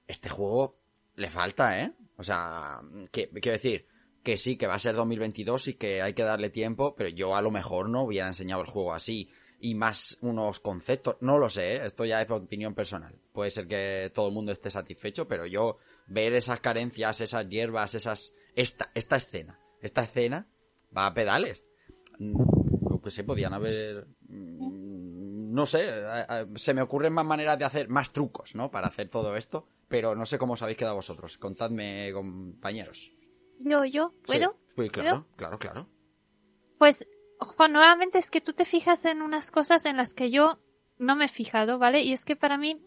[0.08, 0.80] Este juego
[1.14, 1.94] le falta, ¿eh?
[2.18, 2.82] O sea,
[3.12, 3.86] que, quiero decir,
[4.24, 7.36] que sí, que va a ser 2022 y que hay que darle tiempo, pero yo
[7.36, 9.30] a lo mejor no hubiera enseñado el juego así
[9.62, 11.86] y más unos conceptos, no lo sé, ¿eh?
[11.86, 13.16] esto ya es opinión personal.
[13.32, 15.78] Puede ser que todo el mundo esté satisfecho, pero yo
[16.08, 20.48] ver esas carencias, esas hierbas, esas esta esta escena, esta escena
[20.96, 21.64] va a pedales.
[22.18, 24.82] Mm, Lo que se podían haber mm,
[25.54, 25.86] no sé,
[26.56, 28.72] se me ocurren más maneras de hacer más trucos, ¿no?
[28.72, 31.38] Para hacer todo esto, pero no sé cómo os habéis quedado vosotros.
[31.38, 33.12] Contadme, compañeros.
[33.60, 34.58] Yo, yo, ¿puedo?
[34.76, 35.88] Sí, sí, claro, claro, claro.
[36.80, 37.06] Pues,
[37.42, 40.60] Juan, nuevamente es que tú te fijas en unas cosas en las que yo
[41.00, 42.02] no me he fijado, ¿vale?
[42.04, 42.82] Y es que para mí,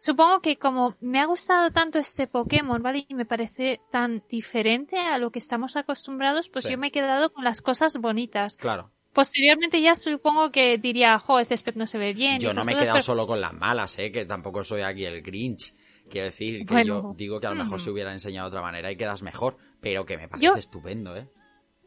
[0.00, 3.04] supongo que como me ha gustado tanto este Pokémon, ¿vale?
[3.08, 6.72] Y me parece tan diferente a lo que estamos acostumbrados, pues Sí.
[6.72, 8.56] yo me he quedado con las cosas bonitas.
[8.56, 8.92] Claro.
[9.12, 12.38] Posteriormente ya supongo que diría, jo, el césped no se ve bien.
[12.38, 14.12] Yo no me he quedado pero- solo con las malas, ¿eh?
[14.12, 15.74] Que tampoco soy aquí el Grinch.
[16.08, 17.02] Quiero decir que Bueno.
[17.02, 17.82] yo digo que a lo mejor Mm.
[17.84, 21.16] se hubiera enseñado de otra manera y quedas mejor, pero que me parece Yo- estupendo,
[21.16, 21.26] ¿eh?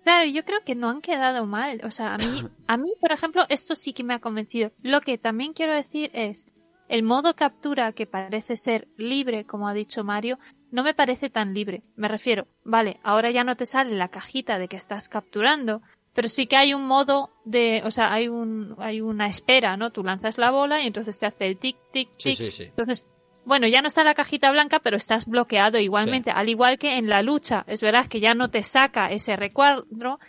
[0.04, 1.82] Claro, yo creo que no han quedado mal.
[1.84, 4.72] O sea, a mí, a mí, por ejemplo, esto sí que me ha convencido.
[4.82, 6.48] Lo que también quiero decir es,
[6.90, 10.38] el modo captura que parece ser libre, como ha dicho Mario,
[10.72, 11.84] no me parece tan libre.
[11.96, 15.82] Me refiero, vale, ahora ya no te sale la cajita de que estás capturando,
[16.14, 19.92] pero sí que hay un modo de, o sea, hay un, hay una espera, ¿no?
[19.92, 22.38] Tú lanzas la bola y entonces te hace el tic, tic, Sí, tic.
[22.38, 22.64] sí, sí.
[22.66, 23.06] Entonces,
[23.46, 27.10] bueno, ya no está la cajita blanca, pero estás bloqueado igualmente, al igual que en
[27.10, 27.64] la lucha.
[27.68, 30.20] Es verdad que ya no te saca ese recuadro.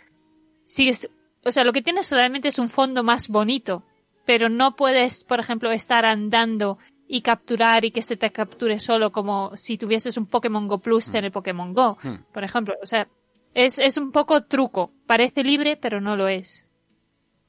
[0.63, 1.09] Sigues,
[1.43, 3.83] o sea, lo que tienes realmente es un fondo más bonito,
[4.25, 6.77] pero no puedes, por ejemplo, estar andando
[7.07, 11.13] y capturar y que se te capture solo como si tuvieses un Pokémon Go Plus
[11.13, 12.23] en el Pokémon Go, Hmm.
[12.33, 12.73] por ejemplo.
[12.81, 13.07] O sea,
[13.53, 14.91] es, es un poco truco.
[15.05, 16.64] Parece libre, pero no lo es.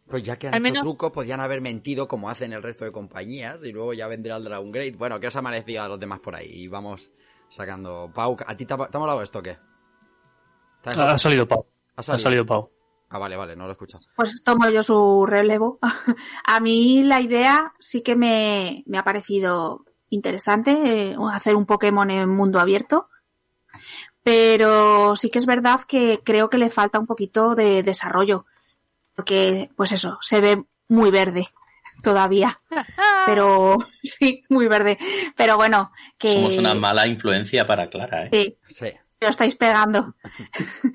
[0.09, 2.85] Pues ya que han Al hecho menos- truco, podían haber mentido como hacen el resto
[2.85, 4.93] de compañías y luego ya vendrá el Dragon Grade.
[4.93, 6.49] Bueno, ¿qué os ha parecido a los demás por ahí?
[6.49, 7.11] Y vamos
[7.49, 8.11] sacando...
[8.15, 9.59] Pau, ¿a ti te ha, te ha molado esto o qué?
[10.83, 11.67] ¿Te ha salido Pau.
[11.97, 12.23] ¿Ha Ha salido?
[12.23, 12.71] salido Pau.
[13.09, 14.05] Ah, vale, vale, no lo he escuchado.
[14.17, 15.79] Pues tomo yo su relevo.
[16.45, 22.11] A mí la idea sí que me, me ha parecido interesante, eh, hacer un Pokémon
[22.11, 23.09] en mundo abierto.
[24.23, 28.47] Pero sí que es verdad que creo que le falta un poquito de desarrollo.
[29.17, 31.49] Porque, pues eso, se ve muy verde
[32.03, 32.61] todavía.
[33.27, 34.99] Pero, sí, muy verde.
[35.37, 36.33] Pero bueno, que...
[36.35, 38.59] Somos una mala influencia para Clara, ¿eh?
[38.69, 38.93] Sí, Sí.
[39.21, 40.15] lo estáis pegando.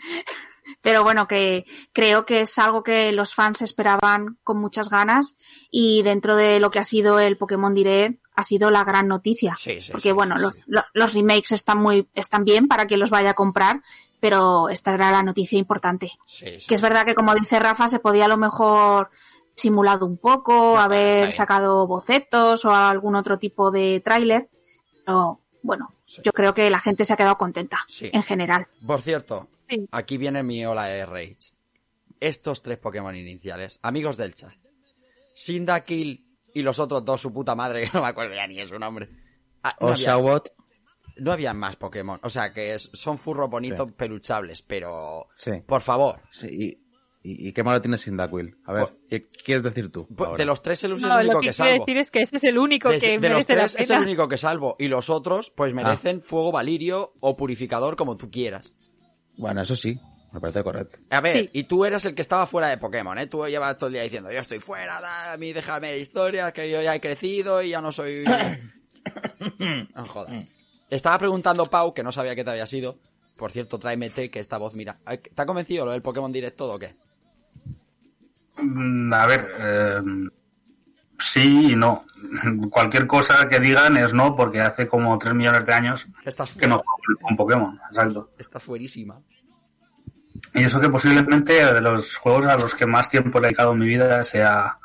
[0.81, 5.35] Pero bueno, que creo que es algo que los fans esperaban con muchas ganas
[5.69, 9.55] y dentro de lo que ha sido el Pokémon Direct ha sido la gran noticia.
[9.59, 12.99] Sí, sí, Porque sí, bueno, sí, los, los remakes están muy, están bien para quien
[12.99, 13.81] los vaya a comprar,
[14.21, 16.11] pero esta era la noticia importante.
[16.25, 16.67] Sí, sí.
[16.67, 19.09] Que es verdad que, como dice Rafa, se podía a lo mejor
[19.53, 24.49] simulado un poco, haber sacado bocetos o algún otro tipo de tráiler,
[25.05, 26.21] pero bueno, Sí.
[26.23, 28.09] yo creo que la gente se ha quedado contenta Sí.
[28.13, 28.67] en general.
[28.87, 29.87] Por cierto, Sí.
[29.91, 31.37] aquí viene mi ola de rage.
[32.19, 34.53] Estos tres Pokémon iniciales, amigos del chat.
[35.35, 38.67] Cyndaquil y los otros dos, su puta madre, que no me acuerdo ya ni de
[38.67, 39.09] su nombre.
[39.63, 40.49] Ah, no, había, Oshawott,
[41.17, 42.19] no había más Pokémon.
[42.23, 43.93] O sea, que es- son furros bonitos, Sí.
[43.97, 45.27] peluchables, pero...
[45.35, 45.51] sí.
[45.65, 46.19] Por favor.
[46.31, 46.67] sí y,
[47.23, 48.55] y, y qué malo tiene Cyndaquil?
[48.65, 50.07] A ver, Por- ¿qué quieres decir tú?
[50.07, 50.37] Pues, ahora?
[50.39, 51.85] De los tres, el es el No, único lo que que salvo.
[51.85, 53.99] decir es que ese es el único Desde- que de los la tres es el
[54.01, 54.75] único que salvo.
[54.79, 58.73] Y los otros, pues merecen fuego valirio o purificador, como tú quieras.
[59.37, 59.99] Bueno, eso sí,
[60.33, 60.97] me parece correcto.
[61.11, 61.49] A ver, Sí.
[61.53, 63.27] y tú eras el que estaba fuera de Pokémon, ¿eh?
[63.27, 66.51] Tú llevas todo el día diciendo, yo estoy fuera, da, a mí déjame de historias,
[66.53, 68.23] que yo ya he crecido y ya no soy...
[69.95, 70.45] no jodas.
[70.91, 72.99] Estaba preguntando Pau, que no sabía qué te había sido.
[73.37, 74.99] Por cierto, tráeme té, que esta voz, mira.
[75.05, 76.93] Ay, ¿Te ha convencido lo del Pokémon Direct todo o qué?
[78.61, 80.01] Mm, A ver, eh,
[81.17, 82.05] sí y no.
[82.69, 86.67] Cualquier cosa que digan es no, porque hace como 3 millones de años Estás que
[86.67, 88.29] no juego con Pokémon, exacto.
[88.37, 89.21] Estás fuerísima.
[90.53, 93.79] Y eso que posiblemente de los juegos a los que más tiempo he dedicado en
[93.79, 94.77] mi vida sea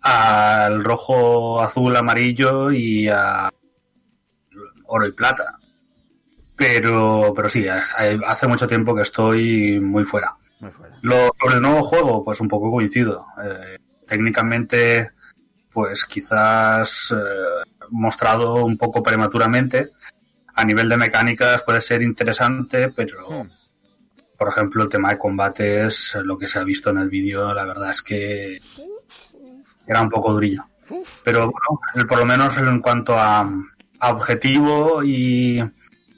[0.00, 3.50] al rojo, azul, amarillo y a
[4.88, 5.58] oro y plata.
[6.56, 10.32] Pero, pero sí, hace mucho tiempo que estoy muy fuera.
[10.60, 10.98] Muy fuera.
[11.02, 13.26] Lo, sobre el nuevo juego, pues un poco coincido.
[13.44, 15.10] Eh, técnicamente,
[15.70, 19.90] pues quizás eh, mostrado un poco prematuramente.
[20.54, 23.50] A nivel de mecánicas puede ser interesante, pero Hmm.
[24.38, 27.66] por ejemplo el tema de combates, lo que se ha visto en el vídeo, la
[27.66, 28.60] verdad es que
[29.86, 30.64] era un poco durillo.
[31.22, 33.46] Pero bueno, el- por lo menos en cuanto a,
[34.00, 35.62] a objetivo y,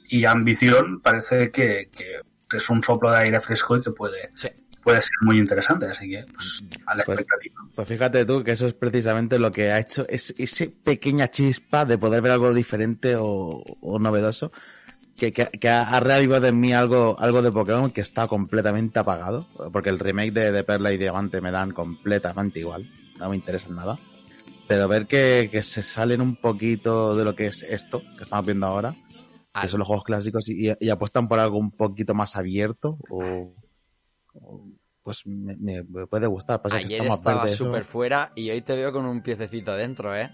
[0.09, 4.49] y ambición, parece que, que es un soplo de aire fresco y que puede, Sí.
[4.83, 5.85] puede ser muy interesante.
[5.87, 7.55] Así que, pues, a la Pues- expectativa.
[7.75, 11.85] Pues fíjate tú que eso es precisamente lo que ha hecho es ese pequeña chispa
[11.85, 14.51] de poder ver algo diferente o, o novedoso
[15.15, 19.89] que, que, ha reavivado en mí algo, algo de Pokémon que está completamente apagado porque
[19.89, 23.99] el remake de, de Perla y Diamante me dan completamente igual, no me interesa nada.
[24.69, 28.45] Pero ver que, que se salen un poquito de lo que es esto que estamos
[28.45, 28.93] viendo ahora,
[29.51, 32.99] Al- que son los juegos clásicos y, y apuestan por algo un poquito más abierto
[33.09, 33.51] o,
[34.35, 34.67] o-
[35.01, 36.61] pues me, puede gustar.
[36.61, 37.49] Pasa Ayer estaba ¿no?
[37.49, 40.29] súper fuera y hoy te veo con un piececito dentro, ¿eh?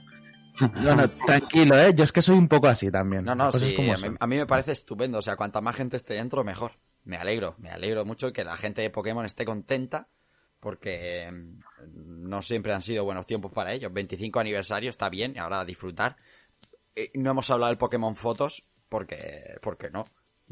[0.83, 1.93] Bueno, tranquilo, ¿eh?
[1.95, 3.23] Yo es que soy un poco así también.
[3.23, 5.19] No, no, sí, como a mí, a mí me parece estupendo.
[5.19, 6.73] O sea, cuanta más gente esté dentro, mejor.
[7.05, 10.09] Me alegro, me alegro mucho que la gente de Pokémon esté contenta
[10.65, 13.93] porque mm, no siempre han sido buenos tiempos para ellos.
[13.93, 16.17] 25 aniversario está bien ahora a disfrutar.
[17.13, 20.07] No hemos hablado del Pokémon Fotos porque, porque no,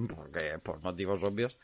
[0.07, 1.57] porque por motivos obvios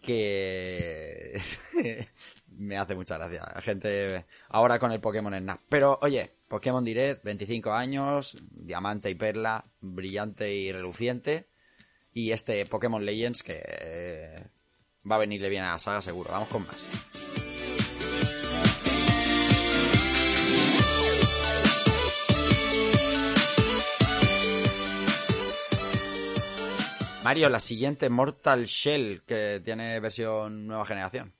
[0.00, 1.42] que
[2.50, 3.50] me hace mucha gracia.
[3.52, 5.58] La gente ahora con el Pokémon Snap.
[5.68, 11.48] Pero oye, Pokémon Direct, 25 años, diamante y perla, brillante y reluciente.
[12.12, 14.46] Y este Pokémon Legends que eh,
[15.10, 16.30] va a venirle bien a la saga seguro.
[16.30, 17.11] Vamos con más.
[27.24, 31.32] Mario, la siguiente Mortal Shell que tiene versión nueva generación.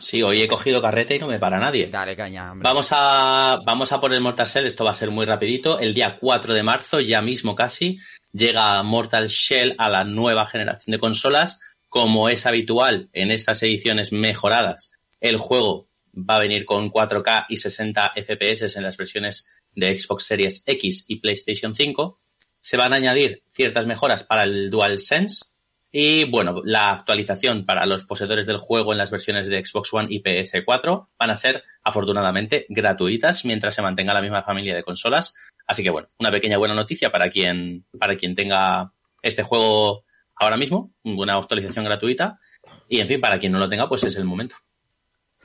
[0.00, 1.86] Sí, hoy he cogido carrete y no me para nadie.
[1.86, 2.68] Dale caña, hombre.
[2.68, 5.78] Vamos a, vamos a por el Mortal Shell, esto va a ser muy rapidito.
[5.78, 7.98] El día 4 de marzo, ya mismo casi,
[8.32, 11.58] llega Mortal Shell a la nueva generación de consolas.
[11.88, 17.56] Como es habitual en estas ediciones mejoradas, el juego va a venir con 4K y
[17.56, 22.18] 60 FPS en las versiones de Xbox Series X y PlayStation 5.
[22.62, 25.46] Se van a añadir ciertas mejoras para el DualSense,
[25.94, 30.06] y bueno, la actualización para los poseedores del juego en las versiones de Xbox One
[30.08, 35.34] y PS4 van a ser afortunadamente gratuitas mientras se mantenga la misma familia de consolas.
[35.66, 38.90] Así que bueno, una pequeña buena noticia para quien, para quien tenga
[39.20, 40.04] este juego
[40.36, 42.40] ahora mismo, una actualización gratuita.
[42.88, 44.56] Y en fin, para quien no lo tenga, pues es el momento.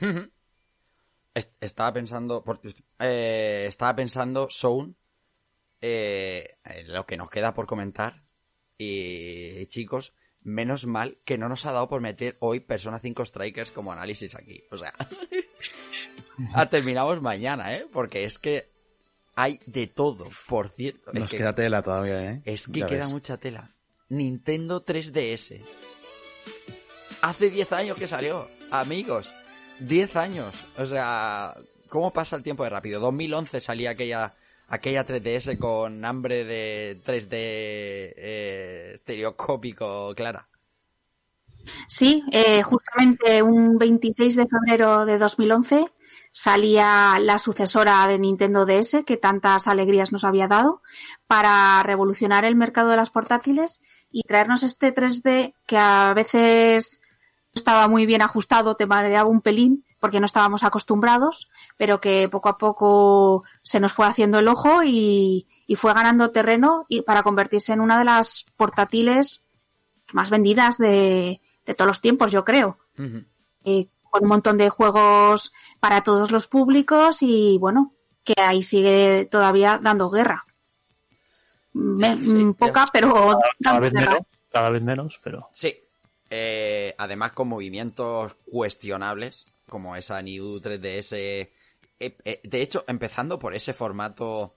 [1.34, 2.42] Est- Estaba pensando,
[3.00, 4.94] eh, estaba pensando, Sound,
[5.80, 6.56] eh,
[6.86, 8.22] lo que nos queda por comentar.
[8.76, 10.12] Y chicos,
[10.44, 14.34] menos mal que no nos ha dado por meter hoy Persona 5 Strikers como análisis
[14.34, 14.62] aquí.
[14.70, 14.92] O sea,
[16.54, 17.86] ah, terminamos mañana, ¿eh?
[17.92, 18.66] Porque es que
[19.34, 21.12] hay de todo, por cierto.
[21.12, 22.42] Es Nos que, queda tela todavía, ¿eh?
[22.44, 23.12] es que Ya queda ves.
[23.12, 23.68] mucha tela.
[24.08, 25.60] Nintendo 3DS.
[27.22, 29.30] Hace 10 años que salió, amigos.
[29.80, 30.54] 10 años.
[30.78, 31.54] O sea,
[31.88, 33.00] ¿cómo pasa el tiempo de rápido?
[33.00, 34.34] 2011 salía aquella
[34.68, 40.48] aquella 3DS con hambre de 3D eh, estereoscópico clara.
[41.86, 45.86] Sí, eh, justamente un 26 de febrero de 2011
[46.32, 50.82] salía la sucesora de Nintendo DS, que tantas alegrías nos había dado,
[51.26, 53.80] para revolucionar el mercado de las portátiles
[54.10, 57.02] y traernos este 3D que a veces
[57.54, 62.50] estaba muy bien ajustado, te mareaba un pelín porque no estábamos acostumbrados, pero que poco
[62.50, 67.22] a poco se nos fue haciendo el ojo y, y fue ganando terreno y para
[67.22, 69.46] convertirse en una de las portátiles
[70.12, 72.76] más vendidas de, de todos los tiempos, yo creo.
[73.64, 77.92] Eh, con un montón de juegos para todos los públicos y bueno,
[78.24, 80.44] que ahí sigue todavía dando guerra.
[81.74, 84.18] Me- poca, pero Cada vez menos,
[84.50, 85.74] cada vez menos, pero Sí.
[86.30, 91.48] Eh, además con movimientos cuestionables, como esa New 3DS.
[92.00, 94.54] Eh, eh, de hecho, empezando por ese formato,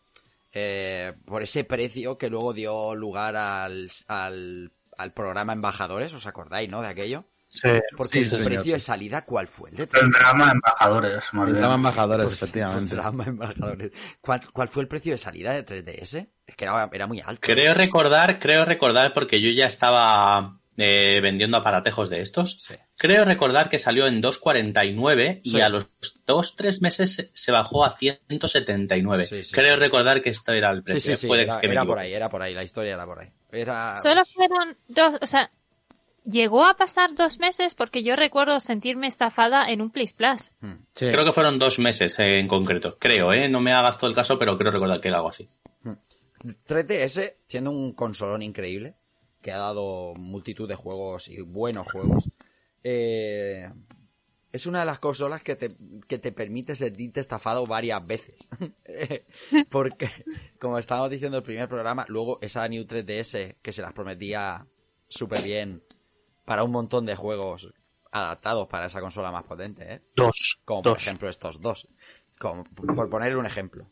[0.54, 6.70] eh, por ese precio que luego dio lugar al, al, al programa Embajadores, ¿os acordáis,
[6.70, 6.82] no?
[6.82, 7.26] De aquello.
[7.48, 8.46] sí, Porque Sí, el señor.
[8.46, 9.70] precio de salida, ¿cuál fue?
[9.72, 11.62] El de El drama embajadores, más El bien.
[11.62, 12.96] drama embajadores, Pues, efectivamente.
[12.96, 13.92] drama embajadores.
[14.22, 16.30] ¿Cuál, cuál fue el precio de salida de 3DS?
[16.48, 17.42] Es que era, era muy alto.
[17.42, 22.58] Creo recordar, creo recordar, porque yo ya estaba eh, vendiendo aparatejos de estos.
[22.64, 22.74] Sí.
[22.98, 25.62] Creo recordar que salió en 2.49 y Sí.
[25.62, 25.90] a los
[26.26, 29.26] 2-3 meses se- bajó a 179.
[29.26, 29.80] Sí, sí, Creo sí.
[29.80, 31.16] recordar que esto era el precio.
[31.16, 33.06] sí, sí, Puede era, que me era por ahí, era por ahí, la historia era
[33.06, 33.30] por ahí.
[33.52, 33.98] Era...
[34.02, 35.52] Solo fueron dos, o sea,
[36.26, 40.52] llegó a pasar dos meses porque yo recuerdo sentirme estafada en un Place Plus.
[40.62, 40.84] Hmm.
[40.94, 41.08] Sí.
[41.12, 42.98] Creo que fueron dos meses eh, en concreto.
[43.00, 43.48] Creo, ¿eh?
[43.50, 45.48] No me hagas todo el caso, pero creo recordar que era algo así.
[46.68, 48.96] 3DS, siendo un consolón increíble,
[49.42, 52.30] que ha dado multitud de juegos y buenos juegos,
[52.84, 53.70] eh,
[54.52, 55.70] es una de las consolas que te,
[56.08, 58.50] que te permite sentirte estafado varias veces.
[59.70, 60.10] Porque,
[60.60, 64.68] como estábamos diciendo en el primer programa, luego esa New 3DS que se las prometía
[65.08, 65.84] súper bien
[66.46, 67.74] para un montón de juegos
[68.12, 70.02] adaptados para esa consola más potente, ¿eh?
[70.16, 71.88] dos, Como por ejemplo estos dos.
[72.38, 73.90] Como, por poner un ejemplo.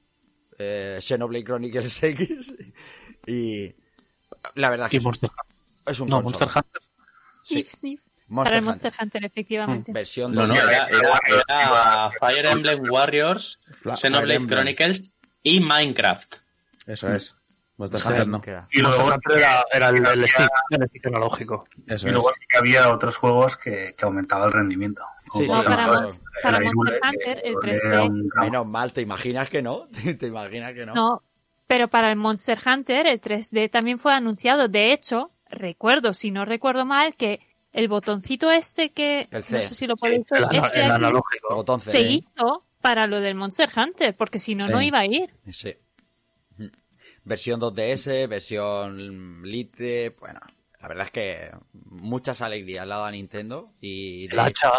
[0.58, 2.56] Eh, Xenoblade Chronicles X
[3.28, 3.74] y...
[4.56, 5.56] La verdad que Y es, Monster Hunter.
[5.86, 6.22] es un No.
[6.22, 6.82] Monster Hunter.
[7.44, 8.02] Sí, sniff.
[8.28, 8.64] Monster Para el Hunter.
[8.66, 9.91] Monster Hunter, efectivamente.
[9.91, 10.61] Versión No, no, 2D.
[10.64, 13.60] era, era- era Fire Emblem Warriors,
[13.95, 14.45] Xenoblade.
[14.48, 15.03] Chronicles
[15.44, 16.36] y Minecraft.
[16.86, 17.36] Eso es.
[17.78, 18.41] Monster Sí, Hunter no.
[18.72, 21.66] Y Monster luego, Hunter era, era el, el stick, el stick analógico.
[21.88, 22.14] Eso y es.
[22.14, 25.02] luego sí que había otros juegos que, que aumentaban el rendimiento.
[25.34, 28.10] Sí, sí, para ejemplo, Mon- el para Monster Hunter, el era 3D.
[28.10, 28.45] un drama.
[28.45, 29.88] Menos mal, ¿te imaginas que no?
[30.20, 30.94] ¿Te imaginas que no?
[30.94, 31.24] No,
[31.70, 34.68] pero para el Monster Hunter el 3D también fue anunciado.
[34.70, 37.41] De hecho, recuerdo, si no recuerdo mal, que
[37.72, 39.58] el botoncito este que El C.
[39.58, 41.48] no sé si lo podéis El, ver, ana- este el aquí, analógico.
[41.52, 41.90] El botón C.
[41.91, 44.72] se hizo para lo del Monster Hunter, porque si no, Sí.
[44.72, 45.30] no iba a ir.
[45.52, 45.76] Sí.
[47.24, 50.40] Versión 2DS, versión Lite, bueno,
[50.82, 54.72] la verdad es que muchas alegrías le ha dado a Nintendo y de El hacha.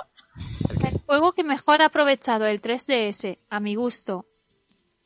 [0.84, 4.26] El juego que mejor ha aprovechado el 3DS, a mi gusto,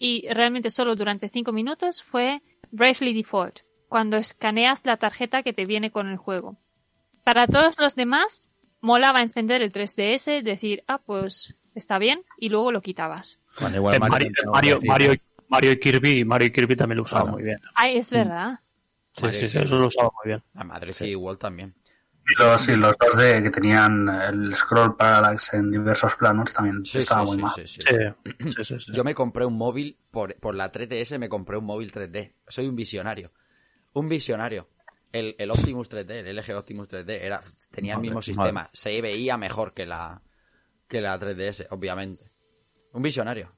[0.05, 5.65] y realmente solo durante 5 minutos, fue Bravely Default, cuando escaneas la tarjeta que te
[5.65, 6.59] viene con el juego.
[7.25, 8.51] Para todos los demás,
[8.83, 13.39] molaba encender el 3DS, decir, ah, pues está bien, y luego lo quitabas.
[13.59, 14.81] Bueno, igual En Mario, Mario.
[14.85, 15.15] Mario,
[15.49, 17.57] Mario y Kirby, Mario y Kirby también lo usaba muy bien.
[17.75, 18.61] Ah, es verdad.
[19.13, 20.43] Sí, sí, sí, eso lo usaba muy bien.
[20.53, 21.75] La madre sí, igual también.
[22.27, 26.85] Y los, sí, los dos de que tenían el scroll parallax en diversos planos también
[26.85, 27.53] Sí, estaba sí, muy sí, mal.
[27.55, 27.83] sí, sí.
[27.83, 28.93] Sí, sí, sí, sí.
[28.93, 32.35] Yo me compré un móvil, por, por la 3DS me compré un móvil 3D.
[32.49, 33.33] Soy un visionario.
[33.93, 34.69] Un visionario.
[35.13, 38.25] El, el Optimus 3D, el LG Optimus 3D, era, tenía el Madre, mismo madre.
[38.25, 38.71] sistema.
[38.73, 40.23] Se veía mejor que la,
[40.89, 42.25] que la 3DS, obviamente.
[42.93, 43.53] Un visionario.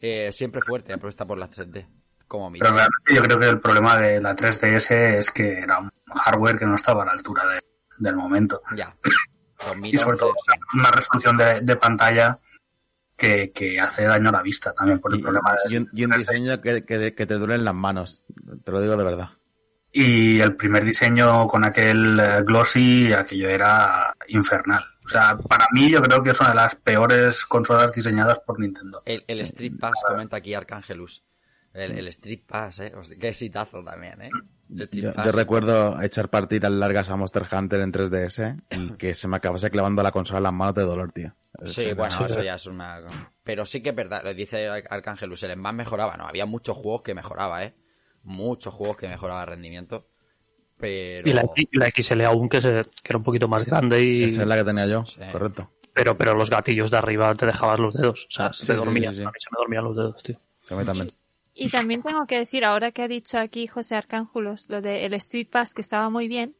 [0.00, 1.86] Eh, siempre fuerte, apuesta por la 3D.
[2.26, 2.50] Como.
[2.52, 6.58] Pero realmente yo creo que el problema de la 3DS es que era un hardware
[6.58, 7.60] que no estaba a la altura de-
[7.98, 8.62] del momento.
[8.76, 8.94] Ya.
[9.82, 10.34] Y sobre 2011, todo
[10.74, 12.38] una resolución de, de pantalla
[13.16, 15.88] que, que hace daño a la vista también por el Y, problema de, y un,
[15.92, 18.22] y un diseño que, que, que te duelen las manos.
[18.64, 19.30] Te lo digo de verdad.
[19.92, 24.84] Y el primer diseño con aquel eh, glossy, aquello era infernal.
[25.04, 28.58] O sea, para mí yo creo que es una de las peores consolas diseñadas por
[28.58, 29.02] Nintendo.
[29.04, 31.22] El, el Street Pass, comenta aquí Arcángelus.
[31.72, 32.92] El, el Street Pass, eh.
[32.96, 34.30] Hostia, Qué exitazo también, eh.
[34.68, 39.70] Yo, recuerdo echar partidas largas a Monster Hunter en 3DS y que se me acabase
[39.70, 41.34] clavando la consola en las manos de dolor, tío.
[41.64, 43.00] Sí, Es- bueno, eso ya es una...
[43.42, 46.26] Pero sí que es verdad, lo dice Ar- Arcángelus, el más mejoraba, ¿no?
[46.26, 47.74] Había muchos juegos que mejoraba, ¿eh?
[48.22, 50.08] Muchos juegos que mejoraba el rendimiento.
[50.78, 51.28] Pero...
[51.28, 54.42] Y la, la XL aún que, se, que era un poquito más grande y Esa
[54.42, 55.20] es la que tenía yo, Sí.
[55.30, 55.70] correcto.
[55.92, 58.78] pero pero los gatillos de arriba te dejaban los dedos, o sea, Sí, te sí,
[58.78, 59.22] dormías, sí.
[59.22, 60.40] a mí se me dormían los dedos, tío.
[60.70, 61.12] A mí también.
[61.54, 65.48] Y también tengo que decir, ahora que ha dicho aquí José Arcángulos, lo del Street
[65.50, 66.54] Pass que estaba muy bien,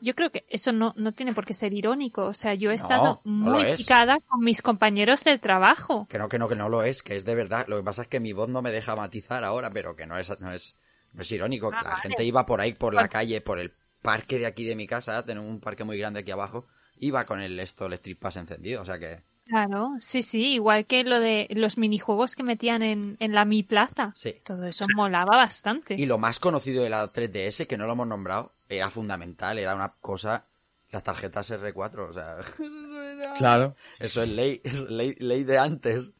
[0.00, 2.26] yo creo que eso no, no tiene por qué ser irónico.
[2.26, 3.76] O sea, yo he estado no muy es.
[3.76, 6.06] picada con mis compañeros del trabajo.
[6.10, 7.66] Que no, que no, que no lo es, que es de verdad.
[7.68, 10.18] Lo que pasa es que mi voz no me deja matizar ahora, pero que no
[10.18, 10.76] es, no es,
[11.12, 11.70] no es irónico.
[11.72, 12.02] Ah, la vale.
[12.02, 15.24] gente iba por ahí, por la calle, por el parque de aquí de mi casa,
[15.24, 16.66] tenemos un parque muy grande aquí abajo,
[16.96, 20.86] iba con el esto, el Street Pass encendido, o sea que Claro, sí, sí, igual
[20.86, 24.12] que lo de los minijuegos que metían en, en la Mi Plaza.
[24.14, 24.36] Sí.
[24.44, 25.94] Todo eso molaba bastante.
[25.94, 29.74] Y lo más conocido de la 3DS, que no lo hemos nombrado, era fundamental, era
[29.74, 30.44] una cosa,
[30.90, 32.36] las tarjetas R4, o sea,
[33.36, 33.74] Claro.
[33.98, 36.12] eso es ley, es ley, ley de antes.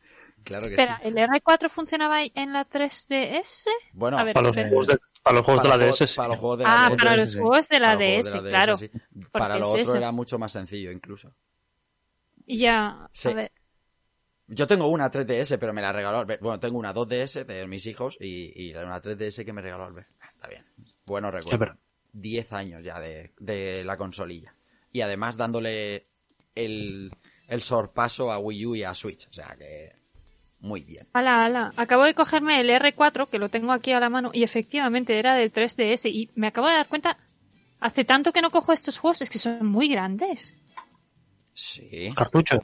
[0.44, 1.08] Claro que Espera, sí.
[1.08, 3.66] ¿el R4 funcionaba en la 3DS?
[3.92, 6.14] Bueno, A ver, Para los juegos de, para los juegos de la DS.
[6.16, 8.76] para los juegos de la Ah, DS, para los juegos de la DS, la claro.
[8.76, 8.88] sí.
[9.30, 9.96] Para Porque lo es otro eso.
[9.96, 11.32] era mucho más sencillo incluso.
[12.46, 13.28] Y ya, Sí.
[13.30, 13.52] a ver.
[14.48, 16.42] Yo tengo una 3DS, pero me la regaló Albert.
[16.42, 20.08] Bueno, tengo una 2DS de mis hijos y, y una 3DS que me regaló Albert.
[20.20, 20.62] Ah, Está bien.
[21.06, 21.58] Bueno Sí, recuerdo.
[21.58, 21.78] pero-
[22.14, 24.54] 10 años ya de, de la consolilla.
[24.92, 26.06] Y además dándole
[26.54, 27.10] el,
[27.48, 29.26] el sorpaso a Wii U y a Switch.
[29.28, 29.92] O sea que
[30.60, 31.06] muy bien.
[31.14, 31.72] Ala, ala.
[31.76, 35.34] Acabo de cogerme el R4, que lo tengo aquí a la mano, y efectivamente era
[35.34, 36.10] del 3DS.
[36.10, 37.16] Y me acabo de dar cuenta,
[37.80, 40.54] hace tanto que no cojo estos juegos, es que son muy grandes.
[41.54, 42.12] Sí.
[42.16, 42.60] Cartucho.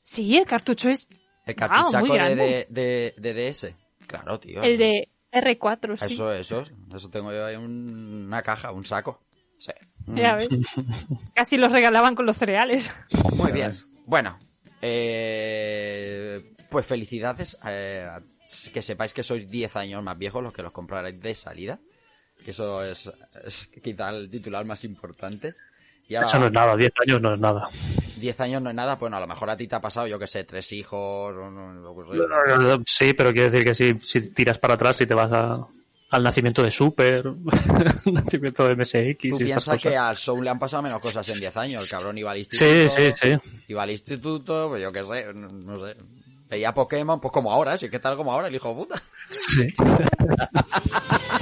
[0.00, 1.08] Sí, el cartucho es
[1.46, 2.66] El Wow, cartuchaco muy de, grande.
[2.70, 3.74] de, de, de DS.
[4.06, 4.62] Claro, tío.
[4.62, 6.14] el de R4, sí.
[6.14, 6.64] Eso, eso.
[6.94, 9.22] Eso tengo yo ahí un- una caja, un saco.
[9.58, 9.72] Sí.
[10.08, 10.48] Ya ves.
[11.34, 12.92] Casi los regalaban con los cereales.
[13.36, 13.70] Muy bien.
[14.06, 14.36] Bueno,
[14.80, 17.56] eh, pues felicidades.
[17.66, 18.08] eh,
[18.72, 21.78] que sepáis que sois 10 años más viejos los que los compraréis de salida.
[22.44, 23.10] Que eso es,
[23.44, 25.54] es quizá el titular más importante.
[26.20, 27.68] Eso no es nada, 10 años no es nada.
[28.16, 30.18] 10 años no es nada, bueno, a lo mejor a ti te ha pasado, yo
[30.18, 31.34] que sé, tres hijos.
[32.86, 35.66] Sí, pero quiero decir que si, si tiras para atrás y te vas a-
[36.10, 37.36] al nacimiento de Super, al
[38.12, 41.40] nacimiento de MSX Tú y piensas que al Soul le han pasado menos cosas en
[41.40, 42.88] 10 años, el cabrón iba al Sí, instituto.
[42.90, 43.60] sí, sí.
[43.68, 45.96] Iba al instituto, pues yo qué sé, no, no sé.
[46.50, 49.02] Veía Pokémon, pues como ahora, sí que tal como ahora, el hijo de puta.
[49.30, 49.66] sí.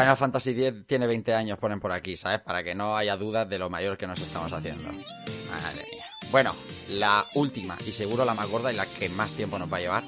[0.00, 2.40] Final Fantasy X tiene 20 años, ponen por aquí, ¿sabes?
[2.40, 4.90] Para que no haya dudas de lo mayor que nos estamos haciendo.
[4.90, 6.06] Madre mía.
[6.30, 6.54] Bueno,
[6.88, 9.80] la última y seguro la más gorda y la que más tiempo nos va a
[9.80, 10.04] llevar.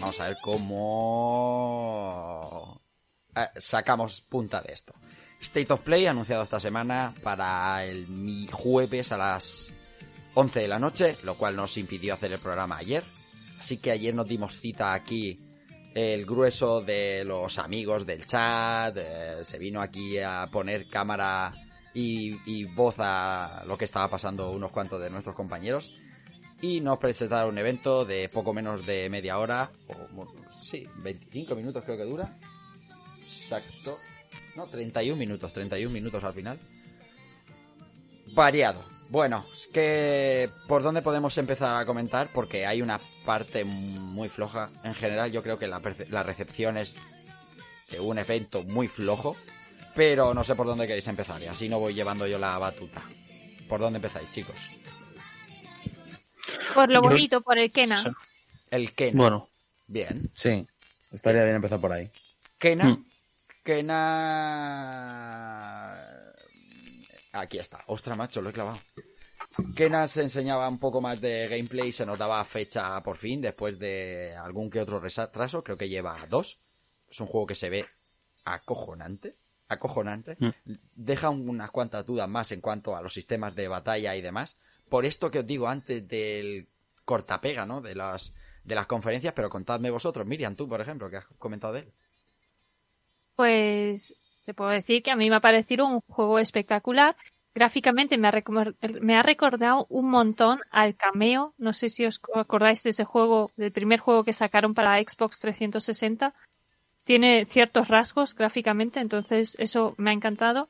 [0.00, 0.80] Vamos a ver cómo
[3.34, 4.94] eh, sacamos punta de esto.
[5.40, 9.74] State of Play anunciado esta semana para el mi jueves a las
[10.34, 13.02] 11 de la noche, lo cual nos impidió hacer el programa ayer.
[13.58, 15.45] Así que ayer nos dimos cita aquí
[15.96, 21.50] el grueso de los amigos del chat, eh, se vino aquí a poner cámara
[21.94, 25.98] y, y voz a lo que estaba pasando unos cuantos de nuestros compañeros
[26.60, 30.26] y nos presentaron un evento de poco menos de media hora, o
[30.62, 32.36] sí, 25 minutos creo que dura.
[33.22, 33.98] Exacto.
[34.54, 36.58] No, 31 minutos, 31 minutos al final.
[38.34, 38.95] Variado.
[39.08, 44.70] Bueno, es que por dónde podemos empezar a comentar porque hay una parte muy floja.
[44.82, 45.80] En general, yo creo que la,
[46.10, 46.96] la recepción es
[47.90, 49.36] de un evento muy flojo,
[49.94, 53.02] pero no sé por dónde queréis empezar y así no voy llevando yo la batuta.
[53.68, 54.56] ¿Por dónde empezáis, chicos?
[56.74, 58.02] Por lo bonito, por el Kena.
[58.70, 59.16] El Kena.
[59.16, 59.48] Bueno,
[59.86, 60.30] Bien.
[60.34, 60.66] Sí.
[61.12, 62.08] Estaría bien empezar por ahí.
[62.58, 62.86] Kena.
[62.86, 63.04] Mm.
[63.62, 63.96] Kena.
[67.40, 67.82] Aquí está.
[67.86, 68.78] Ostras, macho, lo he clavado.
[69.74, 74.34] Kena se enseñaba un poco más de gameplay, se notaba fecha por fin, después de
[74.34, 76.58] algún que otro retraso, creo que lleva dos.
[77.10, 77.86] Es un juego que se ve
[78.44, 79.34] acojonante,
[79.68, 80.36] acojonante.
[80.38, 80.50] Mm.
[80.94, 84.58] Deja unas cuantas dudas más en cuanto a los sistemas de batalla y demás.
[84.88, 86.68] Por esto que os digo antes del
[87.04, 87.80] cortapega, ¿no?
[87.80, 88.32] De las,
[88.64, 91.92] de las conferencias, pero contadme vosotros, Miriam, tú, por ejemplo, que has comentado de él.
[93.36, 97.14] Pues te puedo decir que a mí me ha parecido un juego espectacular.
[97.52, 98.32] Gráficamente me ha,
[99.00, 101.52] me ha recordado un montón al cameo.
[101.58, 105.40] No sé si os acordáis de ese juego, del primer juego que sacaron para Xbox
[105.40, 106.32] 360.
[107.02, 110.68] Tiene ciertos rasgos gráficamente, entonces eso me ha encantado.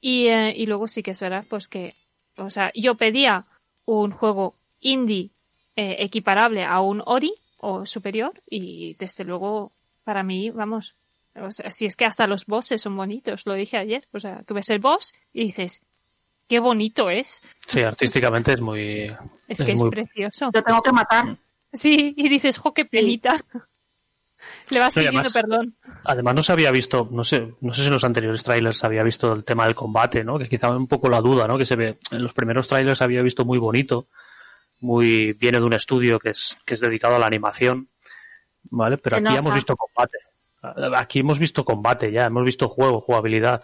[0.00, 1.94] Y, eh, y luego sí que es verdad, pues que,
[2.36, 3.46] o sea, yo pedía
[3.84, 5.30] un juego indie
[5.74, 9.72] eh, equiparable a un Ori o superior y desde luego
[10.04, 10.94] para mí, vamos,
[11.42, 14.06] o sea, si es que hasta los bosses son bonitos, lo dije ayer.
[14.12, 15.82] O sea, tú ves el boss y dices,
[16.48, 17.40] qué bonito es.
[17.66, 19.02] sí, artísticamente es muy...
[19.48, 20.50] Es Es que es muy- precioso.
[20.52, 21.36] Lo tengo que matar.
[21.72, 23.42] Sí, y dices, jo, qué penita.
[24.70, 25.76] Le vas No, pidiendo además- perdón.
[26.04, 28.86] Además no se había visto, no sé, no sé si en los anteriores trailers se
[28.86, 30.38] había visto el tema del combate, ¿no?
[30.38, 31.58] Que quizá un poco la duda, ¿no?
[31.58, 34.06] Que se ve, en los primeros trailers se había visto muy bonito,
[34.80, 37.88] muy, viene de un estudio que es, que es dedicado a la animación,
[38.70, 38.96] ¿vale?
[38.98, 39.54] Pero Se aquí ya hemos nota.
[39.56, 40.18] visto combate.
[40.96, 43.62] Aquí hemos visto combate ya, hemos visto juego, jugabilidad.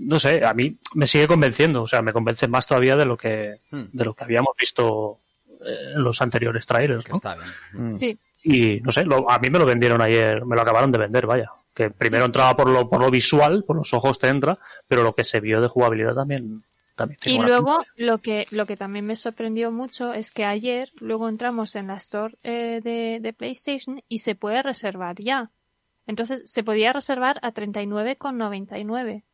[0.00, 3.16] No sé, a mí me sigue convenciendo, o sea, me convence más todavía de lo
[3.16, 3.84] que, Hmm.
[3.92, 5.18] de lo que habíamos visto
[5.64, 7.16] eh, en los anteriores trailers, Que ¿no?
[7.16, 7.48] está bien.
[7.72, 7.96] Mm.
[7.98, 8.18] Sí.
[8.42, 11.26] Y no sé, lo- a mí me lo vendieron ayer, me lo acabaron de vender,
[11.26, 11.50] vaya.
[11.74, 12.26] Que primero Sí.
[12.28, 15.40] entraba por lo, por lo visual, por los ojos te entra, pero lo que se
[15.40, 16.62] vio de jugabilidad también,
[16.94, 20.90] también tiene Y luego lo que lo que también me sorprendió mucho es que ayer
[21.00, 25.50] luego entramos en la store eh, de, de PlayStation y se puede reservar ya.
[26.06, 29.24] Entonces se podía reservar a 39,99.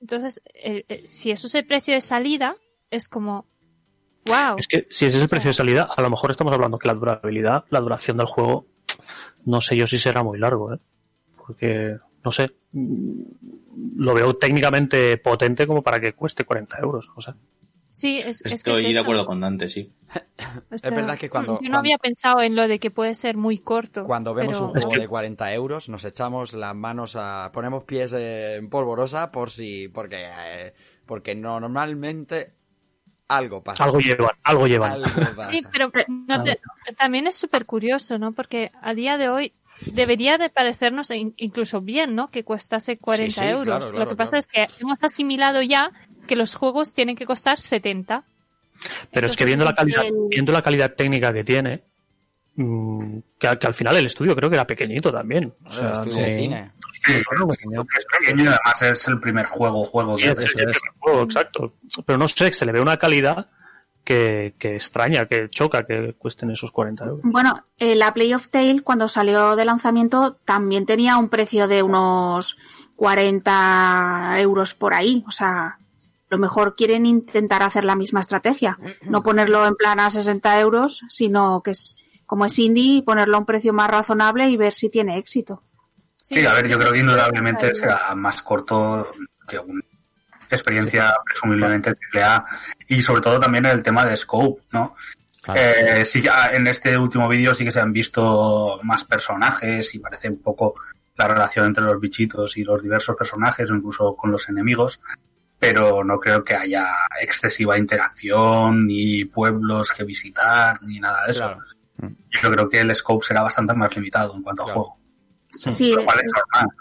[0.00, 2.56] Entonces, eh, eh, si eso es el precio de salida,
[2.90, 3.46] es como
[4.26, 4.56] wow.
[4.58, 6.88] Es que si ese es el precio de salida, a lo mejor estamos hablando que
[6.88, 8.66] la durabilidad, la duración del juego,
[9.44, 10.78] no sé yo si será muy largo, ¿eh?
[11.38, 13.22] Porque, no sé, mm,
[13.96, 17.36] lo veo técnicamente potente como para que cueste 40 euros, o sea.
[17.98, 19.00] Sí, es, es que Estoy es de eso.
[19.00, 19.90] acuerdo con Dante, sí.
[20.70, 23.14] O sea, verdad que cuando- Yo no cuando- había pensado en lo de que puede
[23.14, 24.04] ser muy corto.
[24.04, 27.50] Cuando vemos pero- un juego de 40 euros, nos echamos las manos a.
[27.54, 29.88] ponemos pies en polvorosa por si.
[29.88, 30.26] porque.
[30.28, 30.74] eh,
[31.06, 32.52] porque no, normalmente.
[33.28, 33.82] algo pasa.
[33.84, 34.92] Algo llevan, algo llevan.
[34.92, 35.50] Algo pasa.
[35.50, 36.60] Sí, pero no te-
[36.98, 38.32] también es súper curioso, ¿no?
[38.32, 39.52] Porque a día de hoy
[39.92, 42.30] debería de parecernos in- incluso bien, ¿no?
[42.30, 43.64] Que costase 40 sí, euros.
[43.66, 44.40] claro, Lo claro, que pasa claro.
[44.40, 44.46] es
[44.76, 45.90] que hemos asimilado ya
[46.26, 48.24] que los juegos tienen que costar 70.
[49.12, 51.82] Pero es que viendo la calidad, el- viendo la calidad técnica que tiene,
[52.56, 55.54] mm, que, al- que al final el estudio creo que era pequeñito también.
[55.64, 56.72] O sea, Estudio no- de cine.
[57.04, 60.74] Sí, Bueno, es pequeño y además es el primer juego, juego Sí, es el primer
[60.98, 61.74] juego, exacto.
[62.04, 63.48] Pero no sé, se le ve una calidad
[64.02, 67.20] que, que extraña, que choca que cuesten esos 40 euros.
[67.24, 71.82] Bueno, eh, la Play of Tale cuando salió de lanzamiento también tenía un precio de
[71.82, 72.56] unos
[72.96, 75.24] 40 euros por ahí.
[75.26, 75.78] O sea,
[76.28, 78.78] lo mejor quieren intentar hacer la misma estrategia.
[79.02, 81.96] No ponerlo en plan a 60 euros, sino que es
[82.26, 85.62] como es indie, ponerlo a un precio más razonable y ver si tiene éxito.
[86.20, 89.12] Sí, a ver, yo creo que indudablemente será más corto
[89.46, 89.80] que una
[90.50, 92.44] experiencia presumiblemente AAA
[92.88, 94.96] y sobre todo también el tema de scope, ¿no?
[95.42, 95.60] Claro.
[95.60, 100.00] Eh, sí, ya en este último vídeo sí que se han visto más personajes y
[100.00, 100.74] parece un poco
[101.16, 105.00] la relación entre los bichitos y los diversos personajes o incluso con los enemigos,
[105.72, 106.86] pero no creo que haya
[107.20, 111.44] excesiva interacción ni pueblos que visitar ni nada de eso.
[111.98, 112.16] Claro.
[112.42, 114.80] Yo creo que el scope será bastante más limitado en cuanto a Claro.
[114.82, 115.00] juego.
[115.72, 116.76] Sí, Lo cual es normal.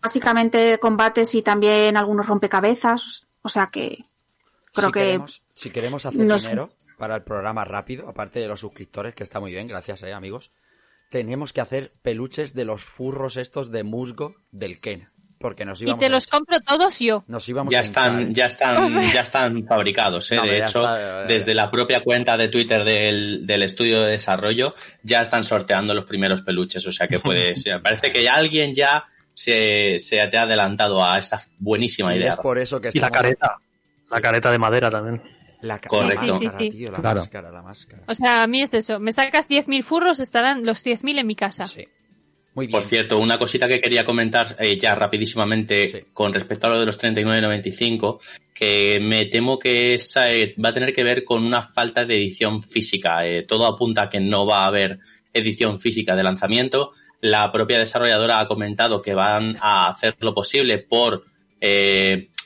[0.00, 3.26] básicamente combates y también algunos rompecabezas.
[3.42, 4.04] O sea que
[4.72, 8.48] creo si que Queremos, si queremos hacer no dinero para el programa rápido, aparte de
[8.48, 10.52] los suscriptores, que está muy bien, gracias, eh, amigos,
[11.10, 15.10] tenemos que hacer peluches de los furros estos de musgo del Ken.
[15.44, 17.22] Porque nos Y te los compro todos yo.
[17.28, 20.36] Nos íbamos Ya están, ya están, O sea- ya están fabricados, ¿eh?
[20.36, 24.74] No, de hecho, está, desde la propia cuenta de Twitter del, del estudio de desarrollo
[25.02, 26.86] ya están sorteando los primeros peluches.
[26.86, 27.82] O sea que puede ser.
[27.82, 29.04] Parece que ya alguien ya
[29.34, 32.30] se, se te ha adelantado a esta buenísima Y idea.
[32.30, 33.58] es por eso que Y la careta,
[34.10, 35.20] la careta de madera también.
[35.60, 36.38] La Correcto.
[36.38, 37.20] Sí, sí, tío, la Claro.
[37.20, 38.02] máscara, la máscara.
[38.08, 38.98] O sea, a mí es eso.
[38.98, 41.66] Me sacas 10.000 furros, estarán los 10.000 en mi casa.
[41.66, 41.86] Sí.
[42.54, 42.72] Muy bien.
[42.72, 45.98] Por cierto, una cosita que quería comentar eh, ya rapidísimamente Sí.
[46.12, 48.20] con respecto a lo de los 39.95,
[48.54, 52.16] que me temo que esa, eh, va a tener que ver con una falta de
[52.16, 53.26] edición física.
[53.26, 55.00] Eh, todo apunta a que no va a haber
[55.32, 56.92] edición física de lanzamiento.
[57.20, 61.24] La propia desarrolladora ha comentado que van a hacer lo posible por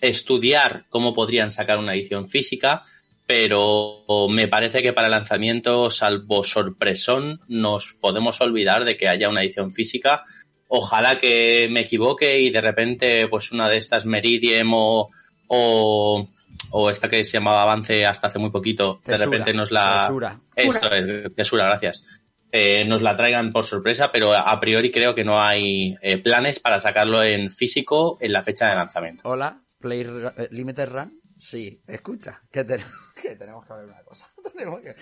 [0.01, 2.85] estudiar cómo podrían sacar una edición física,
[3.29, 9.29] pero me parece que para el lanzamiento, salvo sorpresón, nos podemos olvidar de que haya
[9.29, 10.25] una edición física.
[10.67, 15.11] Ojalá que me equivoque y de repente, pues una de estas Meridiem o,
[15.47, 16.29] o,
[16.71, 20.07] o esta que se llamaba Avance hasta hace muy poquito, de Tesura, repente nos la...
[20.07, 20.41] tesura.
[20.57, 22.07] Esto es, Tesura, gracias.
[22.51, 26.61] Eh, nos la traigan por sorpresa, pero a priori creo que no hay eh, planes
[26.61, 29.29] para sacarlo en físico en la fecha de lanzamiento.
[29.29, 31.21] Hola, Play eh, Limited Run.
[31.39, 34.31] Sí, escucha, que, tenemos que tenemos que ver una cosa.
[34.57, 34.97] tenemos que,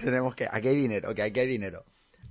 [0.00, 1.84] tenemos que, aquí hay dinero, que aquí hay dinero.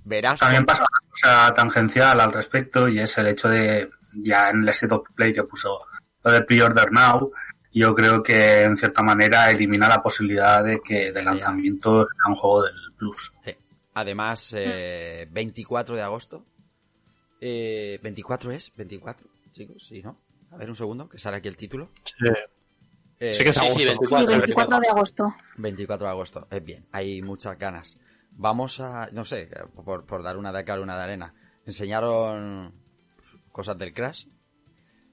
[0.04, 0.40] Verás.
[0.40, 4.68] También pasa una cosa tangencial al respecto y es el hecho de, ya en el
[4.70, 5.78] State of Play que puso
[6.24, 7.30] lo de Pre-Order Now,
[7.72, 12.34] yo creo que en cierta manera elimina la posibilidad de que de lanzamiento sea un
[12.34, 13.32] juego del Plus.
[13.44, 13.56] Sí.
[13.94, 16.44] Además, eh, 24 de agosto.
[17.40, 18.76] Eh, ¿24 es?
[18.76, 19.16] ¿24,
[19.50, 19.86] chicos?
[19.88, 20.18] Sí, ¿no?
[20.50, 21.90] A ver un segundo, que sale aquí el título.
[22.04, 22.28] Sí.
[23.24, 23.78] Eh, Sí que es Sí, agosto.
[23.78, 24.00] sí, ¿no?
[24.00, 25.34] 24, Sí, 24 de agosto.
[25.56, 27.98] 24 de agosto, es bien, hay muchas ganas.
[28.32, 29.48] Vamos a, no sé,
[29.84, 31.34] por, por dar una de cal, una de arena.
[31.64, 32.74] enseñaron
[33.52, 34.26] cosas del Crash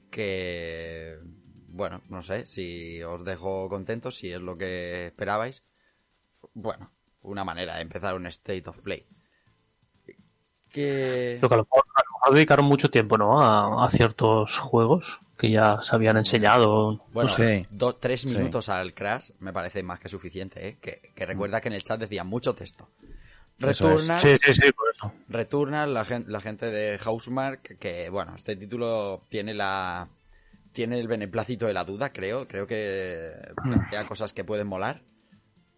[0.09, 1.19] que,
[1.67, 5.63] bueno, no sé si os dejo contentos, si es lo que esperabais.
[6.53, 6.91] Bueno,
[7.21, 9.05] una manera de empezar un State of Play.
[10.71, 11.37] Que...
[11.39, 13.41] Creo que a lo mejor, a lo mejor dedicaron mucho tiempo, ¿no?
[13.41, 17.05] A, a ciertos juegos que ya se habían enseñado.
[17.13, 17.65] Bueno, no sé.
[17.71, 18.27] dos, tres Sí.
[18.27, 20.77] minutos al Crash me parece más que suficiente, ¿eh?
[20.81, 22.89] Que, que recuerda que en el chat decían mucho texto.
[23.57, 23.79] Es.
[23.79, 25.13] Returnal, Sí, sí, sí, por eso.
[25.29, 30.09] Returnal, la, gen- la gente de Housemark, que bueno, este título tiene la
[30.73, 32.47] tiene el beneplácito de la duda, creo.
[32.47, 33.31] Creo que
[33.63, 35.01] plantea cosas que pueden molar.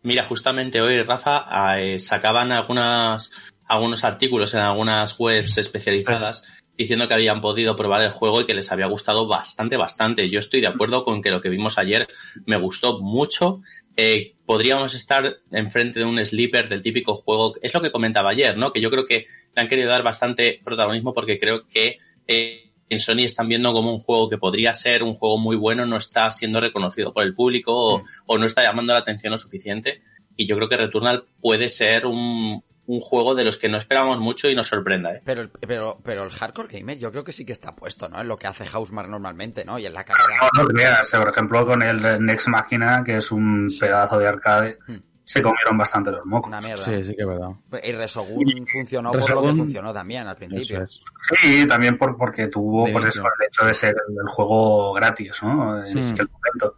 [0.03, 1.45] Mira, justamente hoy, Rafa,
[1.79, 3.31] eh, sacaban algunas,
[3.67, 6.43] algunos artículos en algunas webs especializadas
[6.81, 10.27] diciendo que habían podido probar el juego y que les había gustado bastante, bastante.
[10.27, 12.07] Yo estoy de acuerdo con que lo que vimos ayer
[12.45, 13.61] me gustó mucho.
[13.97, 17.55] Eh, podríamos estar enfrente de un sleeper del típico juego.
[17.61, 18.71] Es lo que comentaba ayer, ¿no?
[18.71, 22.99] Que yo creo que le han querido dar bastante protagonismo porque creo que eh, en
[22.99, 26.29] Sony están viendo como un juego que podría ser un juego muy bueno, no está
[26.31, 30.01] siendo reconocido por el público o, o no está llamando la atención lo suficiente.
[30.35, 34.19] Y yo creo que Returnal puede ser un, un juego de los que no esperamos
[34.19, 35.21] mucho y nos sorprenda, ¿eh?
[35.23, 38.19] Pero el, pero, pero el hardcore gamer yo creo que sí que está puesto, ¿no?
[38.21, 39.77] En lo que hace Housemark normalmente, ¿no?
[39.79, 40.49] Y en la calidad.
[40.57, 44.77] No, no creas, por ejemplo, con el Next Machina, que es un pedazo de arcade,
[45.23, 46.49] se comieron bastante los mocos.
[46.49, 46.83] Una mierda.
[46.83, 47.49] Sí, sí que es verdad.
[47.83, 50.85] Y Resogun funcionó por lo que Resogun- funcionó también al principio.
[50.87, 54.91] Sí, también por, porque tuvo De pues eso, el hecho de ser el, el juego
[54.93, 55.77] gratis, ¿no?
[55.85, 56.11] En Sí.
[56.13, 56.75] aquel momento.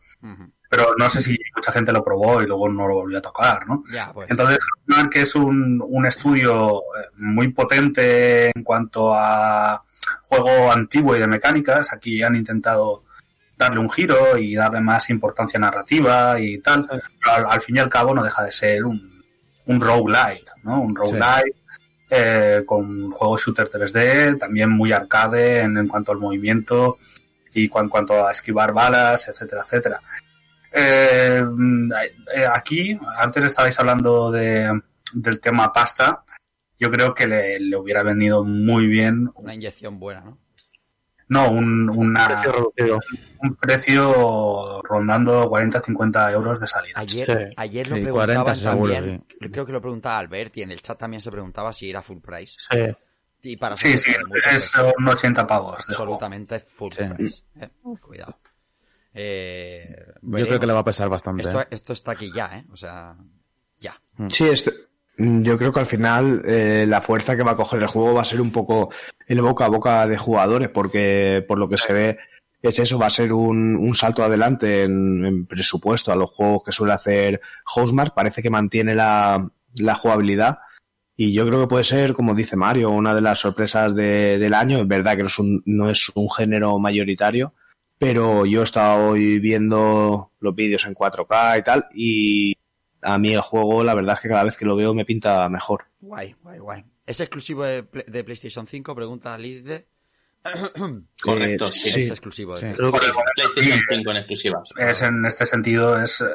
[0.74, 3.68] Pero no sé si mucha gente lo probó y luego no lo volvió a tocar,
[3.68, 3.84] ¿no?
[3.92, 4.32] Ya, pues.
[4.32, 4.58] Entonces,
[5.12, 9.84] que es un, un estudio eh, muy potente en cuanto a
[10.24, 13.04] juego antiguo y de mecánicas, aquí han intentado
[13.56, 17.80] darle un giro y darle más importancia narrativa y tal, pero al, al fin y
[17.80, 19.24] al cabo no deja de ser un,
[19.68, 20.82] un roguelite, ¿no?
[20.82, 21.56] Un roguelite
[22.10, 26.98] eh, con juego shooter 3D, también muy arcade en, en cuanto al movimiento
[27.54, 30.02] y en cuanto a esquivar balas, etcétera, etcétera.
[30.76, 31.44] Eh,
[32.36, 34.82] eh, aquí, antes estabais hablando de,
[35.14, 36.24] del tema pasta,
[36.80, 40.38] yo creo que le, le hubiera venido muy bien, Una inyección buena, ¿no?
[41.30, 43.00] no, un, una- Precio reducido.
[43.42, 46.94] un precio rondando 40-50 euros de salida.
[47.00, 50.72] Ayer, ayer lo Sí, preguntaban 40 seguro, también, creo que lo preguntaba Albert y en
[50.72, 52.58] el chat también se preguntaba si era full price.
[52.72, 52.80] Sí.
[53.46, 55.76] Y para Sí, sí, es pues, un 80 pavos.
[55.90, 57.44] absolutamente full price.
[57.60, 57.70] eh.
[58.02, 58.38] Cuidado.
[59.14, 61.44] Eh, Yo creo que le va a pesar bastante.
[61.44, 61.68] Esto, ¿eh?
[61.72, 62.66] esto está aquí ya, ¿eh?
[62.72, 63.16] O sea,
[63.80, 64.00] ya.
[64.30, 64.72] Sí, este,
[65.18, 68.22] yo creo que al final eh, la fuerza que va a coger el juego va
[68.22, 68.90] a ser un poco
[69.28, 72.18] el boca a boca de jugadores, porque por lo que se ve
[72.62, 76.64] es eso, va a ser un, un salto adelante en, en presupuesto a los juegos
[76.66, 78.14] que suele hacer Housemarque.
[78.16, 80.60] Parece que mantiene la, la jugabilidad
[81.16, 84.54] y yo creo que puede ser, como dice Mario, una de las sorpresas de- del
[84.54, 84.80] año.
[84.80, 87.54] Es verdad que no es un, no es un género mayoritario,
[88.04, 92.54] pero yo he estado hoy viendo los vídeos en 4K y tal y
[93.02, 95.48] a mí el juego, la verdad es que cada vez que lo veo me pinta
[95.50, 95.86] mejor.
[96.00, 96.84] Guay, guay, guay.
[97.06, 98.96] ¿Es exclusivo de, Play- de PlayStation 5?
[98.96, 99.88] Pregunta Lide.
[101.22, 101.90] Correcto, Eh, sí.
[101.92, 102.02] sí.
[102.04, 102.66] Es exclusivo de Sí.
[102.78, 103.24] PlayStation Creo que 5.
[103.36, 104.64] PlayStation 5 en exclusiva.
[104.78, 106.26] Es en este sentido es eh,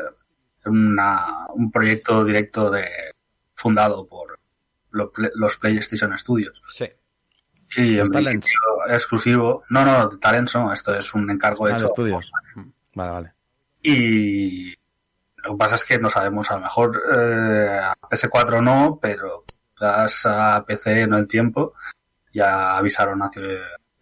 [0.67, 2.85] una- un proyecto directo de
[3.55, 4.39] fundado por
[4.91, 6.63] lo- los PlayStation Studios.
[6.71, 6.87] Sí.
[7.77, 8.53] Y en Los Talents.
[8.89, 9.63] exclusivo.
[9.71, 11.87] No, no, Talents no, esto es un encargo Ah, de hecho.
[11.87, 12.31] estudios.
[12.95, 13.33] Vale, vale.
[13.83, 14.71] Y
[15.45, 19.45] lo que pasa es que no sabemos, a lo mejor eh, a PS4 no, pero
[19.75, 21.75] quizás a PC no el tiempo.
[22.33, 23.41] Ya avisaron hace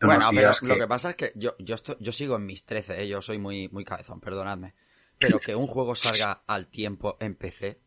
[0.00, 0.80] Bueno, unos pero días lo que...
[0.80, 3.08] que pasa es que yo, yo, estoy- yo sigo en mis 13, ¿eh?
[3.08, 4.74] yo soy muy, muy cabezón, perdonadme.
[5.18, 7.80] Pero que un juego salga al tiempo en PC,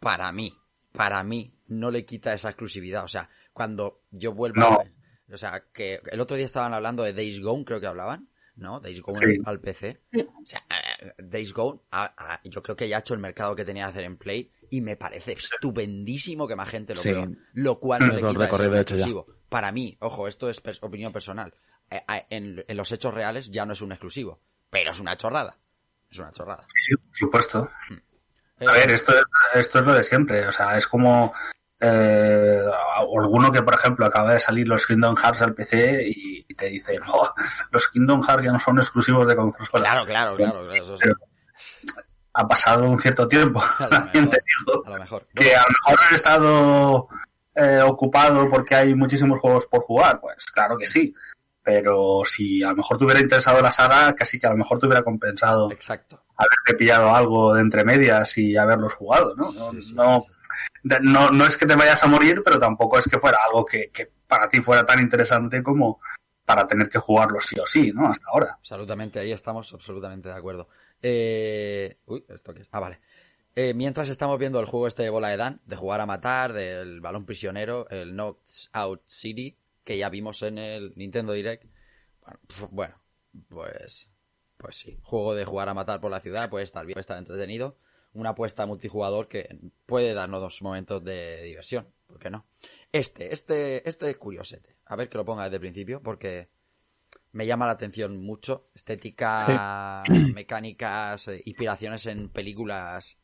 [0.00, 0.58] para mí,
[0.92, 3.04] para mí, no le quita esa exclusividad.
[3.04, 4.74] O sea, cuando yo vuelva No.
[4.74, 4.92] a ver-
[5.32, 8.80] O sea, que el otro día estaban hablando de Days Gone, creo que hablaban, ¿no?
[8.80, 9.42] Days Gone Sí.
[9.44, 10.00] al, PC.
[10.14, 10.62] O sea,
[11.00, 11.80] eh, Days Gone,
[12.44, 14.80] yo creo que ya ha hecho el mercado que tenía que hacer en Play y
[14.80, 17.10] me parece estupendísimo que más gente lo Sí.
[17.12, 17.36] pruebe.
[17.54, 18.80] Lo cual no le quita ya.
[18.80, 19.26] exclusivo.
[19.48, 21.54] Para mí, ojo, esto es pers- opinión personal.
[21.90, 25.16] eh, eh, en, en los hechos reales ya no es un exclusivo, pero es una
[25.16, 25.56] chorrada.
[26.10, 26.66] Es una chorrada.
[26.68, 27.70] Sí, por supuesto.
[28.60, 29.12] Eh, A ver, esto,
[29.54, 30.46] esto es lo de siempre.
[30.46, 31.32] O sea, es como
[31.80, 32.60] eh,
[32.96, 36.66] alguno que, por ejemplo, acaba de salir los Kingdom Hearts al PC y, y te
[36.66, 37.28] dice, "Oh,
[37.70, 39.68] los Kingdom Hearts ya no son exclusivos de consola.
[39.84, 40.68] Claro, claro, claro.
[41.00, 41.14] Pero
[42.34, 43.60] ha pasado un cierto tiempo.
[43.78, 45.26] A lo También te mejor, digo a lo mejor.
[45.34, 47.08] que a lo mejor han estado
[47.54, 50.20] eh, ocupado porque hay muchísimos juegos por jugar.
[50.20, 51.12] Pues claro que sí.
[51.62, 54.78] Pero si a lo mejor te hubiera interesado la saga, casi que a lo mejor
[54.78, 56.22] te hubiera compensado Exacto.
[56.34, 59.52] haberte pillado algo de entre medias y haberlos jugado, ¿no?
[59.52, 60.28] No, Sí, sí, no, sí,
[60.82, 63.90] no, no es que te vayas a morir, pero tampoco es que fuera algo que,
[63.90, 66.00] que para ti fuera tan interesante como
[66.44, 68.08] para tener que jugarlo sí o sí, ¿no?
[68.08, 68.56] Hasta ahora.
[68.58, 70.68] Absolutamente, ahí estamos absolutamente de acuerdo.
[71.02, 71.98] Eh...
[72.06, 72.68] Uy, ¿esto qué es?
[72.72, 73.00] Ah, vale.
[73.54, 76.52] Eh, mientras estamos viendo el juego este de bola de Dan, de jugar a matar,
[76.52, 81.64] del balón prisionero, el Knocks Out City, que ya vimos en el Nintendo Direct.
[82.70, 82.94] Bueno,
[83.48, 84.08] pues,
[84.56, 87.18] pues sí, juego de jugar a matar por la ciudad, puede estar bien, puede estar
[87.18, 87.76] entretenido.
[88.18, 92.46] Una apuesta multijugador que puede darnos dos momentos de diversión, ¿por qué no?
[92.90, 94.74] Este, este, este es curiosete.
[94.86, 96.48] A ver que lo ponga desde el principio, porque
[97.30, 98.70] me llama la atención mucho.
[98.74, 100.02] Estética,
[100.34, 103.20] mecánicas, eh, inspiraciones en películas,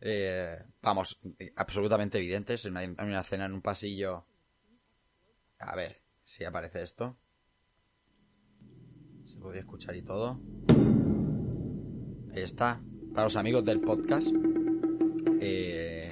[0.00, 1.20] eh, vamos,
[1.56, 2.64] absolutamente evidentes.
[2.64, 4.24] En una, en una escena en un pasillo.
[5.58, 7.18] A ver si aparece esto.
[9.26, 10.40] Se podría escuchar y todo.
[12.34, 12.80] Ahí está.
[13.12, 14.28] Para los amigos del podcast.
[15.38, 16.08] Eh,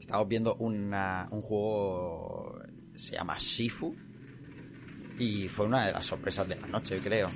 [0.00, 2.58] estamos viendo una, un juego.
[2.96, 3.94] Se llama Shifu.
[5.18, 7.30] Y fue una de las sorpresas de la noche, creo.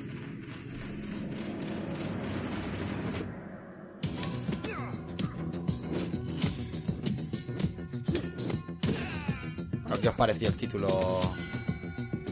[9.83, 11.21] Bueno, ¿Qué os pareció el título,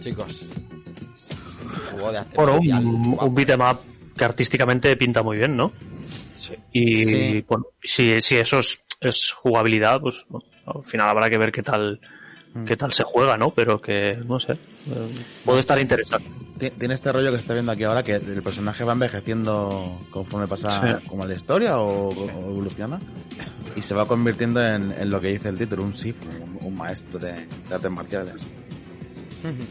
[0.01, 0.51] chicos?
[1.93, 3.90] Juego de social, un, un beat'em up
[4.21, 5.73] que artísticamente pinta muy bien, ¿no?
[6.39, 6.55] Sí.
[6.73, 7.45] Y Sí.
[7.49, 11.63] bueno, si, si eso es, es jugabilidad, pues bueno, al final habrá que ver qué
[11.63, 11.99] tal
[12.67, 13.51] qué tal se juega, ¿no?
[13.51, 14.59] Pero que, no sé, eh,
[15.45, 16.29] puede estar interesante.
[16.59, 20.01] Ti- Tiene este rollo que se está viendo aquí ahora que el personaje va envejeciendo
[20.11, 20.69] conforme pasa
[20.99, 21.07] Sí.
[21.09, 22.99] como la historia o, o evoluciona
[23.77, 26.75] y se va convirtiendo en, en lo que dice el título, un Sifu, un, un
[26.77, 27.33] maestro de,
[27.69, 28.47] de artes marciales.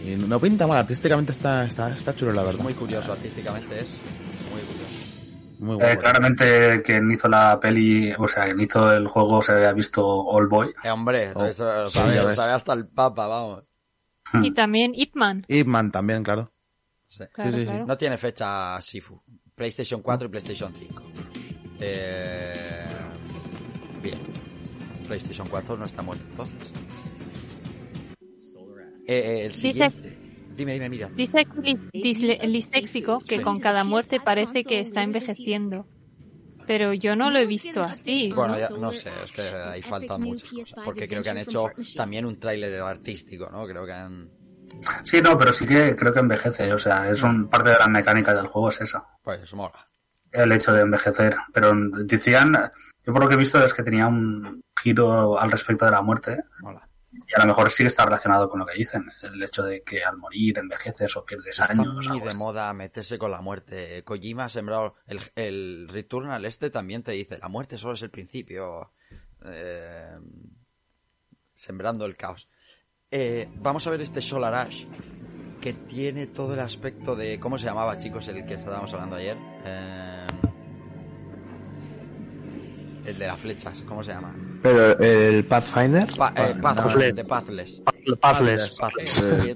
[0.06, 2.64] Y no pinta mal, artísticamente está, está, está chulo la verdad.
[2.64, 3.98] Muy curioso, artísticamente es.
[5.60, 6.00] Muy Eh, guapo.
[6.00, 10.48] claramente quien hizo la peli, o sea, quien hizo el juego se había visto All
[10.48, 10.74] Boy.
[10.84, 13.64] Eh, hombre, Oh, eso lo sí, sabe, ya lo sabe hasta el Papa, vamos.
[14.42, 15.44] Y también Ip Man.
[15.48, 16.52] Ip Man también, claro.
[17.08, 17.24] Sí.
[17.34, 17.66] Claro, sí, sí.
[17.66, 17.86] claro.
[17.86, 19.22] No tiene fecha Sifu.
[19.56, 21.04] PlayStation 4 y PlayStation 5.
[21.82, 22.86] Eh...
[24.02, 24.20] Bien.
[25.08, 26.72] PlayStation 4 no está muerto entonces.
[29.08, 30.19] Eh, eh, el Dice- siguiente.
[30.60, 31.10] Dime, dime, mira.
[31.16, 31.48] Dice
[31.94, 33.42] disléxico que Sí.
[33.42, 35.88] con cada muerte parece que está envejeciendo.
[36.68, 38.34] Pero yo no lo he visto así.
[38.36, 40.84] Bueno, ya, no sé, es que ahí faltan muchas cosas.
[40.84, 43.66] Porque creo que han hecho también un tráiler artístico, ¿no?
[43.66, 44.30] Creo que han...
[45.04, 46.74] Sí, no, pero sí que creo que envejece.
[46.74, 49.08] O sea, es un parte de la mecánica del juego es esa.
[49.24, 49.88] Pues mola.
[50.34, 51.38] El hecho de envejecer.
[51.54, 51.72] Pero
[52.04, 52.52] decían,
[53.06, 56.02] yo por lo que he visto es que tenía un giro al respecto de la
[56.02, 56.44] muerte.
[56.60, 56.89] Mola.
[57.30, 59.06] Y a lo mejor sí que está relacionado con lo que dicen.
[59.22, 62.08] El hecho de que al morir envejeces o pierdes Está años.
[62.10, 64.04] muy de moda meterse con la muerte.
[64.04, 64.96] Kojima ha sembrado...
[65.06, 68.92] El, el Returnal este también te dice, la muerte solo es el principio.
[69.46, 70.18] Eh,
[71.54, 72.50] sembrando el caos.
[73.12, 74.86] Eh, vamos a ver este Solar Ash,
[75.62, 77.40] que tiene todo el aspecto de...
[77.40, 79.38] ¿Cómo se llamaba, chicos, el que estábamos hablando ayer?
[79.66, 80.28] Eh,
[83.06, 84.36] el de las flechas, ¿cómo se llama?
[84.62, 86.08] Pero el Pathfinder.
[86.18, 87.84] Pa- eh, Pathless, Pathless.
[88.06, 88.78] de Pathless.
[89.24, 89.56] Eh,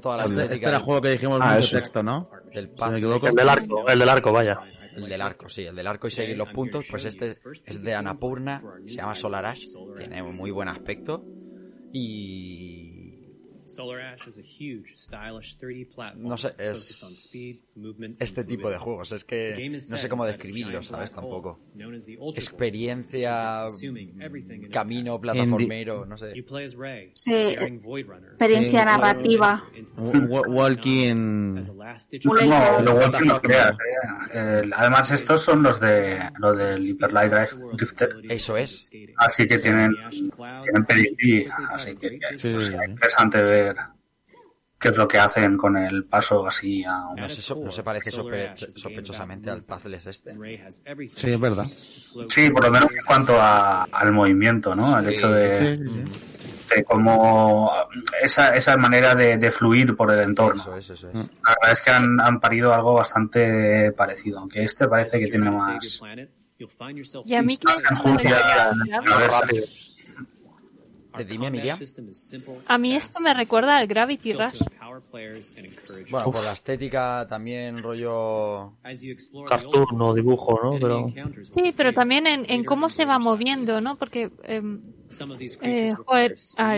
[0.52, 2.30] Este era el juego que dijimos Ah, mucho texto, ¿no?
[2.54, 2.98] del Si me Pathless.
[3.00, 3.28] equivoco.
[3.28, 4.60] El del arco, el del arco, vaya.
[4.96, 6.86] El del arco, sí, el del arco y seguir los puntos.
[6.90, 9.64] Pues este es de Annapurna, se llama Solar Ash,
[9.98, 11.26] tiene un muy buen aspecto.
[11.92, 13.00] Y.
[13.66, 17.32] Solar Ash is a huge, stylish 3D platform No sé, es-
[18.20, 21.12] Este tipo de juegos, es que no sé cómo describirlo, ¿sabes?
[21.12, 21.60] Tampoco.
[22.36, 26.34] Experiencia, its camino, plataformero, no sé.
[27.14, 29.64] Sí, experiencia Sí, narrativa.
[29.98, 31.56] Walking.
[32.24, 33.78] No, luego que no creas.
[34.34, 34.62] eh.
[34.64, 38.10] El- además, estos son los de lo del Hyper Light Drive Drifter.
[38.30, 38.92] Eso es.
[39.18, 41.48] Así que tienen, tienen pedigrí.
[41.72, 43.76] Así que, Sí, pues, sí, es interesante ver
[44.84, 47.84] qué es lo que hacen con el paso así a un No, se, no se
[47.84, 50.36] parece sospe- sospechosamente al Pathless este.
[51.16, 51.66] Sí, es verdad.
[52.30, 55.00] Sí, por lo menos en cuanto a- al movimiento, ¿no?
[55.00, 55.90] El Sí, hecho de, Sí, sí,
[56.70, 56.76] sí.
[56.76, 57.72] de cómo
[58.22, 60.62] esa, esa manera de, de fluir por el entorno.
[60.62, 61.14] Eso es, eso es.
[61.16, 65.50] La verdad es que han, han parido algo bastante parecido, aunque este parece que tiene
[65.50, 66.02] más...
[67.26, 67.66] Y a mí que
[71.18, 71.78] Eh, dime, Miriam.
[72.68, 74.62] a mí esto me recuerda al Gravity Rush.
[76.10, 78.74] Bueno, por la estética también rollo...
[79.48, 80.80] Cartoon o dibujo, ¿no?
[80.80, 81.08] Pero
[81.44, 83.98] Sí, pero también en, en cómo se va moviendo, ¿no?
[83.98, 84.82] Porque em,
[85.62, 86.78] Eh, joder, al,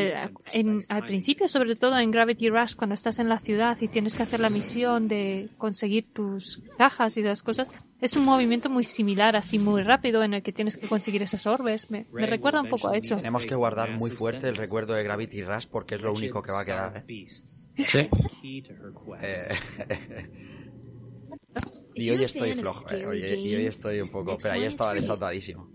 [0.53, 4.15] en- al principio, sobre todo en Gravity Rush, cuando estás en la ciudad y tienes
[4.15, 7.69] que hacer la misión de conseguir tus cajas y las cosas,
[8.01, 11.47] es un movimiento muy similar, así muy rápido, en el que tienes que conseguir esas
[11.47, 11.89] orbes.
[11.89, 13.15] Me, me recuerda un poco a eso.
[13.17, 16.51] Tenemos que guardar muy fuerte el recuerdo de Gravity Rush porque es lo único que
[16.51, 16.97] va a quedar.
[16.97, 17.03] ¿eh?
[17.87, 18.09] Sí.
[19.21, 19.49] Eh,
[21.95, 24.37] y hoy estoy flojo, eh, hoy- y hoy estoy un poco...
[24.41, 25.69] Pero ayer estaba desatadísimo.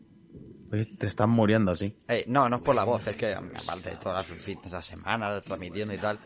[0.70, 1.92] Te están muriendo, sí.
[2.06, 4.82] Eh, no, no es por la voz, es que aparte de todas las fines de
[4.82, 6.18] semana transmitiendo y tal,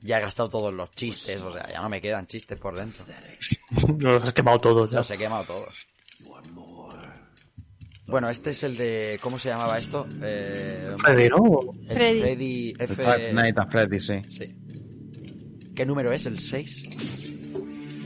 [0.00, 3.04] ya he gastado todos los chistes, o sea, ya no me quedan chistes por dentro.
[4.00, 4.90] Los has quemado todos.
[4.90, 4.98] ya.
[4.98, 5.74] Los he quemado todos.
[8.06, 9.18] Bueno, este es el de...
[9.20, 10.06] ¿Cómo se llamaba esto?
[10.22, 11.72] Eh, Freddy, ¿no?
[11.88, 12.20] el Freddy.
[12.20, 13.04] Freddy F...
[13.04, 14.22] At Freddy's, sí.
[14.28, 14.56] Sí.
[15.74, 16.24] ¿Qué número es?
[16.26, 16.84] ¿El 6?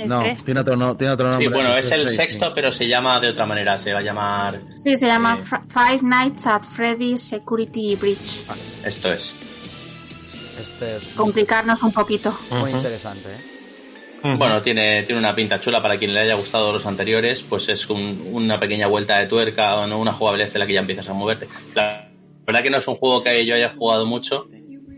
[0.06, 1.46] No, tiene otro, no, tiene otro nombre.
[1.46, 3.76] Sí, bueno, es el sexto, pero se llama de otra manera.
[3.78, 4.60] Se va a llamar.
[4.82, 5.56] Sí, se llama Eh.
[5.68, 8.42] Five Nights at Freddy's Security Breach.
[8.84, 9.34] Esto es.
[10.60, 12.36] Este es Complicarnos un poquito.
[12.50, 13.50] muy interesante, ¿eh?
[14.36, 17.88] Bueno, tiene, tiene una pinta chula para quien le haya gustado los anteriores, pues es
[17.88, 21.08] un- una pequeña vuelta de tuerca o no una jugabilidad en la que ya empiezas
[21.08, 21.48] a moverte.
[21.74, 22.06] La
[22.46, 24.46] verdad que no es un juego que yo haya jugado mucho,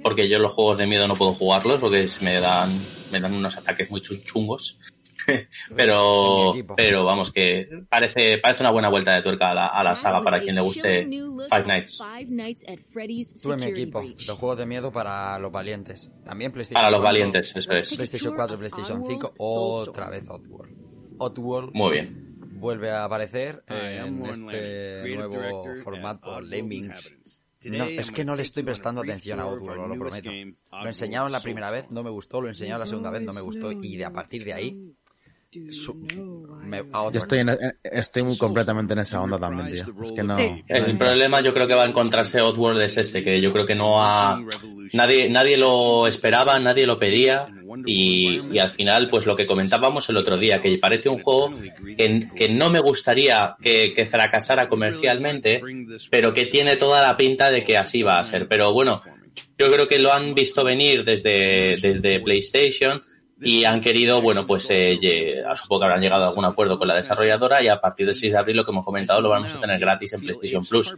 [0.02, 2.70] porque yo los juegos de miedo no puedo jugarlos porque se me dan,
[3.12, 4.78] me dan unos ataques muy chun- chungos.
[5.76, 9.94] pero, pero vamos, que parece, parece una buena vuelta de tuerca a la, a la
[9.94, 11.02] saga para quien le guste
[11.48, 11.98] Five Nights.
[13.42, 16.10] Tú en mi equipo, los juegos de miedo para los valientes.
[16.24, 17.94] También PlayStation Para los 4, valientes, eso es.
[17.94, 20.74] PlayStation 4, PlayStation 5, otra vez Oddworld.
[21.18, 22.36] Oddworld Muy bien.
[22.54, 27.14] vuelve a aparecer en este nuevo formato Lemmings.
[27.64, 30.30] No, es que no le estoy prestando atención a Oddworld, lo prometo.
[30.30, 33.40] Lo enseñaron la primera vez, no me gustó, lo enseñaron la segunda vez, no me
[33.40, 34.94] gustó, y de a partir de ahí
[35.70, 35.94] su-
[36.64, 39.84] me- a otra Yo estoy, en- en- estoy muy completamente en esa onda también, tío.
[40.02, 40.36] Es que no.
[40.38, 40.64] Sí.
[40.68, 43.74] El problema yo creo que va a encontrarse Oddworld es ese, que yo creo que
[43.74, 44.40] no ha...
[44.94, 47.48] Nadie, nadie lo esperaba, nadie lo pedía
[47.86, 51.54] y, y al final, pues lo que comentábamos el otro día, que parece un juego
[51.96, 55.62] que, que no me gustaría que, que fracasara comercialmente,
[56.10, 58.48] pero que tiene toda la pinta de que así va a ser.
[58.48, 59.02] Pero bueno,
[59.58, 63.02] yo creo que lo han visto venir desde, desde PlayStation
[63.44, 66.88] y han querido, bueno, pues eh, lle- supongo que habrán llegado a algún acuerdo con
[66.88, 69.54] la desarrolladora y a partir del 6 de abril lo que hemos comentado lo vamos
[69.54, 70.96] a tener gratis en PlayStation Plus.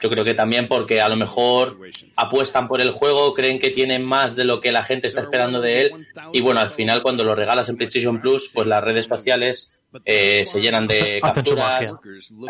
[0.00, 1.78] Yo creo que también porque a lo mejor
[2.16, 5.60] apuestan por el juego, creen que tienen más de lo que la gente está esperando
[5.60, 5.90] de él
[6.32, 9.72] y bueno, al final cuando lo regalas en PlayStation Plus, pues las redes sociales
[10.04, 11.96] eh, se llenan de capturas.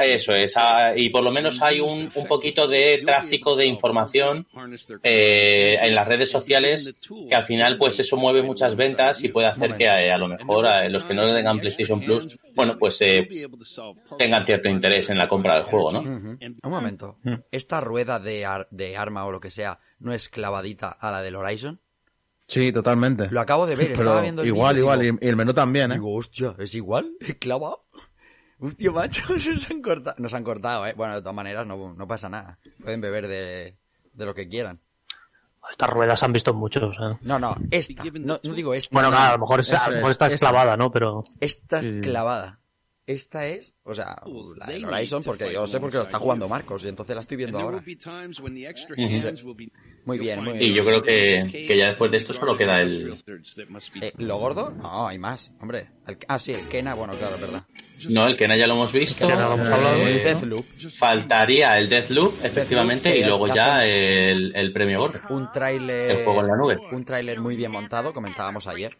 [0.00, 4.46] Eso es, ah, y por lo menos hay un, un poquito de tráfico de información
[5.02, 6.96] eh, en las redes sociales
[7.28, 10.28] que al final pues eso mueve muchas ventas y puede hacer que eh, a lo
[10.28, 13.28] mejor a los que no tengan PlayStation Plus, bueno, pues eh,
[14.18, 16.00] tengan cierto interés en la compra del juego, ¿no?
[16.62, 17.18] Un momento.
[17.50, 21.22] ¿Esta rueda de, ar- de arma o lo que sea no es clavadita a la
[21.22, 21.80] del Horizon?
[22.46, 23.28] Sí, totalmente.
[23.30, 25.00] Lo acabo de ver, Pero estaba viendo el igual, y igual.
[25.00, 25.94] digo- Y, el menú también, ¿eh?
[25.94, 27.12] Digo, hostia, ¿es igual?
[27.40, 27.84] ¿Clavado?
[28.58, 30.16] Hostia, macho, nos han cortado.
[30.18, 30.94] Nos han cortado, ¿eh?
[30.96, 32.58] Bueno, de todas maneras, no, no pasa nada.
[32.82, 33.76] Pueden beber de,
[34.12, 34.80] de lo que quieran.
[35.68, 36.96] Estas ruedas han visto muchos.
[36.96, 37.18] ¿eh?
[37.22, 38.04] No, no, esta.
[38.20, 38.94] No, no digo esta.
[38.94, 40.92] Bueno, claro, a lo mejor, es, a lo mejor es, esclavada, ¿no?
[40.92, 42.60] Pero Esta es clavada.
[43.04, 44.16] Esta es, o sea,
[44.56, 47.36] la del Horizon, porque yo sé porque lo está jugando Marcos y entonces la estoy
[47.36, 47.78] viendo ahora.
[50.06, 50.74] Muy bien, muy Y bien.
[50.74, 53.12] yo creo que, que ya después de esto solo queda el...
[54.00, 54.70] Eh, ¿Lo gordo?
[54.70, 55.88] No, hay más, hombre.
[56.06, 57.64] El- ah, sí, el Kena, bueno, claro, es verdad.
[58.10, 59.28] No, el Kena ya lo hemos visto.
[59.28, 59.96] ya lo hemos hablado.
[60.06, 60.64] El Deathloop.
[60.96, 65.18] Faltaría el Deathloop, efectivamente, Deathloop, y luego ya el, el premio gordo.
[65.30, 66.10] Un tráiler...
[66.12, 66.78] El juego en la nube.
[66.92, 68.96] Un tráiler muy bien montado, comentábamos ayer.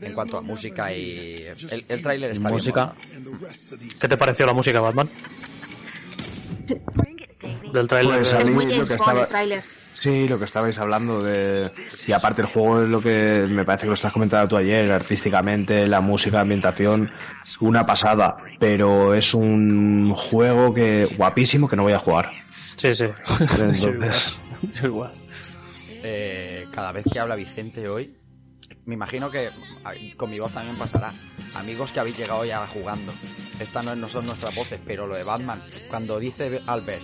[0.00, 1.34] En cuanto a música y...
[1.72, 2.94] El, el tráiler está música.
[3.10, 3.88] bien.
[4.00, 5.08] ¿qué te pareció la música, Batman?
[7.72, 8.16] Del trailer.
[8.18, 9.64] Pues a Es muy lo que Bond estaba- el tráiler.
[10.00, 11.72] Sí, lo que estabais hablando de...
[12.06, 14.90] Y aparte el juego es lo que me parece que lo estás comentando tú ayer,
[14.92, 17.10] artísticamente, la música, la ambientación,
[17.60, 18.36] una pasada.
[18.60, 22.30] Pero es un juego que guapísimo que no voy a jugar.
[22.76, 23.06] Sí, sí.
[23.40, 24.36] Entonces...
[24.74, 25.12] Yo igual.
[26.04, 28.16] Eh, cada vez que habla Vicente hoy,
[28.84, 29.50] me imagino que
[30.16, 31.12] con mi voz también pasará.
[31.56, 33.12] Amigos que habéis llegado ya jugando.
[33.58, 35.60] Estas no, no son nuestras voces, pero lo de Batman,
[35.90, 37.02] cuando dice Albert,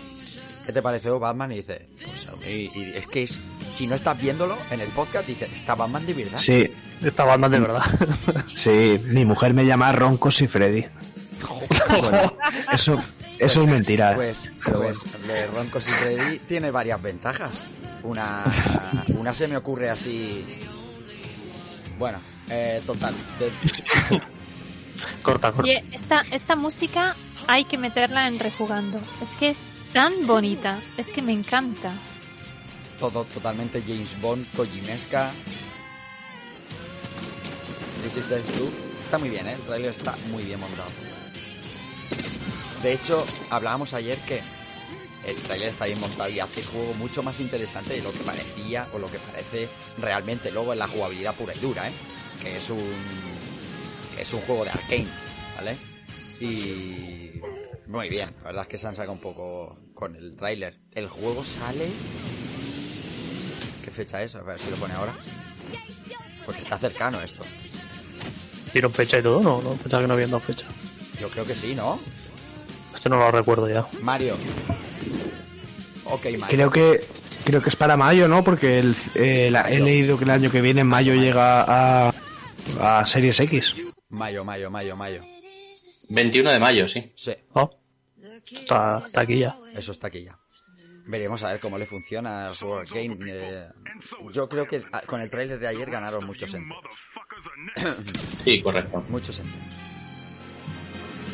[0.66, 1.53] ¿qué te pareció Batman?
[1.53, 3.39] Y dice, pues a mí, y es que es,
[3.70, 6.39] si no estás viéndolo en el podcast, dice, ¿está Batman de verdad?
[6.39, 6.70] Sí,
[7.03, 7.82] Esta Batman de verdad.
[8.55, 10.85] sí, mi mujer me llama Roncos y Freddy.
[12.01, 12.32] Bueno,
[12.73, 12.99] eso,
[13.39, 14.12] eso es mentira.
[14.12, 14.15] ¿eh?
[14.16, 17.51] Pues, pues lo de Roncos y Freddy tiene varias ventajas.
[18.03, 18.43] Una,
[19.09, 20.45] una se me ocurre así.
[21.99, 23.15] Bueno, eh, total.
[23.39, 24.20] de-
[25.23, 25.70] corta, corta.
[25.70, 27.15] Y esta, esta música
[27.47, 29.01] hay que meterla en rejugando.
[29.23, 30.78] Es que es tan bonita.
[30.98, 31.92] Es que me encanta.
[32.98, 35.30] Todo totalmente James Bond, Kojimesca.
[38.02, 38.42] This is the.
[39.04, 39.52] Está muy bien, ¿eh?
[39.52, 40.90] El trailer está muy bien montado.
[42.82, 44.42] De hecho, hablábamos ayer que
[45.26, 48.18] el trailer está bien montado y hace el juego mucho más interesante de lo que
[48.18, 49.68] parecía o lo que parece
[49.98, 51.92] realmente luego en la jugabilidad pura y dura, ¿eh?
[52.42, 52.82] Que es un
[54.16, 55.06] que es un juego de arcane,
[55.56, 55.76] ¿vale?
[56.40, 57.40] Y
[57.94, 60.78] muy bien, la verdad es que se han sacado un poco con el tráiler.
[60.92, 61.88] El juego sale
[63.84, 64.34] ¿Qué fecha es?
[64.34, 65.14] A ver si lo pone ahora.
[66.44, 67.42] Porque está cercano esto.
[68.72, 69.40] ¿Tiene fecha y todo?
[69.42, 70.66] No, no, pensaba que no habían dado fecha.
[71.20, 71.98] Yo creo que sí, ¿no?
[72.94, 73.86] Esto no lo recuerdo ya.
[74.02, 74.36] Mario.
[76.04, 76.46] Ok, Mario.
[76.48, 77.00] Creo que
[77.44, 78.42] creo que es para mayo, ¿no?
[78.42, 81.62] Porque el, eh, la- he leído que el año que viene, en mayo, llega
[82.08, 82.14] a,
[82.80, 83.74] a Series X.
[84.08, 85.20] Mayo, mayo, mayo, mayo.
[86.10, 87.12] 21 de mayo, sí.
[87.16, 87.70] Sí, Oh,
[88.50, 89.56] está, está aquí ya.
[89.74, 90.38] eso está aquí ya.
[91.06, 93.18] Veremos a ver cómo le funciona Sword Game.
[93.28, 93.68] eh,
[94.32, 96.96] yo creo que ah, con el tráiler de ayer ganaron muchos enteros.
[98.42, 99.04] Sí, correcto.
[99.10, 99.60] Muchos enteros.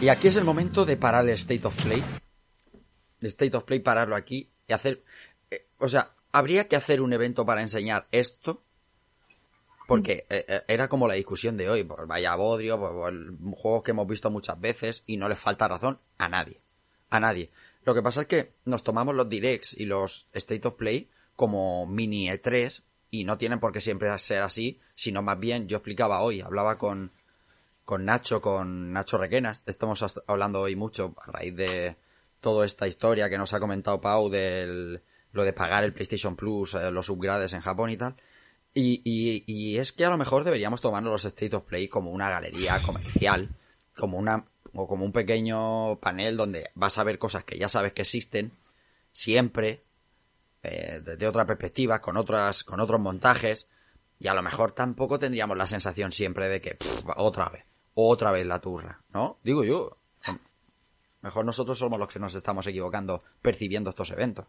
[0.01, 2.03] Y aquí es el momento de parar el State of Play.
[3.21, 5.05] State of Play, pararlo aquí y hacer...
[5.51, 8.63] eh, o sea, habría que hacer un evento para enseñar esto.
[9.87, 11.85] Porque eh, eh, era como la discusión de hoy.
[11.85, 13.15] Pues vaya bodrio, pues, pues,
[13.61, 16.61] juegos que hemos visto muchas veces y no les falta razón a nadie.
[17.11, 17.51] A nadie.
[17.85, 21.87] Lo que pasa es que nos tomamos los directs y los State of Play como
[21.87, 26.21] mini E3 y no tienen por qué siempre ser así, sino más bien, yo explicaba
[26.21, 27.11] hoy, hablaba con,
[27.85, 31.97] con Nacho, con Nacho Requenas, estamos hablando hoy mucho a raíz de
[32.41, 36.75] toda esta historia que nos ha comentado Pau del lo de pagar el PlayStation Plus,
[36.75, 38.17] eh, los upgrades en Japón y tal.
[38.75, 42.11] Y, y, y es que a lo mejor deberíamos tomarnos los State of Play como
[42.11, 43.49] una galería comercial,
[43.97, 44.45] como una
[44.75, 48.53] o como un pequeño panel donde vas a ver cosas que ya sabes que existen
[49.13, 49.83] siempre
[50.63, 53.69] eh, desde otra perspectiva, con otras, con otros montajes,
[54.19, 57.65] y a lo mejor tampoco tendríamos la sensación siempre de que pff, otra vez,
[57.95, 59.39] otra vez la turra, ¿no?
[59.43, 59.97] Digo yo.
[61.23, 64.47] Mejor nosotros somos los que nos estamos equivocando percibiendo estos eventos.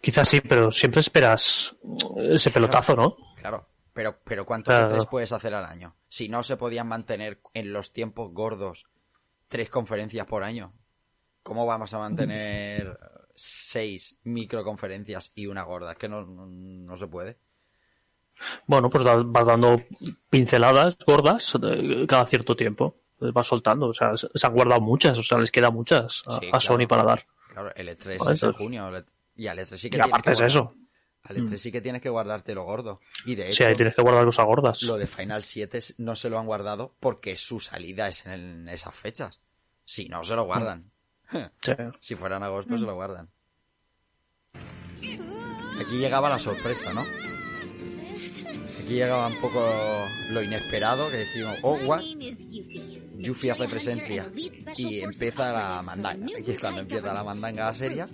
[0.00, 1.74] Quizás sí, pero siempre esperas
[2.16, 3.16] ese pelotazo, ¿no?
[3.40, 3.66] Claro.
[3.96, 4.94] Pero, pero ¿cuántos Claro.
[4.94, 5.96] E3 puedes hacer al año?
[6.06, 8.84] Si no se podían mantener en los tiempos gordos
[9.48, 10.74] tres conferencias por año,
[11.42, 12.98] ¿cómo vamos a mantener
[13.34, 15.92] seis microconferencias y una gorda?
[15.92, 17.38] Es que no, no, no se puede.
[18.66, 19.80] Bueno, pues vas dando
[20.28, 22.96] pinceladas gordas eh, cada cierto tiempo.
[23.18, 23.86] Vas soltando.
[23.86, 25.16] O sea, se han guardado muchas.
[25.18, 26.60] O sea, les quedan muchas a, Sí, a claro.
[26.60, 27.26] Sony para dar.
[27.50, 28.94] Claro, el E3 Vale, es en junio.
[28.94, 29.04] E-
[29.36, 30.74] Y al E3 sí que Y aparte que es guardar- eso.
[31.28, 33.00] Al E3 sí que tienes que guardarte lo gordo.
[33.24, 34.82] Y de hecho, Sí, ahí tienes que guardar cosas gordas.
[34.82, 38.68] lo de Final 7 es- no se lo han guardado porque su salida es en
[38.68, 39.40] esas fechas.
[39.84, 40.90] Si no, se lo guardan.
[41.30, 41.38] Sí.
[42.00, 43.28] Si fuera en agosto, se lo guardan.
[45.80, 47.02] Aquí llegaba la sorpresa, ¿no?
[47.02, 49.60] Aquí llegaba un poco
[50.30, 52.00] lo inesperado, que decimos, oh, what?
[53.18, 54.30] Yuffie hace presencia
[54.76, 56.26] y empieza la mandanga.
[56.38, 58.06] Aquí es cuando empieza la mandanga seria.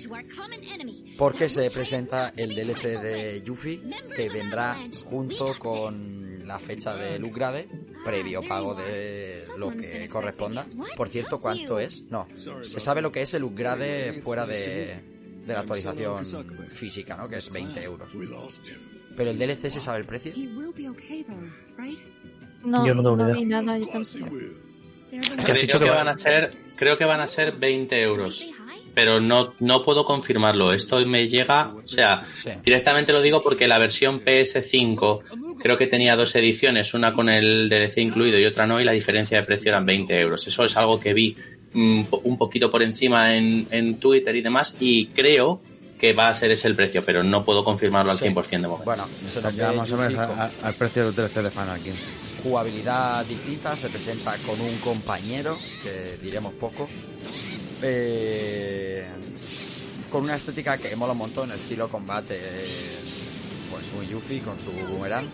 [1.18, 3.82] Porque se presenta el DLC de Yuffie
[4.16, 7.68] que vendrá junto con la fecha del upgrade
[8.04, 10.66] previo pago de lo que corresponda.
[10.96, 12.02] Por cierto, ¿cuánto es?
[12.10, 15.00] No, se sabe lo que es el upgrade fuera de,
[15.46, 16.24] de la actualización
[16.70, 17.28] física, ¿no?
[17.28, 18.12] Que es 20 euros.
[19.16, 20.32] Pero el DLC se sabe el precio.
[22.64, 23.60] No, Yo no tengo ni vi idea.
[23.62, 24.36] nada, yo tampoco.
[25.44, 28.46] Creo que que va- van a ser, creo que van a ser 20 euros.
[28.94, 30.74] Pero no, no puedo confirmarlo.
[30.74, 32.50] Esto me llega, o sea, Sí.
[32.62, 35.20] directamente lo digo porque la versión PS5
[35.62, 38.92] creo que tenía dos ediciones, una con el DLC incluido y otra no, y la
[38.92, 40.46] diferencia de precio eran 20 euros.
[40.46, 41.36] Eso es algo que vi
[41.72, 45.62] mm, po- un poquito por encima en, en Twitter y demás, y creo
[45.98, 48.24] que va a ser ese el precio, pero no puedo confirmarlo al Sí.
[48.26, 48.84] 100% de momento.
[48.84, 49.36] Bueno, nos
[50.18, 52.21] a- al precio del DLC de Final 15.
[52.42, 56.88] Jugabilidad distinta, se presenta con un compañero, que diremos poco.
[57.82, 59.06] Eh,
[60.10, 62.66] con una estética que mola un montón, estilo combate, eh,
[63.70, 65.28] pues muy Yuffie con su boomerang.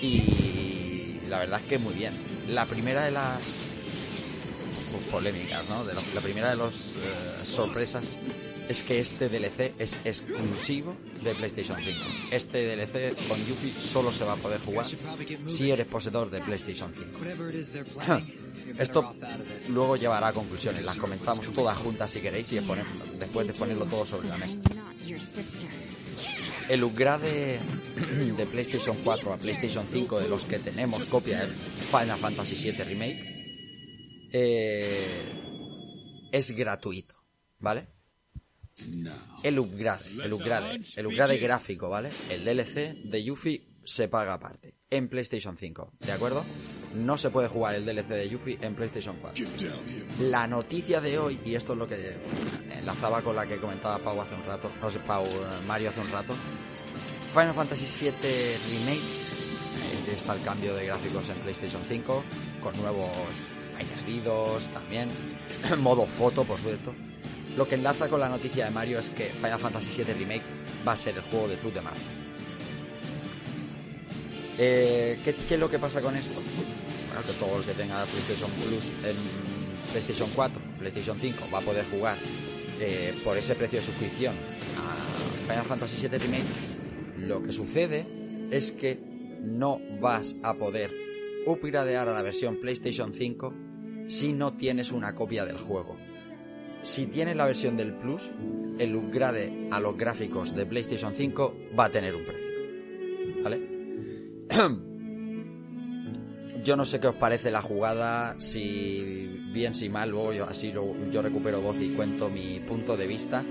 [0.00, 2.14] Y la verdad es que muy bien.
[2.48, 3.38] La primera de las
[4.90, 5.84] pues, polémicas, ¿no?
[5.84, 6.74] La primera de las
[7.44, 8.16] sorpresas
[8.68, 11.98] es que este DLC es exclusivo de PlayStation 5.
[12.30, 16.92] Este DLC con Yuffie solo se va a poder jugar si eres poseedor de PlayStation
[16.94, 18.20] 5.
[18.78, 19.14] Esto
[19.70, 22.60] luego llevará a conclusiones, las comentamos todas juntas si queréis y
[23.18, 24.58] después de ponerlo todo sobre la mesa.
[26.68, 31.50] El upgrade de, de PlayStation 4 a PlayStation 5 de los que tenemos copia del
[31.50, 35.32] Final Fantasy VII Remake eh,
[36.30, 37.20] es gratuito.
[37.60, 37.86] ¿vale?
[39.42, 42.10] El upgrade, el upgrade, el upgrade gráfico, ¿vale?
[42.28, 46.44] El DLC de Yuffie se paga aparte en PlayStation 5, ¿de acuerdo?
[46.94, 49.44] No se puede jugar el DLC de Yuffie en PlayStation 4.
[50.20, 52.16] La noticia de hoy, y esto es lo que
[52.70, 56.00] enlazaba con la que comentaba Pau hace un rato, no sé, Pau, eh, Mario hace
[56.00, 56.34] un rato,
[57.32, 62.24] Final Fantasy VII Remake, eh, está el cambio de gráficos en PlayStation 5,
[62.62, 63.10] con nuevos
[63.78, 65.08] añadidos también,
[65.80, 66.92] modo foto, por cierto.
[67.56, 70.42] Lo que enlaza con la noticia de Mario es que Final Fantasy VII Remake
[70.86, 72.02] va a ser el juego de Plus de marzo.
[74.58, 76.40] Eh, ¿qué, qué es lo que pasa con esto?
[77.08, 79.16] Bueno, que todo el que tenga PlayStation Plus en
[79.90, 82.16] PlayStation 4, PlayStation 5 va a poder jugar
[82.78, 84.34] eh, por ese precio de suscripción
[84.78, 86.44] a Final Fantasy VII Remake.
[87.18, 88.06] Lo que sucede
[88.50, 88.98] es que
[89.42, 90.90] no vas a poder
[91.46, 93.54] upgradear a la versión PlayStation 5
[94.08, 95.96] si no tienes una copia del juego.
[96.82, 98.30] Si tienes la versión del Plus,
[98.78, 103.42] el upgrade a los gráficos de PlayStation 5 va a tener un precio.
[103.42, 103.60] ¿Vale?
[106.64, 111.22] yo no sé qué os parece la jugada, si bien, si mal, luego así yo
[111.22, 113.44] recupero voz y cuento mi punto de vista.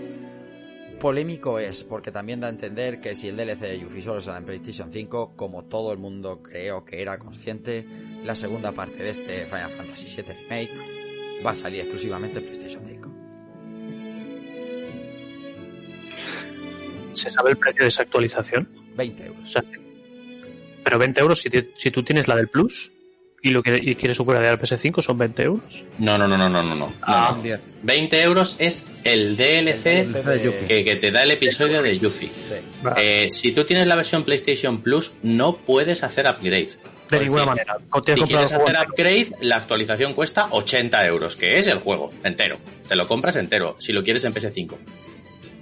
[0.99, 4.39] Polémico es, porque también da a entender que si el DLC de Yuffie solo sale
[4.39, 7.85] en PlayStation 5, como todo el mundo creo que era consciente,
[8.23, 10.71] la segunda parte de este Final Fantasy VII Remake
[11.45, 13.18] va a salir exclusivamente en PlayStation 5.
[17.19, 18.69] ¿Se sabe el precio de esa actualización?
[18.95, 19.43] 20 euros.
[19.43, 19.63] O sea,
[20.83, 22.91] pero 20 euros si, si tú tienes la del Plus
[23.41, 25.85] y lo que y quieres upgradear al PS5 son 20 euros.
[25.97, 26.75] No, no, no, no, no, no.
[26.75, 26.93] no.
[27.01, 27.41] Ah, No.
[27.41, 27.59] bien.
[27.83, 30.67] 20 euros es el DLC El DLC de Yuffie.
[30.67, 32.29] que, que te da el episodio de Yuffie.
[32.97, 36.69] Eh, si tú tienes la versión PlayStation Plus, no puedes hacer upgrade.
[37.09, 37.77] De ninguna decir, manera.
[37.79, 38.81] Si quieres hacer entero.
[38.89, 42.57] upgrade, la actualización cuesta 80 euros, que es el juego entero.
[42.87, 44.75] Te lo compras entero, si lo quieres en PS5.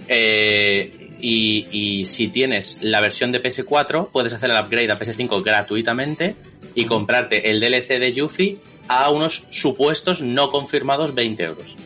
[0.08, 6.36] Eh, y, si tienes la versión de PS4, puedes hacer el upgrade a PS5 gratuitamente
[6.74, 8.58] y comprarte el DLC de Yuffie
[8.88, 11.76] a unos supuestos no confirmados 20 euros.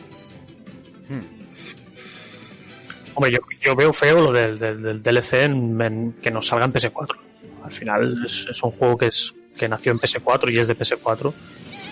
[3.15, 7.15] Hombre, yo, veo feo lo del, DLC en, que nos salga en PS4.
[7.63, 11.33] Al final es, un juego que es que nació en PS4 y es de PS4.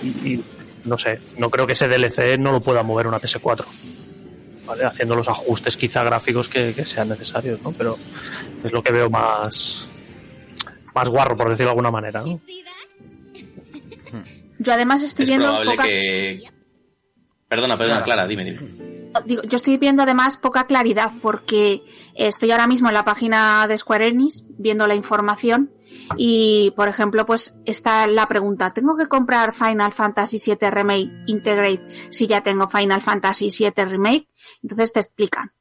[0.04, 0.44] Y, y
[0.86, 3.66] no sé, no creo que ese DLC no lo pueda mover una PS4.
[4.72, 4.85] ¿Vale?
[4.85, 7.73] Haciendo los ajustes quizá gráficos que, que sean necesarios, ¿no?
[7.73, 7.98] Pero
[8.64, 9.89] es lo que veo más
[10.95, 12.39] más guarro, por decirlo de alguna manera, ¿no?
[14.60, 15.84] Yo además estoy es viendo probable poca...
[15.84, 16.43] que...
[17.49, 19.01] Perdona, perdona, Clara, dime, dime.
[19.26, 21.84] Digo, yo estoy viendo además poca claridad porque
[22.16, 25.72] estoy ahora mismo en la página de Square Enix viendo la información
[26.18, 31.86] y, por ejemplo, pues está la pregunta, ¿tengo que comprar Final Fantasy VII Remake Integrate
[32.10, 34.28] si ya tengo Final Fantasy VII Remake?
[34.62, 35.54] Entonces te explican.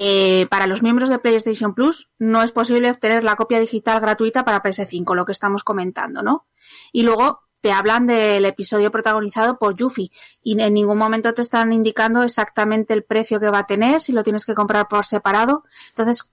[0.00, 4.44] Eh, para los miembros de PlayStation Plus no es posible obtener la copia digital gratuita
[4.44, 6.46] para PS5, lo que estamos comentando, ¿no?
[6.92, 10.10] Y luego te hablan del episodio protagonizado por Yuffie
[10.42, 14.12] y en ningún momento te están indicando exactamente el precio que va a tener, si
[14.12, 15.64] lo tienes que comprar por separado.
[15.90, 16.30] Entonces,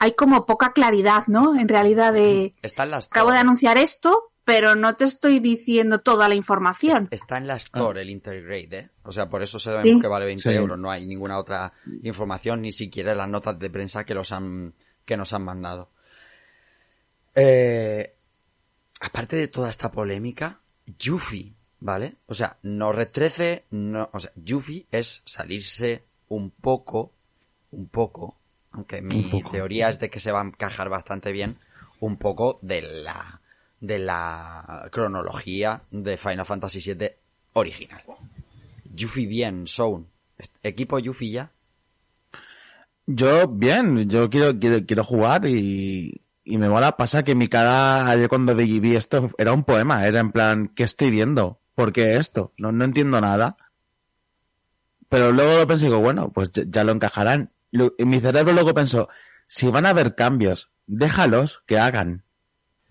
[0.00, 1.58] hay como poca claridad, ¿no?
[1.58, 3.18] En realidad de, Está en la Store.
[3.20, 7.08] acabo de anunciar esto, pero no te estoy diciendo toda la información.
[7.10, 8.90] Está en la Store el Intergrade, ¿eh?
[9.02, 10.00] O sea, por eso sabemos Sí.
[10.00, 10.56] que vale 20 Sí.
[10.56, 10.78] euros.
[10.78, 11.72] No hay ninguna otra
[12.02, 14.74] información, ni siquiera las notas de prensa que los han,
[15.04, 15.90] que nos han mandado.
[17.34, 18.15] Eh,
[19.06, 20.60] aparte de toda esta polémica,
[20.98, 22.16] Yuffie, ¿vale?
[22.26, 27.12] O sea, no Red 13, no, o sea, Yuffie es salirse un poco,
[27.70, 28.36] un poco,
[28.72, 29.52] aunque mi poco.
[29.52, 31.58] teoría es de que se va a encajar bastante bien,
[32.00, 33.40] un poco de la,
[33.80, 37.10] de la cronología de Final Fantasy VII
[37.52, 38.02] original.
[38.92, 40.06] Yuffie bien, Zone.
[40.64, 41.52] Equipo Yuffie ya.
[43.06, 46.96] Yo, bien, yo quiero, quiero, quiero jugar y, y me mola.
[46.96, 50.84] Pasa que mi cara ayer cuando vi esto era un poema, era en plan, ¿qué
[50.84, 51.60] estoy viendo?
[51.74, 52.54] ¿Por qué esto?
[52.56, 53.56] No, no entiendo nada.
[55.08, 57.50] Pero luego lo pensé y digo, bueno, pues ya, lo encajarán.
[57.70, 59.08] Y mi cerebro luego pensó,
[59.46, 62.24] si van a haber cambios, déjalos que hagan.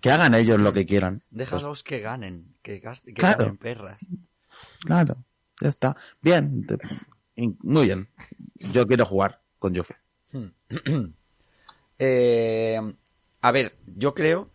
[0.01, 1.23] Que hagan ellos lo que quieran.
[1.31, 3.39] Déjalos que ganen, que, gasten, que Claro.
[3.45, 3.97] ganen perras.
[4.81, 5.17] Claro,
[5.59, 5.95] ya está.
[6.21, 6.65] Bien,
[7.63, 8.09] muy bien.
[8.55, 9.97] Yo quiero jugar con Yuffie.
[11.97, 12.77] Eh,
[13.47, 14.49] a ver, yo creo.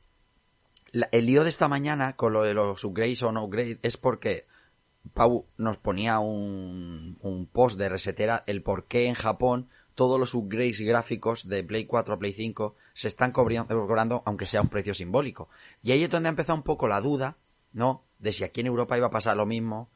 [0.92, 4.46] el lío de esta mañana con lo de los upgrades o no upgrades es porque
[5.14, 10.80] Pau nos ponía un, post de resetera el por qué en Japón todos los upgrades
[10.80, 14.92] gráficos de Play 4 a Play 5 se están cobri- cobrando aunque sea un precio
[14.94, 15.48] simbólico.
[15.82, 17.36] Y ahí es donde ha empezado un poco la duda,
[17.72, 18.04] ¿no?
[18.18, 19.88] De si aquí en Europa iba a pasar lo mismo.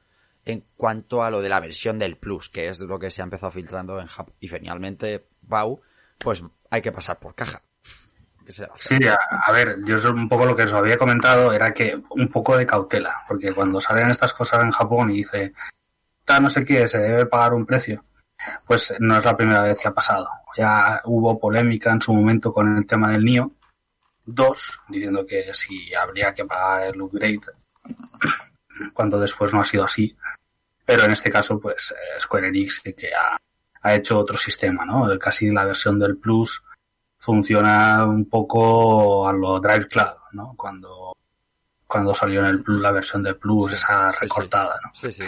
[0.46, 3.24] en cuanto a lo de la versión del Plus, que es lo que se ha
[3.24, 4.34] empezado filtrando en Japón.
[4.40, 5.80] Y finalmente, Bau,
[6.18, 7.62] pues hay que pasar por caja.
[8.78, 12.28] Sí, a, a ver, yo un poco lo que os había comentado era que un
[12.28, 15.52] poco de cautela, porque cuando salen estas cosas en Japón y dice,
[16.24, 18.04] "Ta, no sé qué, se debe pagar un precio,
[18.66, 20.28] pues no es la primera vez que ha pasado.
[20.56, 23.48] Ya hubo polémica en su momento con el tema del NIO
[24.26, 27.40] 2, diciendo que si habría que pagar el upgrade,
[28.92, 30.16] cuando después no ha sido así.
[30.84, 33.36] Pero en este caso, pues eh, Square Enix que ha,
[33.82, 35.10] ha hecho otro sistema, ¿no?
[35.10, 36.64] El- Casi la versión del Plus
[37.24, 40.55] funciona un poco a lo Drive Club, ¿no?
[40.56, 41.16] Cuando,
[41.86, 44.90] cuando salió en el Plus la versión del Plus, esa recortada, ¿no?
[44.94, 45.24] Sí, sí.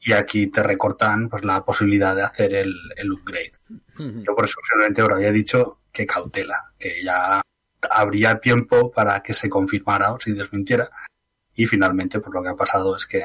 [0.00, 3.52] Y aquí te recortan pues la posibilidad de hacer el, el upgrade.
[3.98, 7.42] Yo por eso simplemente os había dicho que cautela, que ya
[7.90, 10.90] habría tiempo para que se confirmara o se desmintiera.
[11.54, 13.22] Y finalmente, pues lo que ha pasado es que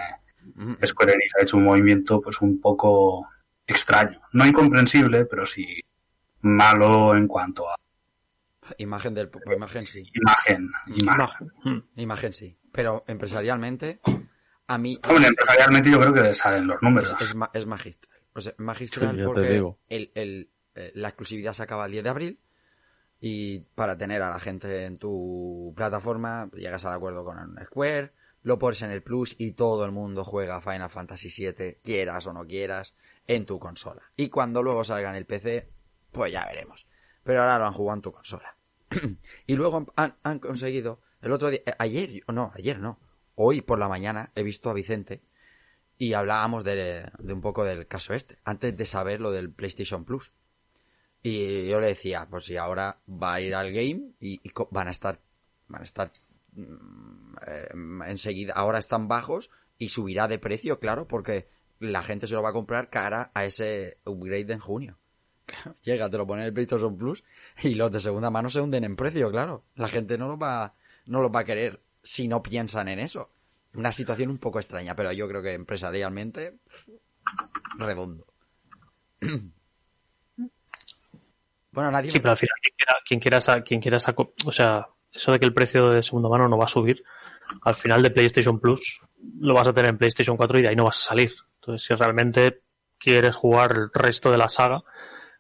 [0.85, 3.27] Square Enix ha hecho un movimiento pues un poco
[3.67, 4.21] extraño.
[4.33, 5.81] No incomprensible, pero sí
[6.41, 7.75] malo en cuanto a
[8.77, 10.03] Imagen del pues, imagen sí.
[10.13, 10.69] imagen.
[10.97, 11.51] imagen.
[11.95, 12.57] Imagen sí.
[12.71, 13.99] Pero empresarialmente,
[14.67, 17.13] a mí Hombre, empresarialmente yo creo que salen los números.
[17.13, 18.19] es, es ma- es magistral.
[18.33, 19.79] O sea, magistral Sí, ya te porque digo.
[19.87, 22.39] el, el, eh, la exclusividad se acaba el 10 de abril
[23.21, 28.11] y para tener a la gente en tu plataforma llegas al acuerdo con Square,
[28.43, 32.33] lo pones en el Plus y todo el mundo juega Final Fantasy VII, quieras o
[32.33, 34.01] no quieras, en tu consola.
[34.15, 35.69] Y cuando luego salga en el PC,
[36.11, 36.85] pues ya veremos.
[37.23, 38.54] Pero ahora lo han jugado en tu consola.
[39.47, 42.99] y luego han, conseguido, el otro día, eh, ayer, no, ayer no,
[43.35, 45.21] hoy por la mañana he visto a Vicente
[45.97, 50.31] y hablábamos de, un poco del caso este, antes de saber lo del PlayStation Plus.
[51.23, 54.91] Y yo le decía, pues si ahora va a ir al game y, van a
[54.91, 55.19] estar,
[55.67, 56.11] van a estar
[56.53, 57.69] mm, eh,
[58.07, 59.49] enseguida, ahora están bajos
[59.79, 61.47] y subirá de precio, claro, porque
[61.79, 64.97] la gente se lo va a comprar cara a ese upgrade en junio.
[65.83, 67.23] Llega, te lo pone en el PlayStation Plus
[67.61, 69.63] y los de segunda mano se hunden en precio, claro.
[69.75, 70.73] La gente no lo va,
[71.05, 73.31] no lo va a querer si no piensan en eso.
[73.73, 76.59] Una situación un poco extraña, pero yo creo que empresarialmente
[77.77, 78.25] redondo.
[81.71, 82.11] bueno, nadie.
[82.11, 83.81] Sí, pero al final, quien quiera, quien quiera, quien
[84.45, 87.03] o sea, eso de que el precio de segunda mano no va a subir,
[87.63, 89.01] al final de PlayStation Plus
[89.39, 91.33] lo vas a tener en PlayStation 4 y de ahí no vas a salir.
[91.55, 92.61] Entonces, si realmente
[92.97, 94.83] quieres jugar el resto de la saga,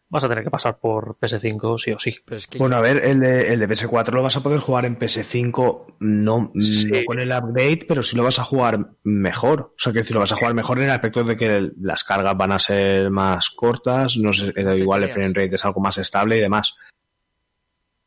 [0.07, 2.15] vas a tener que pasar por PS5 sí o sí.
[2.23, 4.59] Pero es que Bueno, a ver, el de, el de PS4 lo vas a poder
[4.59, 6.87] jugar en PS5, no, Sí.
[6.89, 9.61] no con el upgrade, pero sí lo vas a jugar mejor.
[9.61, 11.73] O sea, que decir, lo vas a jugar mejor en el aspecto de que el-
[11.81, 15.81] las cargas van a ser más cortas, no sé, igual el frame rate es algo
[15.81, 16.75] más estable y demás.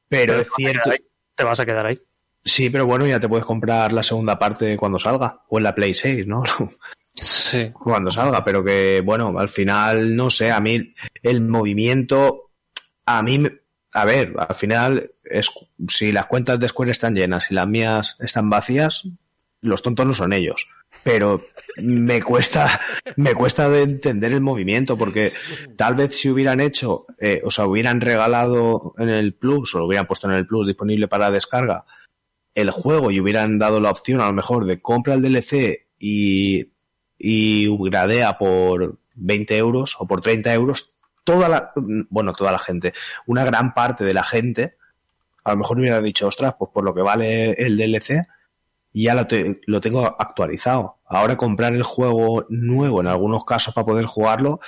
[0.09, 0.91] Pero es cierto,
[1.35, 2.01] Te vas a quedar ahí.
[2.45, 5.75] sí, pero bueno, ya te puedes comprar la segunda parte cuando salga, o en la
[5.75, 6.43] Play 6, ¿no?
[7.73, 12.51] Cuando salga, pero que bueno, al final, no sé, a mí el movimiento,
[13.07, 13.45] a mí,
[13.93, 15.51] a ver, al final, es,
[15.89, 19.09] si las cuentas de Square están llenas y las mías están vacías,
[19.61, 20.69] los tontos no son ellos.
[21.03, 21.43] Pero
[21.77, 22.81] me cuesta,
[23.17, 25.33] me cuesta de entender el movimiento, porque
[25.77, 29.87] tal vez si hubieran hecho, eh, o sea, hubieran regalado en el Plus, o lo
[29.87, 31.85] hubieran puesto en el Plus disponible para descarga,
[32.55, 36.73] el juego y hubieran dado la opción a lo mejor de compra el DLC y,
[37.19, 41.73] y gradea por 20 euros o por 30 euros, toda la,
[42.11, 42.93] bueno, toda la gente,
[43.27, 44.77] una gran parte de la gente,
[45.45, 48.27] a lo mejor hubiera dicho, ostras, pues por lo que vale el DLC,
[48.93, 49.27] ya lo,
[49.67, 50.99] lo tengo actualizado.
[51.07, 54.61] Ahora comprar el juego nuevo en algunos casos para poder jugarlo,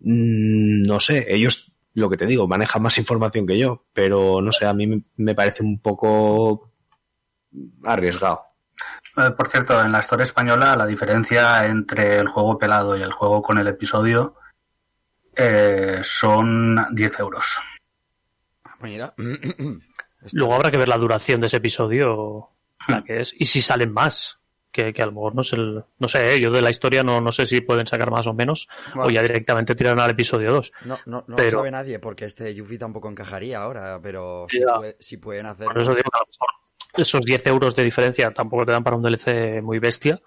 [0.00, 4.52] mm, no sé, ellos, lo que te digo, manejan más información que yo, pero no
[4.52, 6.70] sé, a mí me parece un poco
[7.84, 8.42] arriesgado.
[9.16, 13.12] Eh, Por cierto, en la historia española la diferencia entre el juego pelado y el
[13.12, 14.36] juego con el episodio
[15.36, 17.58] eh, son 10 euros.
[18.80, 19.14] Mira.
[20.32, 22.50] Luego habrá que ver la duración de ese episodio,
[22.88, 24.34] la que es, y si salen más.
[24.70, 26.40] Que, que a lo mejor no sé, el- no sé, ¿eh?
[26.40, 29.22] yo de la historia no, no sé si pueden sacar más o menos, o ya
[29.22, 30.72] directamente tiran al episodio 2.
[30.84, 34.60] No, no, no Pero- lo sabe nadie, porque este Yuffie tampoco encajaría ahora, pero si,
[34.60, 34.74] Ya.
[34.76, 35.66] puede- si pueden hacer...
[35.68, 36.48] Por eso digo que a lo mejor
[36.98, 40.20] esos 10 euros de diferencia tampoco te dan para un DLC muy bestia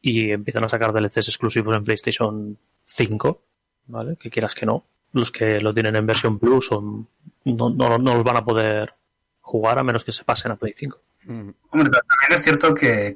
[0.00, 3.42] y empiezan a sacar DLCs exclusivos en PlayStation 5,
[3.86, 4.16] ¿vale?
[4.16, 4.84] Que quieras que no.
[5.12, 7.06] Los que lo tienen en versión Plus son,
[7.44, 8.94] no, no, no los van a poder
[9.40, 10.98] jugar a menos que se pasen a Play 5.
[11.24, 13.14] Mm, Hombre, ta- también es cierto que,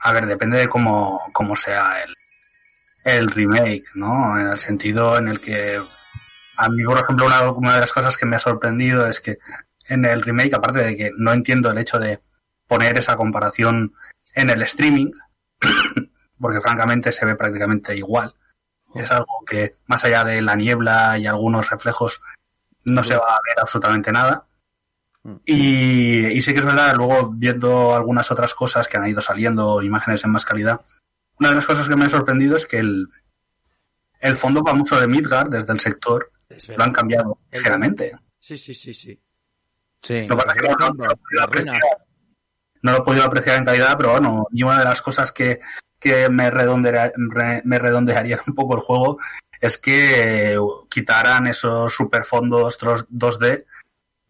[0.00, 2.14] a ver, depende de cómo, cómo sea el,
[3.04, 4.38] el remake, ¿no?
[4.38, 5.80] En el sentido en el que
[6.56, 7.26] a mí, por ejemplo,
[7.56, 9.38] una de las cosas que me ha sorprendido es que
[9.88, 12.20] en el remake, aparte de que no entiendo el hecho de
[12.66, 13.94] poner esa comparación
[14.34, 15.10] en el streaming,
[16.40, 18.34] porque francamente se ve prácticamente igual.
[18.94, 22.22] Es algo que, más allá de la niebla y algunos reflejos,
[22.84, 24.46] no se va a ver absolutamente nada.
[25.44, 29.82] Y, y sí que es verdad, luego viendo algunas otras cosas que han ido saliendo,
[29.82, 30.80] imágenes en más calidad,
[31.38, 33.08] una de las cosas que me ha sorprendido es que el,
[34.20, 36.32] el fondo famoso de Midgard, desde el sector,
[36.76, 38.18] lo han cambiado El- ligeramente.
[38.38, 39.20] Sí, sí, sí, sí.
[40.02, 40.26] Sí.
[40.26, 41.80] Lo que pasa es que no, no- no lo he podido apreciar.
[42.82, 45.58] No lo he podido apreciar en calidad, pero bueno, y una de las cosas que,
[45.98, 49.18] que me, redondea- re- me redondearía un poco el juego
[49.60, 50.56] es que
[50.88, 53.64] quitaran esos superfondos tros- 2D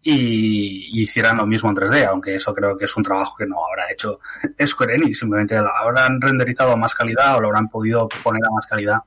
[0.03, 3.45] y, y hicieran lo mismo en 3D, aunque eso creo que es un trabajo que
[3.47, 4.20] no habrá hecho
[4.66, 8.51] Square Enix, simplemente lo habrán renderizado a más calidad o lo habrán podido poner a
[8.51, 9.01] más calidad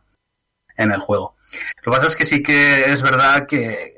[0.78, 1.36] en el juego.
[1.78, 3.98] Lo que pasa es que sí que es verdad que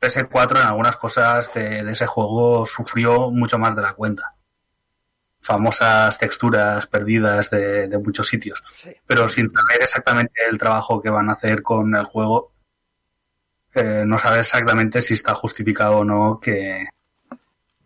[0.00, 4.34] PS4 en algunas cosas de, de ese juego sufrió mucho más de la cuenta.
[5.40, 8.62] Famosas texturas perdidas de, de muchos sitios.
[8.70, 8.94] Sí.
[9.06, 12.52] Pero sin saber exactamente el trabajo que van a hacer con el juego,
[13.74, 16.86] eh, no sabes exactamente si está justificado o no que,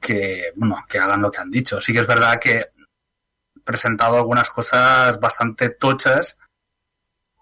[0.00, 1.80] que, bueno, que hagan lo que han dicho.
[1.80, 6.38] Sí que es verdad que he presentado algunas cosas bastante tochas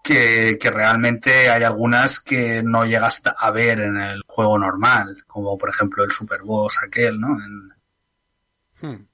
[0.03, 5.57] que, que realmente hay algunas que no llegas a ver en el juego normal, como
[5.57, 7.37] por ejemplo el Super Boss aquel, ¿no?
[7.39, 7.71] En-
[8.81, 9.05] Hmm.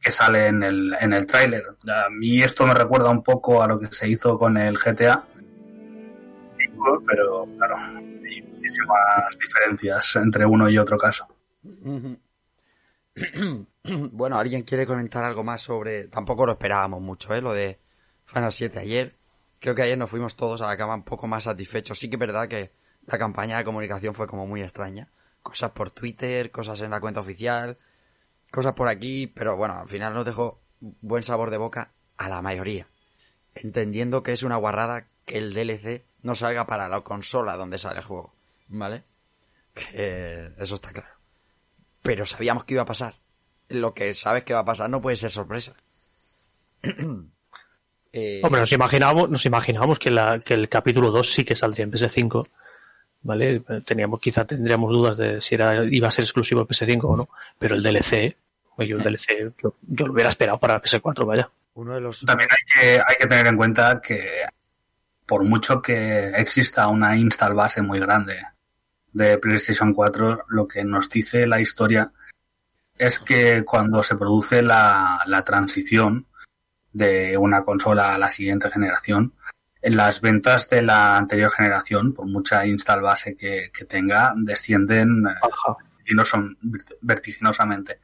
[0.00, 1.62] que sale en el, en el tráiler.
[1.94, 5.24] A mí esto me recuerda un poco a lo que se hizo con el GTA,
[7.06, 11.28] pero claro, hay muchísimas diferencias entre uno y otro caso.
[14.12, 16.04] Bueno, ¿alguien quiere comentar algo más sobre...?
[16.04, 17.42] Tampoco lo esperábamos mucho, ¿eh?
[17.42, 17.78] Lo de
[18.24, 19.12] Final 7 ayer.
[19.64, 21.98] Creo que ayer nos fuimos todos a la cama un poco más satisfechos.
[21.98, 22.72] Sí que es verdad que
[23.06, 25.08] la campaña de comunicación fue como muy extraña.
[25.42, 27.78] Cosas por Twitter, cosas en la cuenta oficial,
[28.50, 32.42] cosas por aquí, pero bueno, al final nos dejó buen sabor de boca a la
[32.42, 32.88] mayoría.
[33.54, 38.00] Entendiendo que es una guarrada que el DLC no salga para la consola donde sale
[38.00, 38.34] el juego,
[38.68, 39.04] ¿vale?
[39.72, 41.14] Que eso está claro.
[42.02, 43.14] Pero sabíamos que iba a pasar.
[43.70, 45.74] Lo que sabes que va a pasar no puede ser sorpresa.
[48.16, 51.82] Eh, Hombre, nos imaginábamos, nos imaginábamos que, la, que el capítulo 2 sí que saldría
[51.82, 52.46] en PS5.
[53.22, 53.60] ¿Vale?
[53.84, 57.28] Teníamos, quizá tendríamos dudas de si era, iba a ser exclusivo de PS5 o no.
[57.58, 58.36] Pero el DLC,
[58.76, 61.50] oye, yo el DLC, yo, yo lo hubiera esperado para PS4, vaya.
[61.74, 62.20] uno de los...
[62.20, 64.44] También hay que, hay que tener en cuenta que
[65.26, 68.36] por mucho que exista una install base muy grande
[69.12, 72.12] de PlayStation 4, lo que nos dice la historia
[72.96, 76.26] es que cuando se produce la, la transición
[76.94, 79.34] de una consola a la siguiente generación,
[79.82, 85.26] en las ventas de la anterior generación, por mucha install base que, que tenga, descienden
[85.28, 85.34] eh,
[86.06, 87.98] y no son vert- vertiginosamente.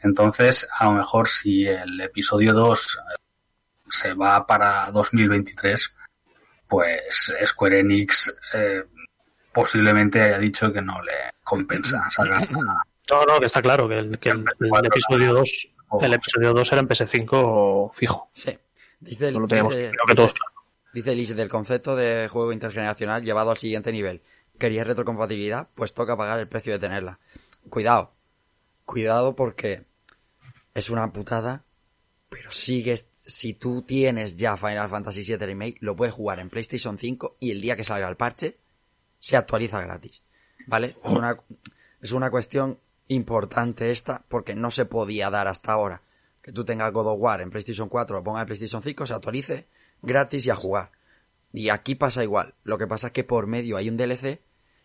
[0.00, 2.98] Entonces, a lo mejor si el episodio 2
[3.90, 5.94] se va para 2023,
[6.66, 8.84] pues Square Enix eh,
[9.52, 11.12] posiblemente haya dicho que no le
[11.44, 15.68] compensa sacar la- No, no, que está claro que el, que el- el episodio 2
[16.00, 18.30] el episodio 2 era en PS5 fijo.
[18.32, 18.58] Sí.
[19.00, 20.52] Dice, No lo tenemos, dice- creo que todos claro.
[20.94, 24.20] Dice Liz, del concepto de juego intergeneracional llevado al siguiente nivel.
[24.58, 25.68] ¿Querías retrocompatibilidad?
[25.74, 27.18] Pues toca pagar el precio de tenerla.
[27.70, 28.12] Cuidado.
[28.84, 29.84] Cuidado porque
[30.74, 31.64] es una putada,
[32.28, 33.08] pero sigues...
[33.24, 37.52] Si tú tienes ya Final Fantasy VII Remake, lo puedes jugar en PlayStation 5 y
[37.52, 38.58] el día que salga el parche,
[39.20, 40.22] se actualiza gratis.
[40.66, 40.96] ¿Vale?
[41.04, 41.38] Es una,
[42.00, 42.78] es una cuestión
[43.12, 46.02] importante esta porque no se podía dar hasta ahora.
[46.42, 49.14] Que tú tengas God of War en PlayStation 4, lo pongas en PlayStation 5, se
[49.14, 49.66] actualice
[50.02, 50.90] gratis y a jugar.
[51.52, 52.54] Y aquí pasa igual.
[52.64, 54.40] Lo que pasa es que por medio hay un DLC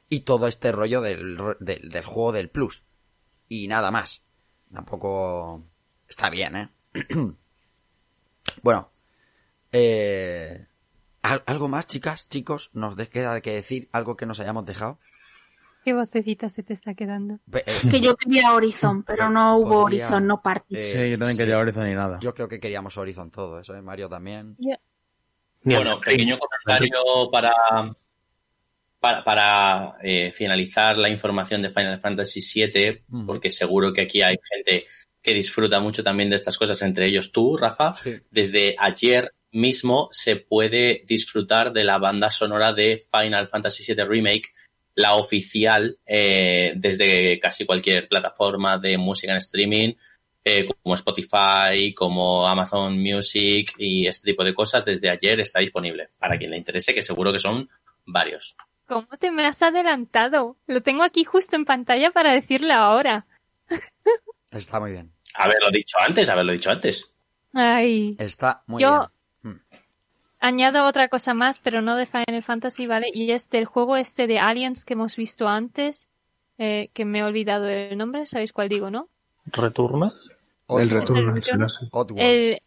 [0.10, 2.84] y todo este rollo del, del, juego del Plus.
[3.48, 4.22] Y nada más.
[4.72, 5.64] Tampoco
[6.08, 6.70] está bien, ¿eh?
[8.62, 8.90] bueno.
[9.72, 10.66] Eh,
[11.22, 12.70] ¿al- ¿Algo más, chicas, chicos?
[12.74, 15.00] ¿Nos queda que decir algo que nos hayamos dejado?
[15.88, 17.40] ¿Qué vocecita se te está quedando?
[17.54, 20.76] Eh, Que yo quería Horizon, pero no hubo Podría- Horizon, no Party.
[20.76, 22.20] eh, Sí, yo también quería Horizon y nada.
[22.20, 23.82] Yo creo que queríamos Horizon todo eso, ¿eh?
[23.82, 24.58] Mario también.
[25.64, 27.54] Bueno, pequeño comentario para,
[29.00, 34.36] para, para, eh, finalizar la información de Final Fantasy VII, porque seguro que aquí hay
[34.44, 34.88] gente
[35.22, 37.94] que disfruta mucho también de estas cosas, entre ellos tú, Rafa.
[37.94, 38.14] Sí.
[38.30, 44.50] Desde ayer mismo se puede disfrutar de la banda sonora de Final Fantasy VII Remake,
[44.98, 49.94] la oficial, eh, desde casi cualquier plataforma de música en streaming,
[50.44, 56.10] eh, como Spotify, como Amazon Music y este tipo de cosas, desde ayer está disponible.
[56.18, 57.70] Para quien le interese, que seguro que son
[58.08, 58.56] varios.
[58.88, 60.58] ¿Cómo te me has adelantado?
[60.66, 63.28] Lo tengo aquí justo en pantalla para decirlo ahora.
[64.50, 65.12] Está muy bien.
[65.36, 67.14] Haberlo dicho antes, haberlo dicho antes.
[67.54, 68.16] Ay.
[68.18, 69.10] Está muy Yo bien.
[70.40, 73.08] Añado otra cosa más, pero no de Final Fantasy, ¿vale?
[73.14, 76.10] Y es del juego este de Aliens que hemos visto antes,
[76.58, 79.10] eh, que me he olvidado el nombre, ¿sabéis cuál digo, no?
[79.46, 80.12] ¿Returna?
[80.70, 81.34] El retorno,
[82.18, 82.62] El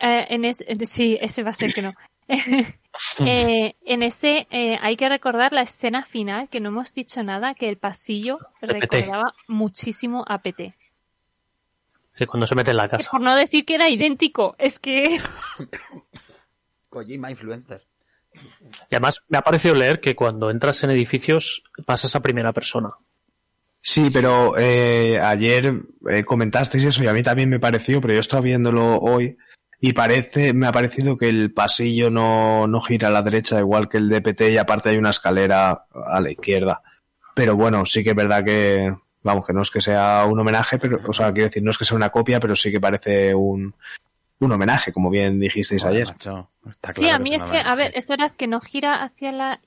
[0.00, 1.94] eh, en ese, eh, sí, ese va a ser que no.
[3.18, 7.54] Eh, en ese eh, hay que recordar la escena final, que no hemos dicho nada,
[7.54, 10.76] que el pasillo recordaba muchísimo a PT.
[12.12, 13.10] Sí, cuando se mete en la Que casa.
[13.10, 15.20] por no decir que era idéntico, es que
[16.94, 17.82] Kojima Influencer.
[18.90, 22.90] Y además me ha parecido leer que cuando entras en edificios pasas a primera persona.
[23.80, 28.20] Sí, pero eh, ayer eh, comentasteis eso y a mí también me pareció, pero yo
[28.20, 29.36] estaba viéndolo hoy
[29.80, 33.88] y parece, me ha parecido que el pasillo no, no gira a la derecha igual
[33.88, 36.80] que el DPT y aparte hay una escalera a la izquierda.
[37.34, 40.78] Pero bueno, sí que es verdad que, vamos, que no es que sea un homenaje,
[40.78, 43.34] pero, o sea, quiero decir, no es que sea una copia, pero sí que parece
[43.34, 43.74] un,
[44.44, 46.08] un homenaje, como bien dijisteis ayer.
[46.08, 49.02] macho, está sí, a mí que es que, a ver, es verdad que no gira
[49.02, 49.60] hacia la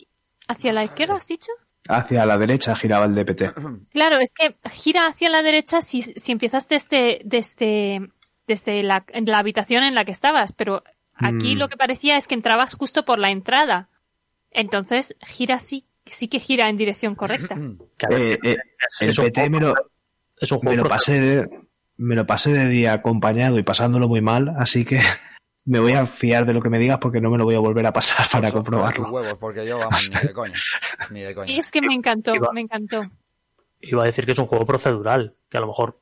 [0.48, 1.52] hacia la izquierda, ¿has dicho?
[1.90, 3.42] Hacia la derecha giraba el DPT.
[3.92, 8.10] Claro, es que gira hacia la derecha si, si empiezas desde, desde,
[8.48, 10.84] desde la, en la habitación en la que estabas, pero
[11.16, 11.60] aquí Mm.
[11.60, 13.90] lo que parecía es que entrabas justo por la entrada.
[14.52, 17.56] Entonces, gira sí, sí que gira en dirección correcta.
[18.10, 18.56] Eh, eh,
[19.02, 19.92] el PT me juego, lo,
[20.40, 21.67] es un me lo pasé de,
[21.98, 25.00] me lo pasé de día acompañado y pasándolo muy mal, así que
[25.66, 27.60] me voy a fiar de lo que me digas porque no me lo voy a
[27.60, 29.10] volver a pasar para Por comprobarlo.
[29.10, 30.54] huevos, porque yo, vamos, ni de coña.
[31.12, 31.52] Ni de coña.
[31.52, 33.02] Y es que me encantó, Iba- me encantó.
[33.82, 36.00] Iba a decir que es un juego procedural, que a lo mejor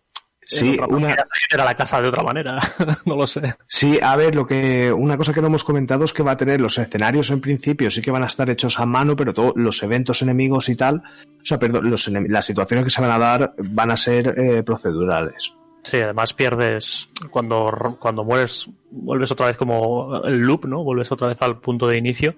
[0.48, 2.60] Sí, una, se genera la casa de otra manera.
[3.06, 3.56] no lo sé.
[3.66, 6.38] sí, a ver, lo que, una cosa que no hemos comentado es que va a
[6.38, 9.54] tener los escenarios en principio, sí que van a estar hechos a mano, pero todos
[9.56, 11.02] los eventos enemigos y tal,
[11.42, 14.62] o sea, perdón, los las situaciones que se van a dar van a ser eh,
[14.64, 15.52] procedurales.
[15.86, 20.84] Sí, además pierdes cuando, cuando mueres, vuelves otra vez como el loop, ¿no?
[20.84, 22.34] Vuelves otra vez al punto de inicio,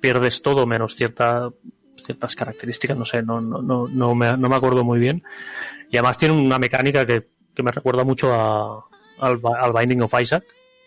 [0.00, 1.48] pierdes todo menos cierta,
[1.94, 5.22] ciertas características, no sé, no, no, no, no, me, no me acuerdo muy bien.
[5.88, 8.84] Y además tiene una mecánica que, que me recuerda mucho a,
[9.20, 10.42] al, al Binding of Isaac,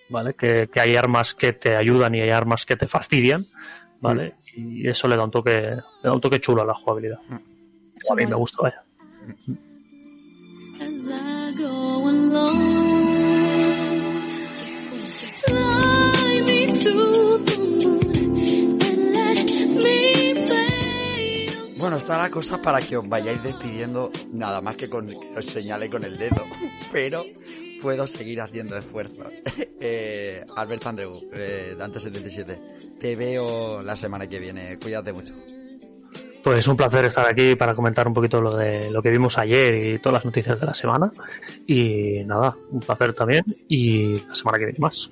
[0.09, 0.33] ¿vale?
[0.33, 3.48] Que, que hay armas que te ayudan y hay armas que te fastidian,
[4.01, 4.35] ¿vale?
[4.53, 7.19] Y eso le da un toque, le da un toque chulo a la jugabilidad.
[7.30, 8.83] A mí me gusta, vaya.
[9.30, 9.70] As
[21.77, 25.45] Bueno, está la cosa para que os vayáis despidiendo nada más que con que os
[25.45, 26.45] señale con el dedo.
[26.91, 27.25] Pero
[27.81, 29.27] puedo seguir haciendo esfuerzos.
[29.79, 34.77] eh, Albert Andreu, eh, Dante77, te veo la semana que viene.
[34.77, 35.33] Cuídate mucho.
[36.43, 39.85] Pues un placer estar aquí para comentar un poquito lo de lo que vimos ayer
[39.85, 41.11] y todas las noticias de la semana.
[41.67, 43.45] Y nada, un placer también.
[43.67, 45.09] Y la semana que viene más.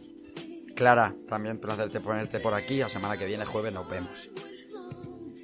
[0.76, 2.80] Clara, también placerte ponerte por aquí.
[2.80, 4.30] La semana que viene, jueves, nos vemos.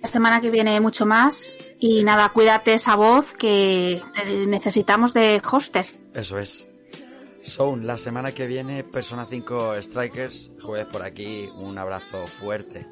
[0.01, 1.57] La semana que viene mucho más.
[1.79, 4.01] Y nada, cuídate esa voz que
[4.47, 5.85] necesitamos de hoster.
[6.13, 6.67] Eso es.
[7.43, 10.51] Sound, la semana que viene, Persona 5 Strikers.
[10.63, 11.47] Jueves por aquí.
[11.57, 12.87] Un abrazo fuerte.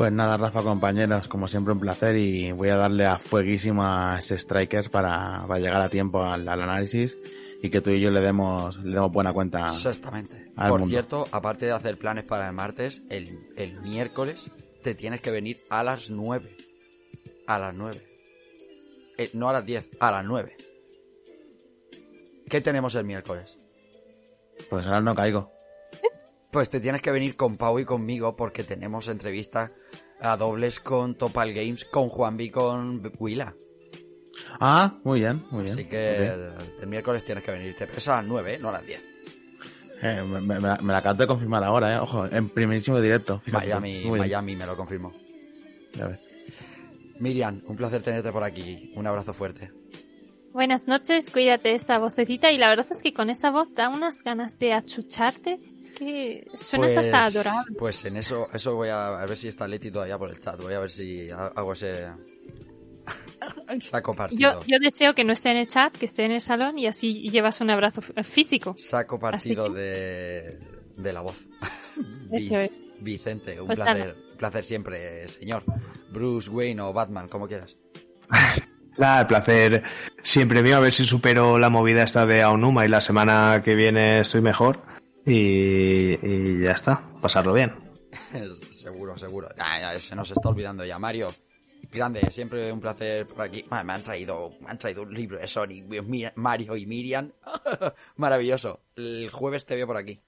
[0.00, 4.16] Pues nada, Rafa, compañeros, como siempre un placer y voy a darle a fueguísimo a
[4.18, 7.18] ese Strikers para, para llegar a tiempo al, al análisis
[7.62, 10.52] y que tú y yo le demos, le demos buena cuenta Exactamente.
[10.56, 10.90] al Por mundo.
[10.90, 14.50] cierto, aparte de hacer planes para el martes, el, el miércoles
[14.82, 16.56] te tienes que venir a las 9.
[17.46, 18.02] A las 9.
[19.18, 20.56] Eh, no a las 10, a las 9.
[22.48, 23.54] ¿Qué tenemos el miércoles?
[24.70, 25.52] Pues ahora no caigo.
[26.50, 29.72] Pues te tienes que venir con Pau y conmigo porque tenemos entrevista
[30.20, 33.54] a dobles con Topal Games, con Juanvi, con Willa.
[34.58, 35.74] Ah, muy bien, muy bien.
[35.74, 36.32] Así que bien.
[36.32, 37.86] el, el miércoles tienes que venirte.
[37.86, 38.58] Pero es a las 9, ¿eh?
[38.58, 39.02] no a las 10.
[40.02, 41.98] Eh, me, me- me la- acabo de confirmar ahora, eh.
[41.98, 43.40] Ojo, en primerísimo directo.
[43.40, 43.66] fíjate.
[43.66, 44.18] Miami, Muy bien.
[44.18, 45.12] Miami me lo confirmó.
[45.92, 46.20] Ya ves.
[47.18, 48.92] Miriam, un placer tenerte por aquí.
[48.96, 49.70] Un abrazo fuerte.
[50.52, 54.22] Buenas noches, cuídate esa vocecita y la verdad es que con esa voz da unas
[54.24, 55.58] ganas de achucharte.
[55.78, 57.74] Es que suenas Pues- hasta adorable.
[57.78, 60.60] Pues en eso, eso voy a, a ver si está Leti todavía por el chat.
[60.60, 62.08] Voy a ver si ha- hago ese
[63.80, 64.60] saco partido.
[64.60, 66.88] Yo, yo deseo que no esté en el chat, que esté en el salón y
[66.88, 68.74] así llevas un abrazo físico.
[68.76, 70.58] Saco partido de,
[70.96, 71.46] de la voz.
[72.32, 72.82] Eso es.
[73.00, 75.62] Vicente, un Pues placer, placer siempre, señor.
[76.10, 77.76] Bruce Wayne o Batman, como quieras.
[78.98, 79.82] Nada, el placer
[80.22, 83.74] siempre mío, a ver si supero la movida esta de Aonuma y la semana que
[83.74, 84.80] viene estoy mejor.
[85.24, 87.74] Y, ya está, pasarlo bien.
[88.70, 89.48] seguro, seguro.
[89.56, 91.34] Ya, se nos está olvidando ya, Mario.
[91.90, 93.64] grande, siempre un placer por aquí.
[93.70, 95.84] Ah, Me han traído, me han traído un libro de Sonic,
[96.36, 97.30] Mario y Miriam.
[98.16, 98.80] Maravilloso.
[98.96, 100.20] El jueves te veo por aquí.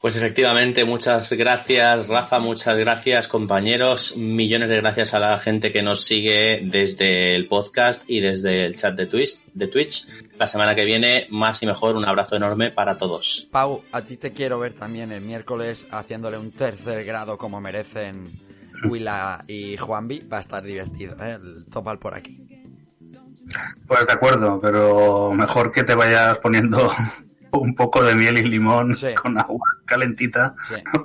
[0.00, 5.82] Pues efectivamente, muchas gracias Rafa, muchas gracias compañeros, millones de gracias a la gente que
[5.82, 9.40] nos sigue desde el podcast y desde el chat de Twitch.
[9.52, 10.08] De Twitch.
[10.38, 13.46] La semana que viene, más y mejor, un abrazo enorme para todos.
[13.50, 18.24] Pau, a ti te quiero ver también el miércoles haciéndole un tercer grado como merecen
[18.88, 20.20] Willa y Juanvi.
[20.20, 21.32] Va a estar divertido, ¿eh?
[21.34, 22.38] El topal por aquí.
[23.86, 26.90] Pues de acuerdo, pero mejor que te vayas poniendo
[27.52, 30.54] un poco de miel y limón con agua calentita,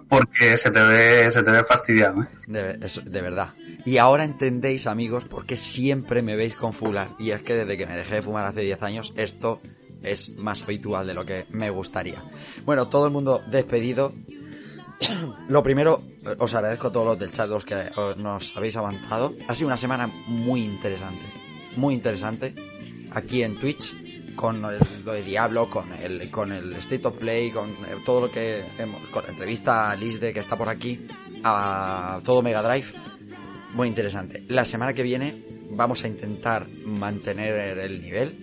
[0.07, 2.24] porque se te ve, se te ve fastidiado.
[2.24, 2.27] ¿eh?
[2.48, 3.53] De, verdad.
[3.85, 7.09] Y ahora entendéis, amigos, por qué siempre me veis con fular.
[7.19, 9.61] Y es que desde que me dejé de fumar hace 10 años, esto
[10.03, 12.24] es más habitual de lo que me gustaría.
[12.64, 14.14] Bueno, todo el mundo despedido.
[15.49, 18.77] Lo primero, eh, os agradezco a todos los del chat los que eh, nos habéis
[18.77, 19.33] avanzado.
[19.48, 21.22] Ha sido una semana muy interesante.
[21.75, 22.53] Muy interesante.
[23.11, 24.05] Aquí en Twitch.
[24.35, 28.22] Con el- lo de Diablo, con el, con el State of Play, con eh, todo
[28.27, 31.07] lo que hemos, con la entrevista a Lisde que está por aquí,
[31.43, 32.88] a todo Mega Drive.
[33.73, 34.43] Muy interesante.
[34.49, 35.35] La semana que viene
[35.72, 38.38] vamos a intentar mantener el nivel.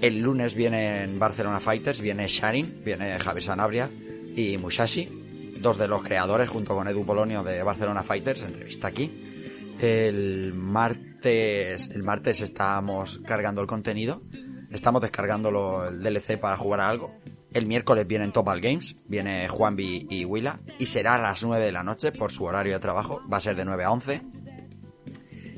[0.00, 3.88] El lunes vienen Barcelona Fighters, viene Sharin, viene Javi Sanabria
[4.36, 9.10] y Musashi, dos de los creadores junto con Edu Polonio de Barcelona Fighters, entrevista aquí.
[9.80, 14.22] El martes, el martes estamos cargando el contenido,
[14.74, 17.14] estamos descargándolo el DLC para jugar a algo.
[17.52, 21.72] El miércoles vienen Topal Games, viene Juanvi y Willa, y será a las 9 de
[21.72, 24.22] la noche por su horario de trabajo, va a ser de 9 a 11.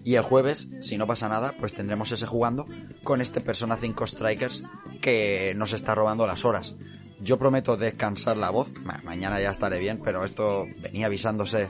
[0.04, 2.64] Y el jueves, si no pasa nada, pues tendremos ese jugando
[3.02, 4.62] con este Persona 5 Strikers
[5.00, 6.76] que nos está robando las horas.
[7.18, 11.68] Yo prometo descansar la voz, Ma- mañana ya estaré bien, pero esto venía avisándose,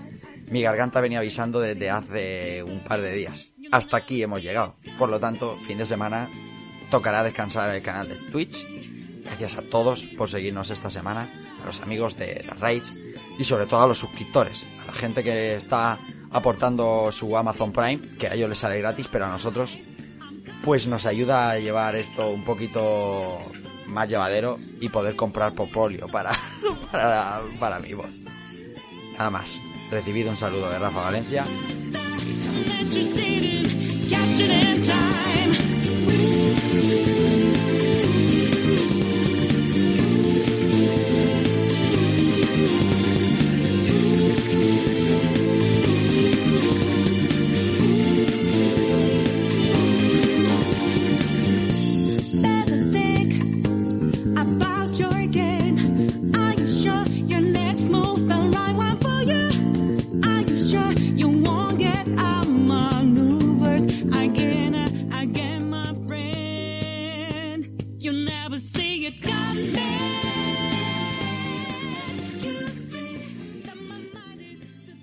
[0.50, 3.52] mi garganta venía avisando desde hace un par de días.
[3.72, 4.76] Hasta aquí hemos llegado.
[4.98, 6.28] Por lo tanto, fin de semana
[6.90, 8.66] tocará descansar el canal de Twitch.
[9.24, 11.30] Gracias a todos por seguirnos esta semana,
[11.62, 12.94] a los amigos de la Raids
[13.38, 15.98] y sobre todo a los suscriptores, a la gente que está
[16.30, 19.78] aportando su Amazon Prime, que a ellos les sale gratis, pero a nosotros
[20.64, 23.38] pues nos ayuda a llevar esto un poquito
[23.86, 26.32] más llevadero y poder comprar Popolio para,
[26.90, 28.14] para, para mi voz.
[29.12, 29.60] Nada más.
[29.90, 31.44] Recibido un saludo de Rafa Valencia.